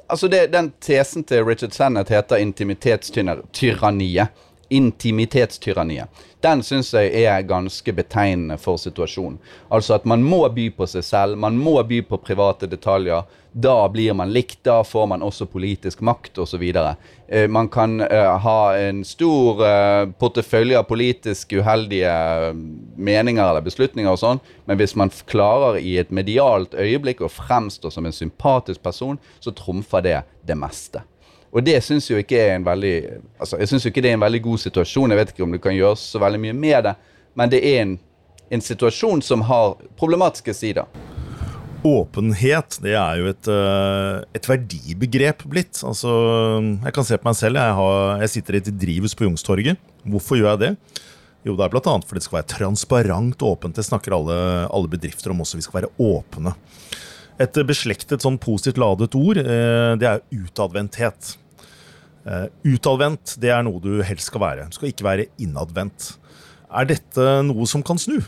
Altså, 0.09 0.29
det, 0.29 0.47
Den 0.53 0.73
tesen 0.81 1.25
til 1.25 1.45
Richard 1.45 1.73
Sennett 1.77 2.09
heter 2.09 2.37
intimitetstyranniet. 2.41 4.29
Intimitetstyranniet. 4.69 6.09
Den 6.41 6.63
syns 6.63 6.93
jeg 6.95 7.25
er 7.25 7.43
ganske 7.43 7.93
betegnende 7.93 8.59
for 8.59 8.77
situasjonen. 8.77 9.39
Altså 9.71 9.95
at 9.95 10.05
man 10.05 10.23
må 10.23 10.43
by 10.55 10.69
på 10.77 10.87
seg 10.87 11.05
selv, 11.05 11.39
man 11.41 11.57
må 11.59 11.83
by 11.83 12.03
på 12.09 12.21
private 12.25 12.69
detaljer. 12.71 13.25
Da 13.61 13.89
blir 13.89 14.13
man 14.15 14.33
likt, 14.33 14.59
da 14.63 14.85
får 14.85 15.07
man 15.07 15.23
også 15.23 15.47
politisk 15.51 16.01
makt 16.07 16.39
osv. 16.39 16.63
Eh, 16.63 17.49
man 17.49 17.69
kan 17.69 18.01
eh, 18.01 18.37
ha 18.39 18.77
en 18.79 19.01
stor 19.05 19.65
eh, 19.67 20.05
portefølje 20.21 20.79
av 20.79 20.87
politisk 20.87 21.57
uheldige 21.59 22.13
meninger 22.95 23.43
eller 23.43 23.67
beslutninger 23.67 24.13
og 24.13 24.21
sånn, 24.23 24.43
men 24.71 24.79
hvis 24.79 24.95
man 24.95 25.11
klarer 25.27 25.81
i 25.83 25.97
et 25.99 26.15
medialt 26.15 26.79
øyeblikk 26.79 27.25
å 27.27 27.33
fremstå 27.33 27.91
som 27.91 28.07
en 28.07 28.15
sympatisk 28.15 28.85
person, 28.87 29.19
så 29.43 29.51
trumfer 29.51 30.07
det 30.07 30.19
det 30.47 30.55
meste. 30.55 31.03
Og 31.51 31.67
det 31.67 31.81
syns 31.83 32.07
jo 32.13 32.23
ikke 32.23 32.39
er 32.39 32.55
en 32.61 32.69
veldig 32.69 32.97
altså 33.41 33.59
jeg 33.59 33.73
synes 33.73 33.91
ikke 33.91 34.07
det 34.07 34.13
er 34.13 34.21
en 34.21 34.27
veldig 34.29 34.45
god 34.47 34.67
situasjon. 34.69 35.11
Jeg 35.11 35.25
vet 35.25 35.35
ikke 35.35 35.49
om 35.49 35.59
du 35.59 35.65
kan 35.67 35.75
gjøre 35.75 35.99
så 35.99 36.23
veldig 36.23 36.47
mye 36.47 36.61
med 36.63 36.93
det, 36.93 36.99
men 37.35 37.51
det 37.51 37.67
er 37.75 37.87
en, 37.89 38.01
en 38.55 38.69
situasjon 38.71 39.25
som 39.33 39.49
har 39.51 39.81
problematiske 39.99 40.55
sider. 40.55 40.87
Åpenhet 41.87 42.81
det 42.83 42.95
er 42.99 43.21
jo 43.21 43.29
et, 43.31 43.49
et, 44.35 44.49
verdibegrep 44.51 45.45
blitt. 45.47 45.79
Altså, 45.87 46.11
jeg 46.83 46.95
kan 46.95 47.07
se 47.07 47.19
på 47.21 47.29
meg 47.29 47.39
selv. 47.39 47.61
Jeg, 47.61 47.77
har, 47.79 48.23
jeg 48.25 48.33
sitter 48.33 48.57
i 48.57 48.61
et 48.63 48.73
drivhus 48.83 49.15
på 49.15 49.29
Youngstorget. 49.29 49.79
Hvorfor 50.03 50.41
gjør 50.41 50.51
jeg 50.57 50.63
det? 50.65 50.73
Jo, 51.47 51.55
det 51.55 51.65
er 51.65 51.71
bl.a. 51.73 51.83
fordi 52.03 52.19
det 52.19 52.27
skal 52.27 52.41
være 52.41 52.51
transparent 52.51 53.45
og 53.45 53.55
åpent. 53.55 53.79
Det 53.79 53.87
snakker 53.87 54.17
alle, 54.17 54.39
alle 54.75 54.91
bedrifter 54.91 55.33
om 55.33 55.45
også. 55.45 55.61
Vi 55.61 55.67
skal 55.69 55.81
være 55.81 55.93
åpne. 56.03 56.55
Et 57.39 57.61
beslektet 57.69 58.25
sånn 58.25 58.41
positivt 58.43 58.81
ladet 58.83 59.15
ord, 59.15 59.39
eh, 59.39 59.93
det 60.01 60.09
er 60.11 60.25
utadvendthet. 60.35 61.37
Eh, 62.27 62.49
utadvendt, 62.67 63.37
det 63.39 63.53
er 63.55 63.63
noe 63.63 63.79
du 63.83 64.03
helst 64.03 64.33
skal 64.33 64.43
være. 64.43 64.67
Du 64.67 64.81
skal 64.81 64.91
ikke 64.91 65.07
være 65.07 65.29
innadvendt. 65.39 66.17
Er 66.69 66.91
dette 66.91 67.29
noe 67.47 67.71
som 67.71 67.87
kan 67.87 68.01
snu? 68.03 68.19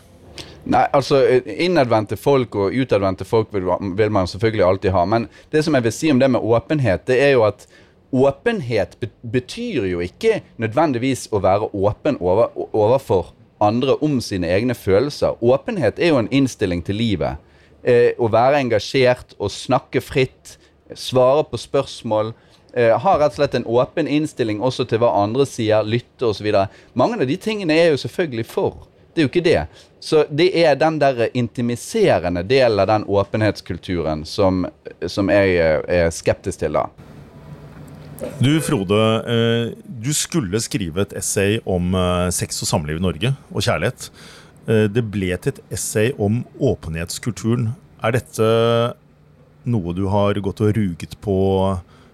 Nei, 0.70 0.84
altså 0.92 1.22
Innadvendte 1.40 2.18
folk 2.20 2.54
og 2.58 2.74
utadvendte 2.76 3.24
folk 3.24 3.52
vil, 3.54 3.68
vil, 3.96 4.12
man 4.12 4.28
selvfølgelig 4.30 4.66
alltid 4.66 4.94
ha. 4.96 5.04
Men 5.08 5.28
det 5.52 5.64
som 5.64 5.76
jeg 5.76 5.86
vil 5.86 5.96
si 5.96 6.10
om 6.12 6.20
det 6.20 6.30
med 6.30 6.44
åpenhet, 6.44 7.06
det 7.08 7.20
er 7.24 7.34
jo 7.34 7.46
at 7.48 7.66
åpenhet 8.10 8.96
betyr 9.22 9.86
jo 9.90 10.00
ikke 10.04 10.40
nødvendigvis 10.60 11.28
å 11.32 11.40
være 11.42 11.70
åpen 11.72 12.18
over, 12.20 12.50
overfor 12.72 13.32
andre 13.60 13.96
om 14.04 14.18
sine 14.24 14.48
egne 14.50 14.74
følelser. 14.74 15.38
Åpenhet 15.40 16.00
er 16.00 16.12
jo 16.14 16.20
en 16.20 16.30
innstilling 16.32 16.82
til 16.84 16.98
livet. 17.00 17.40
Eh, 17.82 18.12
å 18.20 18.28
være 18.28 18.60
engasjert 18.60 19.36
og 19.38 19.52
snakke 19.52 20.02
fritt, 20.04 20.56
svare 20.96 21.44
på 21.48 21.60
spørsmål. 21.60 22.34
Eh, 22.74 22.92
ha 22.92 23.16
rett 23.18 23.34
og 23.34 23.40
slett 23.40 23.56
en 23.58 23.68
åpen 23.68 24.08
innstilling 24.08 24.60
også 24.62 24.86
til 24.88 25.00
hva 25.02 25.12
andre 25.22 25.46
sier, 25.48 25.86
lytte 25.86 26.28
osv. 26.28 26.50
Mange 26.98 27.20
av 27.20 27.26
de 27.28 27.38
tingene 27.40 27.76
er 27.76 27.92
jo 27.92 28.02
selvfølgelig 28.04 28.46
for. 28.50 28.89
Det 29.14 29.22
er 29.22 29.26
jo 29.26 29.30
ikke 29.30 29.44
det. 29.44 29.60
Så 30.00 30.24
det 30.30 30.48
er 30.56 30.78
den 30.80 30.96
der 31.00 31.26
intimiserende 31.36 32.42
delen 32.46 32.80
av 32.80 32.88
den 32.88 33.04
åpenhetskulturen 33.04 34.24
som, 34.24 34.64
som 35.06 35.28
jeg 35.32 35.56
eh, 35.60 35.80
er 36.00 36.12
skeptisk 36.14 36.62
til, 36.62 36.78
da. 36.78 36.86
Du 38.40 38.52
Frode, 38.64 39.00
eh, 39.32 39.72
du 39.84 40.12
skulle 40.16 40.60
skrive 40.62 41.04
et 41.04 41.14
essay 41.20 41.58
om 41.68 41.92
eh, 41.96 42.28
sex 42.32 42.62
og 42.64 42.70
samliv 42.70 43.00
i 43.00 43.04
Norge, 43.04 43.34
og 43.52 43.66
kjærlighet. 43.66 44.10
Det 44.70 45.02
ble 45.08 45.32
til 45.40 45.54
et 45.54 45.72
essay 45.74 46.10
om 46.20 46.42
åpenhetskulturen. 46.62 47.70
Er 48.06 48.12
dette 48.14 48.44
noe 49.66 49.94
du 49.96 50.04
har 50.12 50.38
gått 50.44 50.60
og 50.62 50.76
ruget 50.76 51.16
på 51.24 51.34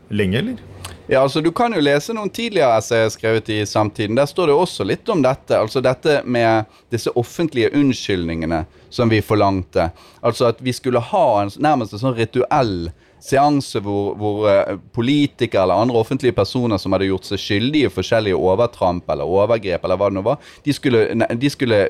lenge, 0.08 0.40
eller? 0.40 0.75
Ja, 1.08 1.20
altså 1.22 1.40
Du 1.40 1.52
kan 1.54 1.70
jo 1.70 1.80
lese 1.80 2.14
noen 2.16 2.32
tidligere 2.34 2.80
essayer 2.80 3.10
skrevet 3.14 3.48
i 3.54 3.60
samtiden. 3.66 4.16
Der 4.18 4.26
står 4.26 4.50
det 4.50 4.56
også 4.58 4.82
litt 4.82 5.06
om 5.12 5.20
dette. 5.22 5.54
Altså 5.54 5.78
dette 5.78 6.18
med 6.26 6.66
disse 6.90 7.12
offentlige 7.14 7.70
unnskyldningene 7.78 8.64
som 8.90 9.12
vi 9.12 9.20
forlangte. 9.22 9.92
Altså 10.26 10.48
at 10.50 10.58
vi 10.58 10.74
skulle 10.74 10.98
ha 11.12 11.26
en 11.44 11.52
nærmest 11.62 11.94
en 11.94 12.02
sånn 12.02 12.16
rituell 12.18 12.88
seanse 13.22 13.78
hvor, 13.82 14.16
hvor 14.18 14.48
uh, 14.50 14.74
politikere 14.94 15.62
eller 15.62 15.84
andre 15.84 16.02
offentlige 16.02 16.34
personer 16.34 16.78
som 16.82 16.94
hadde 16.94 17.08
gjort 17.08 17.30
seg 17.30 17.40
skyldige 17.42 17.88
i 17.88 17.94
forskjellige 17.94 18.38
overtramp 18.38 19.06
eller 19.10 19.30
overgrep, 19.30 19.86
eller 19.86 19.98
hva 19.98 20.10
det 20.10 20.18
nå 20.18 20.24
var, 20.26 20.42
de 20.66 20.74
skulle, 20.74 21.06
de 21.14 21.50
skulle 21.50 21.80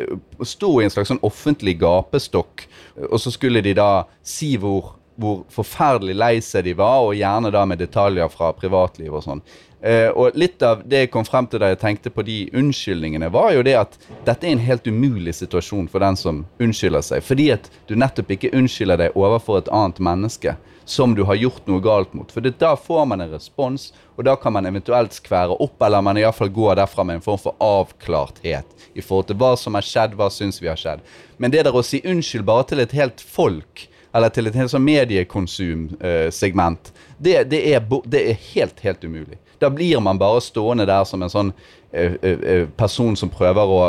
stå 0.44 0.70
i 0.76 0.86
en 0.86 0.94
slags 0.94 1.10
sånn 1.12 1.24
offentlig 1.26 1.76
gapestokk, 1.82 2.64
og 3.10 3.18
så 3.20 3.34
skulle 3.34 3.64
de 3.64 3.74
da 3.76 3.90
si 4.24 4.54
hvor 4.60 4.94
hvor 5.16 5.44
forferdelig 5.52 6.16
lei 6.16 6.34
seg 6.44 6.66
de 6.66 6.74
var, 6.76 7.04
og 7.06 7.16
gjerne 7.16 7.52
da 7.54 7.64
med 7.68 7.80
detaljer 7.80 8.28
fra 8.32 8.52
privatliv 8.56 9.16
og 9.16 9.24
sånn. 9.24 9.42
Eh, 9.86 10.08
og 10.08 10.34
litt 10.34 10.62
av 10.64 10.80
det 10.88 11.04
jeg 11.04 11.10
kom 11.12 11.26
frem 11.28 11.46
til 11.50 11.60
da 11.62 11.68
jeg 11.70 11.80
tenkte 11.82 12.10
på 12.10 12.24
de 12.26 12.38
unnskyldningene, 12.56 13.28
var 13.32 13.52
jo 13.54 13.64
det 13.66 13.76
at 13.78 13.98
dette 14.26 14.46
er 14.46 14.56
en 14.56 14.64
helt 14.64 14.86
umulig 14.88 15.36
situasjon 15.36 15.86
for 15.92 16.02
den 16.02 16.16
som 16.18 16.44
unnskylder 16.62 17.04
seg. 17.04 17.24
Fordi 17.24 17.50
at 17.54 17.68
du 17.86 17.94
nettopp 17.98 18.32
ikke 18.34 18.54
unnskylder 18.56 19.04
deg 19.04 19.18
overfor 19.18 19.60
et 19.60 19.70
annet 19.70 20.00
menneske 20.02 20.56
som 20.86 21.14
du 21.14 21.24
har 21.26 21.34
gjort 21.34 21.66
noe 21.66 21.82
galt 21.82 22.12
mot. 22.14 22.30
For 22.30 22.40
da 22.46 22.72
får 22.78 23.08
man 23.10 23.20
en 23.24 23.32
respons, 23.34 23.90
og 24.14 24.24
da 24.28 24.36
kan 24.38 24.54
man 24.54 24.68
eventuelt 24.70 25.16
skvære 25.18 25.58
opp, 25.58 25.80
eller 25.82 26.04
man 26.04 26.18
iallfall 26.20 26.52
går 26.54 26.78
derfra 26.78 27.04
med 27.04 27.18
en 27.18 27.26
form 27.26 27.42
for 27.42 27.58
avklarthet 27.62 28.86
i 28.94 29.02
forhold 29.02 29.28
til 29.28 29.38
hva 29.40 29.52
som 29.58 29.74
har 29.76 29.86
skjedd, 29.86 30.14
hva 30.16 30.30
syns 30.32 30.62
vi 30.62 30.70
har 30.70 30.78
skjedd. 30.78 31.02
Men 31.42 31.52
det 31.52 31.66
der 31.66 31.74
å 31.74 31.84
si 31.84 32.00
unnskyld 32.06 32.46
bare 32.46 32.68
til 32.70 32.82
et 32.82 32.94
helt 32.96 33.20
folk, 33.20 33.88
eller 34.16 34.32
til 34.32 34.48
et 34.48 34.56
helt 34.56 34.72
sånn 34.72 34.86
mediekonsumsegment, 34.86 36.90
eh, 36.90 36.94
det, 37.18 37.34
det, 37.52 37.60
det, 38.08 38.22
er 38.22 38.44
helt, 38.54 38.80
helt 38.80 39.04
umulig. 39.04 39.38
Da 39.60 39.70
blir 39.72 40.00
man 40.04 40.20
bare 40.20 40.40
stående 40.44 40.86
der 40.88 41.04
som 41.08 41.22
en 41.24 41.32
sånn 41.32 41.52
uh, 41.52 42.16
uh, 42.24 42.66
person 42.76 43.16
som 43.16 43.30
prøver 43.32 43.72
å 43.72 43.80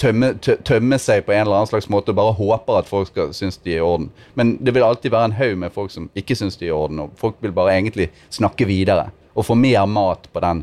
tømme, 0.00 0.32
tømme, 0.40 0.98
seg 0.98 1.26
på 1.26 1.34
en 1.34 1.44
eller 1.44 1.60
annen 1.60 1.70
slags 1.70 1.90
måte 1.92 2.14
og 2.14 2.18
bare 2.18 2.38
håper 2.38 2.80
at 2.80 2.90
folk 2.90 3.10
skal 3.10 3.34
synes 3.36 3.60
de 3.62 3.76
er 3.76 3.82
i 3.82 3.86
orden. 3.86 4.10
Men 4.38 4.56
det 4.62 4.74
vil 4.74 4.86
alltid 4.86 5.14
være 5.14 5.30
en 5.30 5.38
haug 5.38 5.60
med 5.62 5.74
folk 5.74 5.94
som 5.94 6.10
ikke 6.18 6.38
synes 6.38 6.58
de 6.58 6.68
er 6.68 6.72
i 6.72 6.78
orden, 6.78 7.04
og 7.04 7.14
folk 7.20 7.38
vil 7.44 7.54
bare 7.54 7.76
egentlig 7.76 8.10
snakke 8.34 8.66
videre 8.70 9.10
og 9.34 9.46
få 9.46 9.58
mer 9.58 9.86
mat 9.90 10.28
den, 10.42 10.62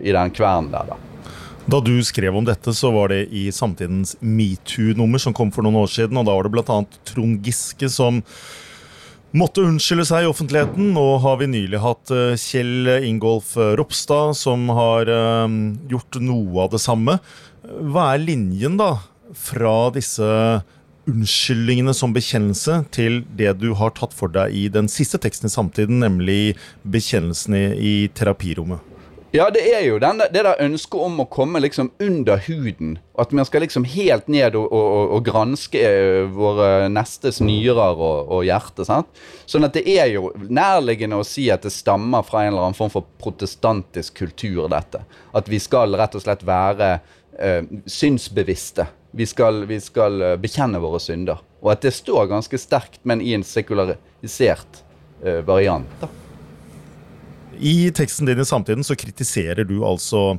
i 0.00 0.12
den 0.12 0.30
kvernen 0.32 0.70
der, 0.72 0.94
da. 0.94 1.13
Da 1.64 1.80
du 1.80 1.94
skrev 2.04 2.36
om 2.36 2.44
dette, 2.44 2.74
så 2.76 2.90
var 2.92 3.08
det 3.08 3.22
i 3.32 3.46
samtidens 3.52 4.18
metoo-nummer 4.20 5.20
som 5.22 5.32
kom 5.36 5.48
for 5.52 5.64
noen 5.64 5.80
år 5.80 5.88
siden. 5.88 6.18
og 6.20 6.28
Da 6.28 6.36
var 6.36 6.44
det 6.44 6.52
bl.a. 6.52 6.76
Trond 7.08 7.40
Giske 7.46 7.88
som 7.88 8.20
måtte 9.34 9.64
unnskylde 9.64 10.04
seg 10.10 10.26
i 10.26 10.28
offentligheten. 10.28 10.92
Nå 10.92 11.06
har 11.24 11.40
vi 11.40 11.48
nylig 11.48 11.80
hatt 11.80 12.12
eh, 12.12 12.36
Kjell 12.36 12.92
Ingolf 13.08 13.54
Ropstad 13.56 14.36
som 14.36 14.68
har 14.76 15.08
eh, 15.08 15.58
gjort 15.94 16.20
noe 16.20 16.68
av 16.68 16.76
det 16.76 16.84
samme. 16.84 17.16
Hva 17.64 18.12
er 18.12 18.24
linjen 18.26 18.76
da 18.76 18.98
fra 19.34 19.88
disse 19.94 20.28
unnskyldningene 21.08 21.96
som 21.96 22.12
bekjennelse 22.16 22.82
til 22.94 23.22
det 23.40 23.56
du 23.60 23.70
har 23.76 23.96
tatt 23.96 24.12
for 24.16 24.32
deg 24.32 24.52
i 24.52 24.68
den 24.72 24.86
siste 24.92 25.20
teksten 25.20 25.48
i 25.48 25.56
samtiden, 25.56 26.04
nemlig 26.04 26.58
bekjennelsen 26.84 27.56
i 27.56 27.94
terapirommet? 28.12 28.93
Ja, 29.34 29.48
det 29.50 29.64
er 29.66 29.80
jo 29.82 29.96
den, 29.98 30.20
det 30.30 30.44
der 30.46 30.60
ønsket 30.62 31.00
om 31.02 31.16
å 31.18 31.26
komme 31.26 31.58
liksom 31.58 31.88
under 31.98 32.38
huden. 32.46 32.92
At 33.18 33.32
man 33.34 33.42
skal 33.48 33.64
liksom 33.64 33.82
helt 33.90 34.28
ned 34.30 34.54
og, 34.54 34.68
og, 34.70 35.14
og 35.16 35.24
granske 35.26 35.80
eh, 35.82 36.28
våre 36.30 36.86
nestes 36.92 37.40
nyrer 37.42 37.98
og, 37.98 38.30
og 38.30 38.44
hjerte. 38.46 38.86
sant? 38.86 39.10
Sånn 39.50 39.66
at 39.66 39.74
det 39.74 39.82
er 39.90 40.12
jo 40.12 40.30
nærliggende 40.38 41.18
å 41.18 41.26
si 41.26 41.48
at 41.50 41.66
det 41.66 41.74
stammer 41.74 42.22
fra 42.22 42.44
en 42.44 42.52
eller 42.52 42.68
annen 42.68 42.78
form 42.78 42.94
for 42.94 43.10
protestantisk 43.18 44.22
kultur, 44.22 44.68
dette. 44.70 45.02
At 45.34 45.50
vi 45.50 45.58
skal 45.58 45.98
rett 45.98 46.14
og 46.14 46.22
slett 46.22 46.46
være 46.46 46.94
eh, 46.94 47.62
synsbevisste. 47.90 48.86
Vi 49.18 49.26
skal, 49.26 49.64
vi 49.66 49.82
skal 49.82 50.22
uh, 50.22 50.34
bekjenne 50.38 50.78
våre 50.82 51.02
synder. 51.02 51.42
Og 51.62 51.74
at 51.74 51.82
det 51.82 51.94
står 51.94 52.30
ganske 52.30 52.58
sterkt, 52.58 53.02
men 53.02 53.22
i 53.22 53.34
en 53.34 53.46
sekularisert 53.46 54.84
eh, 55.26 55.42
variant. 55.42 55.90
da. 55.98 56.10
I 57.58 57.90
teksten 57.94 58.28
din 58.28 58.40
i 58.42 58.46
Samtiden 58.48 58.86
så 58.86 58.96
kritiserer 58.98 59.66
du 59.68 59.80
altså 59.86 60.32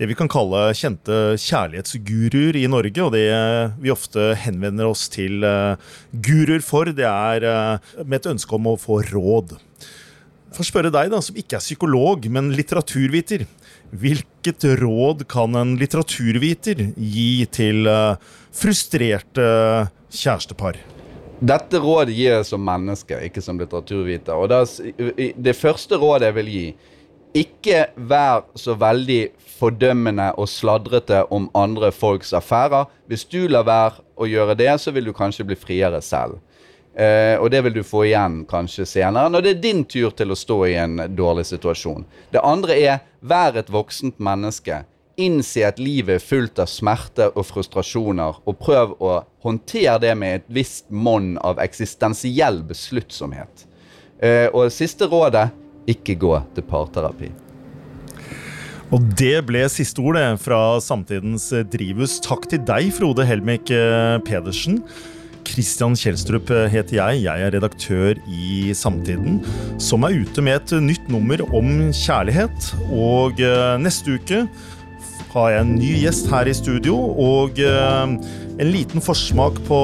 det 0.00 0.06
vi 0.08 0.16
kan 0.16 0.30
kalle 0.32 0.70
kjente 0.72 1.16
kjærlighetsguruer 1.36 2.56
i 2.56 2.64
Norge. 2.72 3.02
Og 3.04 3.12
det 3.12 3.26
vi 3.82 3.92
ofte 3.92 4.30
henvender 4.46 4.88
oss 4.88 5.10
til 5.12 5.44
uh, 5.44 5.76
guruer 6.24 6.64
for, 6.64 6.88
det 6.88 7.04
er 7.04 7.44
uh, 7.44 7.90
med 8.00 8.22
et 8.22 8.30
ønske 8.32 8.56
om 8.56 8.70
å 8.72 8.78
få 8.80 9.02
råd. 9.10 9.58
For 10.50 10.64
å 10.64 10.66
spørre 10.66 10.92
deg, 10.94 11.12
da, 11.12 11.20
som 11.22 11.36
ikke 11.38 11.58
er 11.58 11.66
psykolog, 11.66 12.24
men 12.32 12.48
litteraturviter. 12.56 13.44
Hvilket 13.90 14.64
råd 14.80 15.26
kan 15.30 15.58
en 15.58 15.76
litteraturviter 15.78 16.80
gi 16.96 17.44
til 17.52 17.84
uh, 17.90 18.16
frustrerte 18.56 19.50
kjærestepar? 20.08 20.80
Dette 21.40 21.80
rådet 21.80 22.12
gir 22.12 22.34
jeg 22.34 22.46
som 22.50 22.60
menneske, 22.64 23.16
ikke 23.24 23.40
som 23.40 23.60
litteraturviter. 23.60 24.36
Og 24.36 24.50
det, 24.52 25.32
det 25.40 25.56
første 25.56 25.96
rådet 25.96 26.28
jeg 26.28 26.36
vil 26.36 26.50
gi, 26.52 26.64
ikke 27.40 27.84
vær 28.10 28.44
så 28.58 28.74
veldig 28.76 29.20
fordømmende 29.60 30.32
og 30.40 30.48
sladrete 30.50 31.22
om 31.32 31.48
andre 31.56 31.92
folks 31.94 32.34
affærer. 32.36 32.90
Hvis 33.08 33.24
du 33.24 33.46
lar 33.48 33.64
være 33.68 34.04
å 34.20 34.28
gjøre 34.28 34.56
det, 34.58 34.72
så 34.82 34.92
vil 34.92 35.08
du 35.08 35.14
kanskje 35.16 35.46
bli 35.48 35.56
friere 35.56 36.02
selv. 36.04 36.40
Eh, 36.94 37.36
og 37.38 37.48
det 37.54 37.62
vil 37.64 37.78
du 37.78 37.84
få 37.86 38.02
igjen 38.08 38.42
kanskje 38.50 38.88
senere, 38.88 39.30
når 39.30 39.44
det 39.44 39.50
er 39.54 39.62
din 39.62 39.84
tur 39.88 40.10
til 40.16 40.34
å 40.34 40.38
stå 40.38 40.58
i 40.66 40.74
en 40.80 41.04
dårlig 41.16 41.46
situasjon. 41.52 42.04
Det 42.34 42.42
andre 42.42 42.76
er 42.76 43.04
vær 43.20 43.56
et 43.60 43.70
voksent 43.70 44.18
menneske. 44.18 44.82
Innse 45.20 45.66
at 45.68 45.80
livet 45.82 46.16
er 46.16 46.24
fullt 46.24 46.60
av 46.62 46.70
smerte 46.70 47.28
og 47.34 47.44
frustrasjoner, 47.48 48.40
og 48.48 48.58
prøv 48.60 48.94
å 49.02 49.18
håndtere 49.44 49.98
det 50.02 50.14
med 50.16 50.40
et 50.40 50.48
visst 50.52 50.88
monn 50.88 51.34
av 51.44 51.60
eksistensiell 51.62 52.62
besluttsomhet. 52.68 53.66
Eh, 54.20 54.48
og 54.52 54.72
siste 54.72 55.08
rådet 55.10 55.48
ikke 55.90 56.18
gå 56.20 56.34
til 56.56 56.66
parterapi. 56.68 57.30
Og 58.90 59.06
det 59.18 59.36
ble 59.46 59.62
siste 59.70 60.02
ord 60.02 60.18
fra 60.42 60.80
samtidens 60.82 61.50
drivhus. 61.70 62.18
Takk 62.24 62.48
til 62.50 62.64
deg, 62.66 62.90
Frode 62.96 63.26
Helmik 63.28 63.70
eh, 63.74 64.18
Pedersen. 64.26 64.80
Kristian 65.46 65.96
Kjelstrup 65.98 66.50
heter 66.70 66.98
jeg. 66.98 67.22
Jeg 67.24 67.46
er 67.46 67.54
redaktør 67.54 68.18
i 68.28 68.74
Samtiden, 68.76 69.40
som 69.82 70.04
er 70.06 70.18
ute 70.22 70.44
med 70.44 70.58
et 70.58 70.74
nytt 70.84 71.08
nummer 71.10 71.42
om 71.56 71.88
kjærlighet. 71.96 72.72
Og 72.90 73.40
eh, 73.42 73.78
neste 73.82 74.18
uke 74.18 74.44
har 75.30 75.52
jeg 75.52 75.62
en 75.64 75.74
ny 75.78 75.90
gjest 76.02 76.30
her 76.32 76.48
i 76.50 76.54
studio. 76.56 76.96
Og 77.20 77.60
eh, 77.62 78.14
en 78.60 78.72
liten 78.74 79.02
forsmak 79.04 79.60
på 79.68 79.80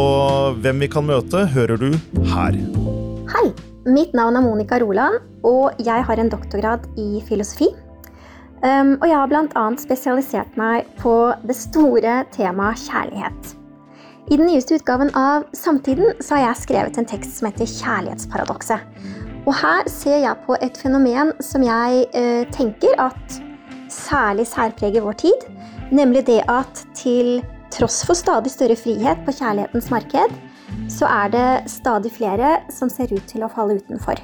hvem 0.63 0.85
vi 0.85 0.91
kan 0.93 1.07
møte, 1.07 1.47
hører 1.55 1.81
du 1.81 1.91
her. 2.35 2.59
Hei. 3.35 3.49
Mitt 3.87 4.17
navn 4.19 4.35
er 4.35 4.43
Monica 4.43 4.81
Roland, 4.83 5.21
og 5.47 5.77
jeg 5.79 6.03
har 6.09 6.19
en 6.19 6.31
doktorgrad 6.33 6.89
i 6.99 7.21
filosofi. 7.29 7.69
Um, 8.65 8.97
og 8.99 9.05
jeg 9.07 9.15
har 9.15 9.29
bl.a. 9.31 9.65
spesialisert 9.79 10.57
meg 10.59 10.89
på 10.99 11.13
det 11.47 11.55
store 11.55 12.17
temaet 12.35 12.83
kjærlighet. 12.83 13.53
I 14.27 14.41
den 14.41 14.49
nyeste 14.49 14.81
utgaven 14.81 15.13
av 15.15 15.47
Samtiden 15.55 16.17
så 16.19 16.35
har 16.35 16.49
jeg 16.49 16.63
skrevet 16.65 16.99
en 16.99 17.07
tekst 17.07 17.39
som 17.39 17.47
heter 17.47 17.69
Kjærlighetsparadokset. 17.71 18.83
Og 19.47 19.55
her 19.55 19.87
ser 19.93 20.19
jeg 20.25 20.43
på 20.49 20.59
et 20.59 20.81
fenomen 20.83 21.31
som 21.39 21.63
jeg 21.63 22.09
uh, 22.17 22.43
tenker 22.57 22.99
at 22.99 23.39
særlig 23.93 24.47
særpreger 24.51 25.05
vår 25.05 25.19
tid. 25.25 25.49
Nemlig 25.93 26.27
det 26.27 26.43
at 26.51 26.85
til 26.95 27.43
tross 27.71 28.03
for 28.07 28.19
stadig 28.19 28.51
større 28.51 28.77
frihet 28.77 29.25
på 29.27 29.35
kjærlighetens 29.39 29.91
marked, 29.91 30.39
så 30.91 31.07
er 31.07 31.29
det 31.35 31.71
stadig 31.71 32.13
flere 32.13 32.57
som 32.71 32.91
ser 32.91 33.13
ut 33.15 33.27
til 33.31 33.47
å 33.47 33.53
falle 33.53 33.79
utenfor. 33.81 34.21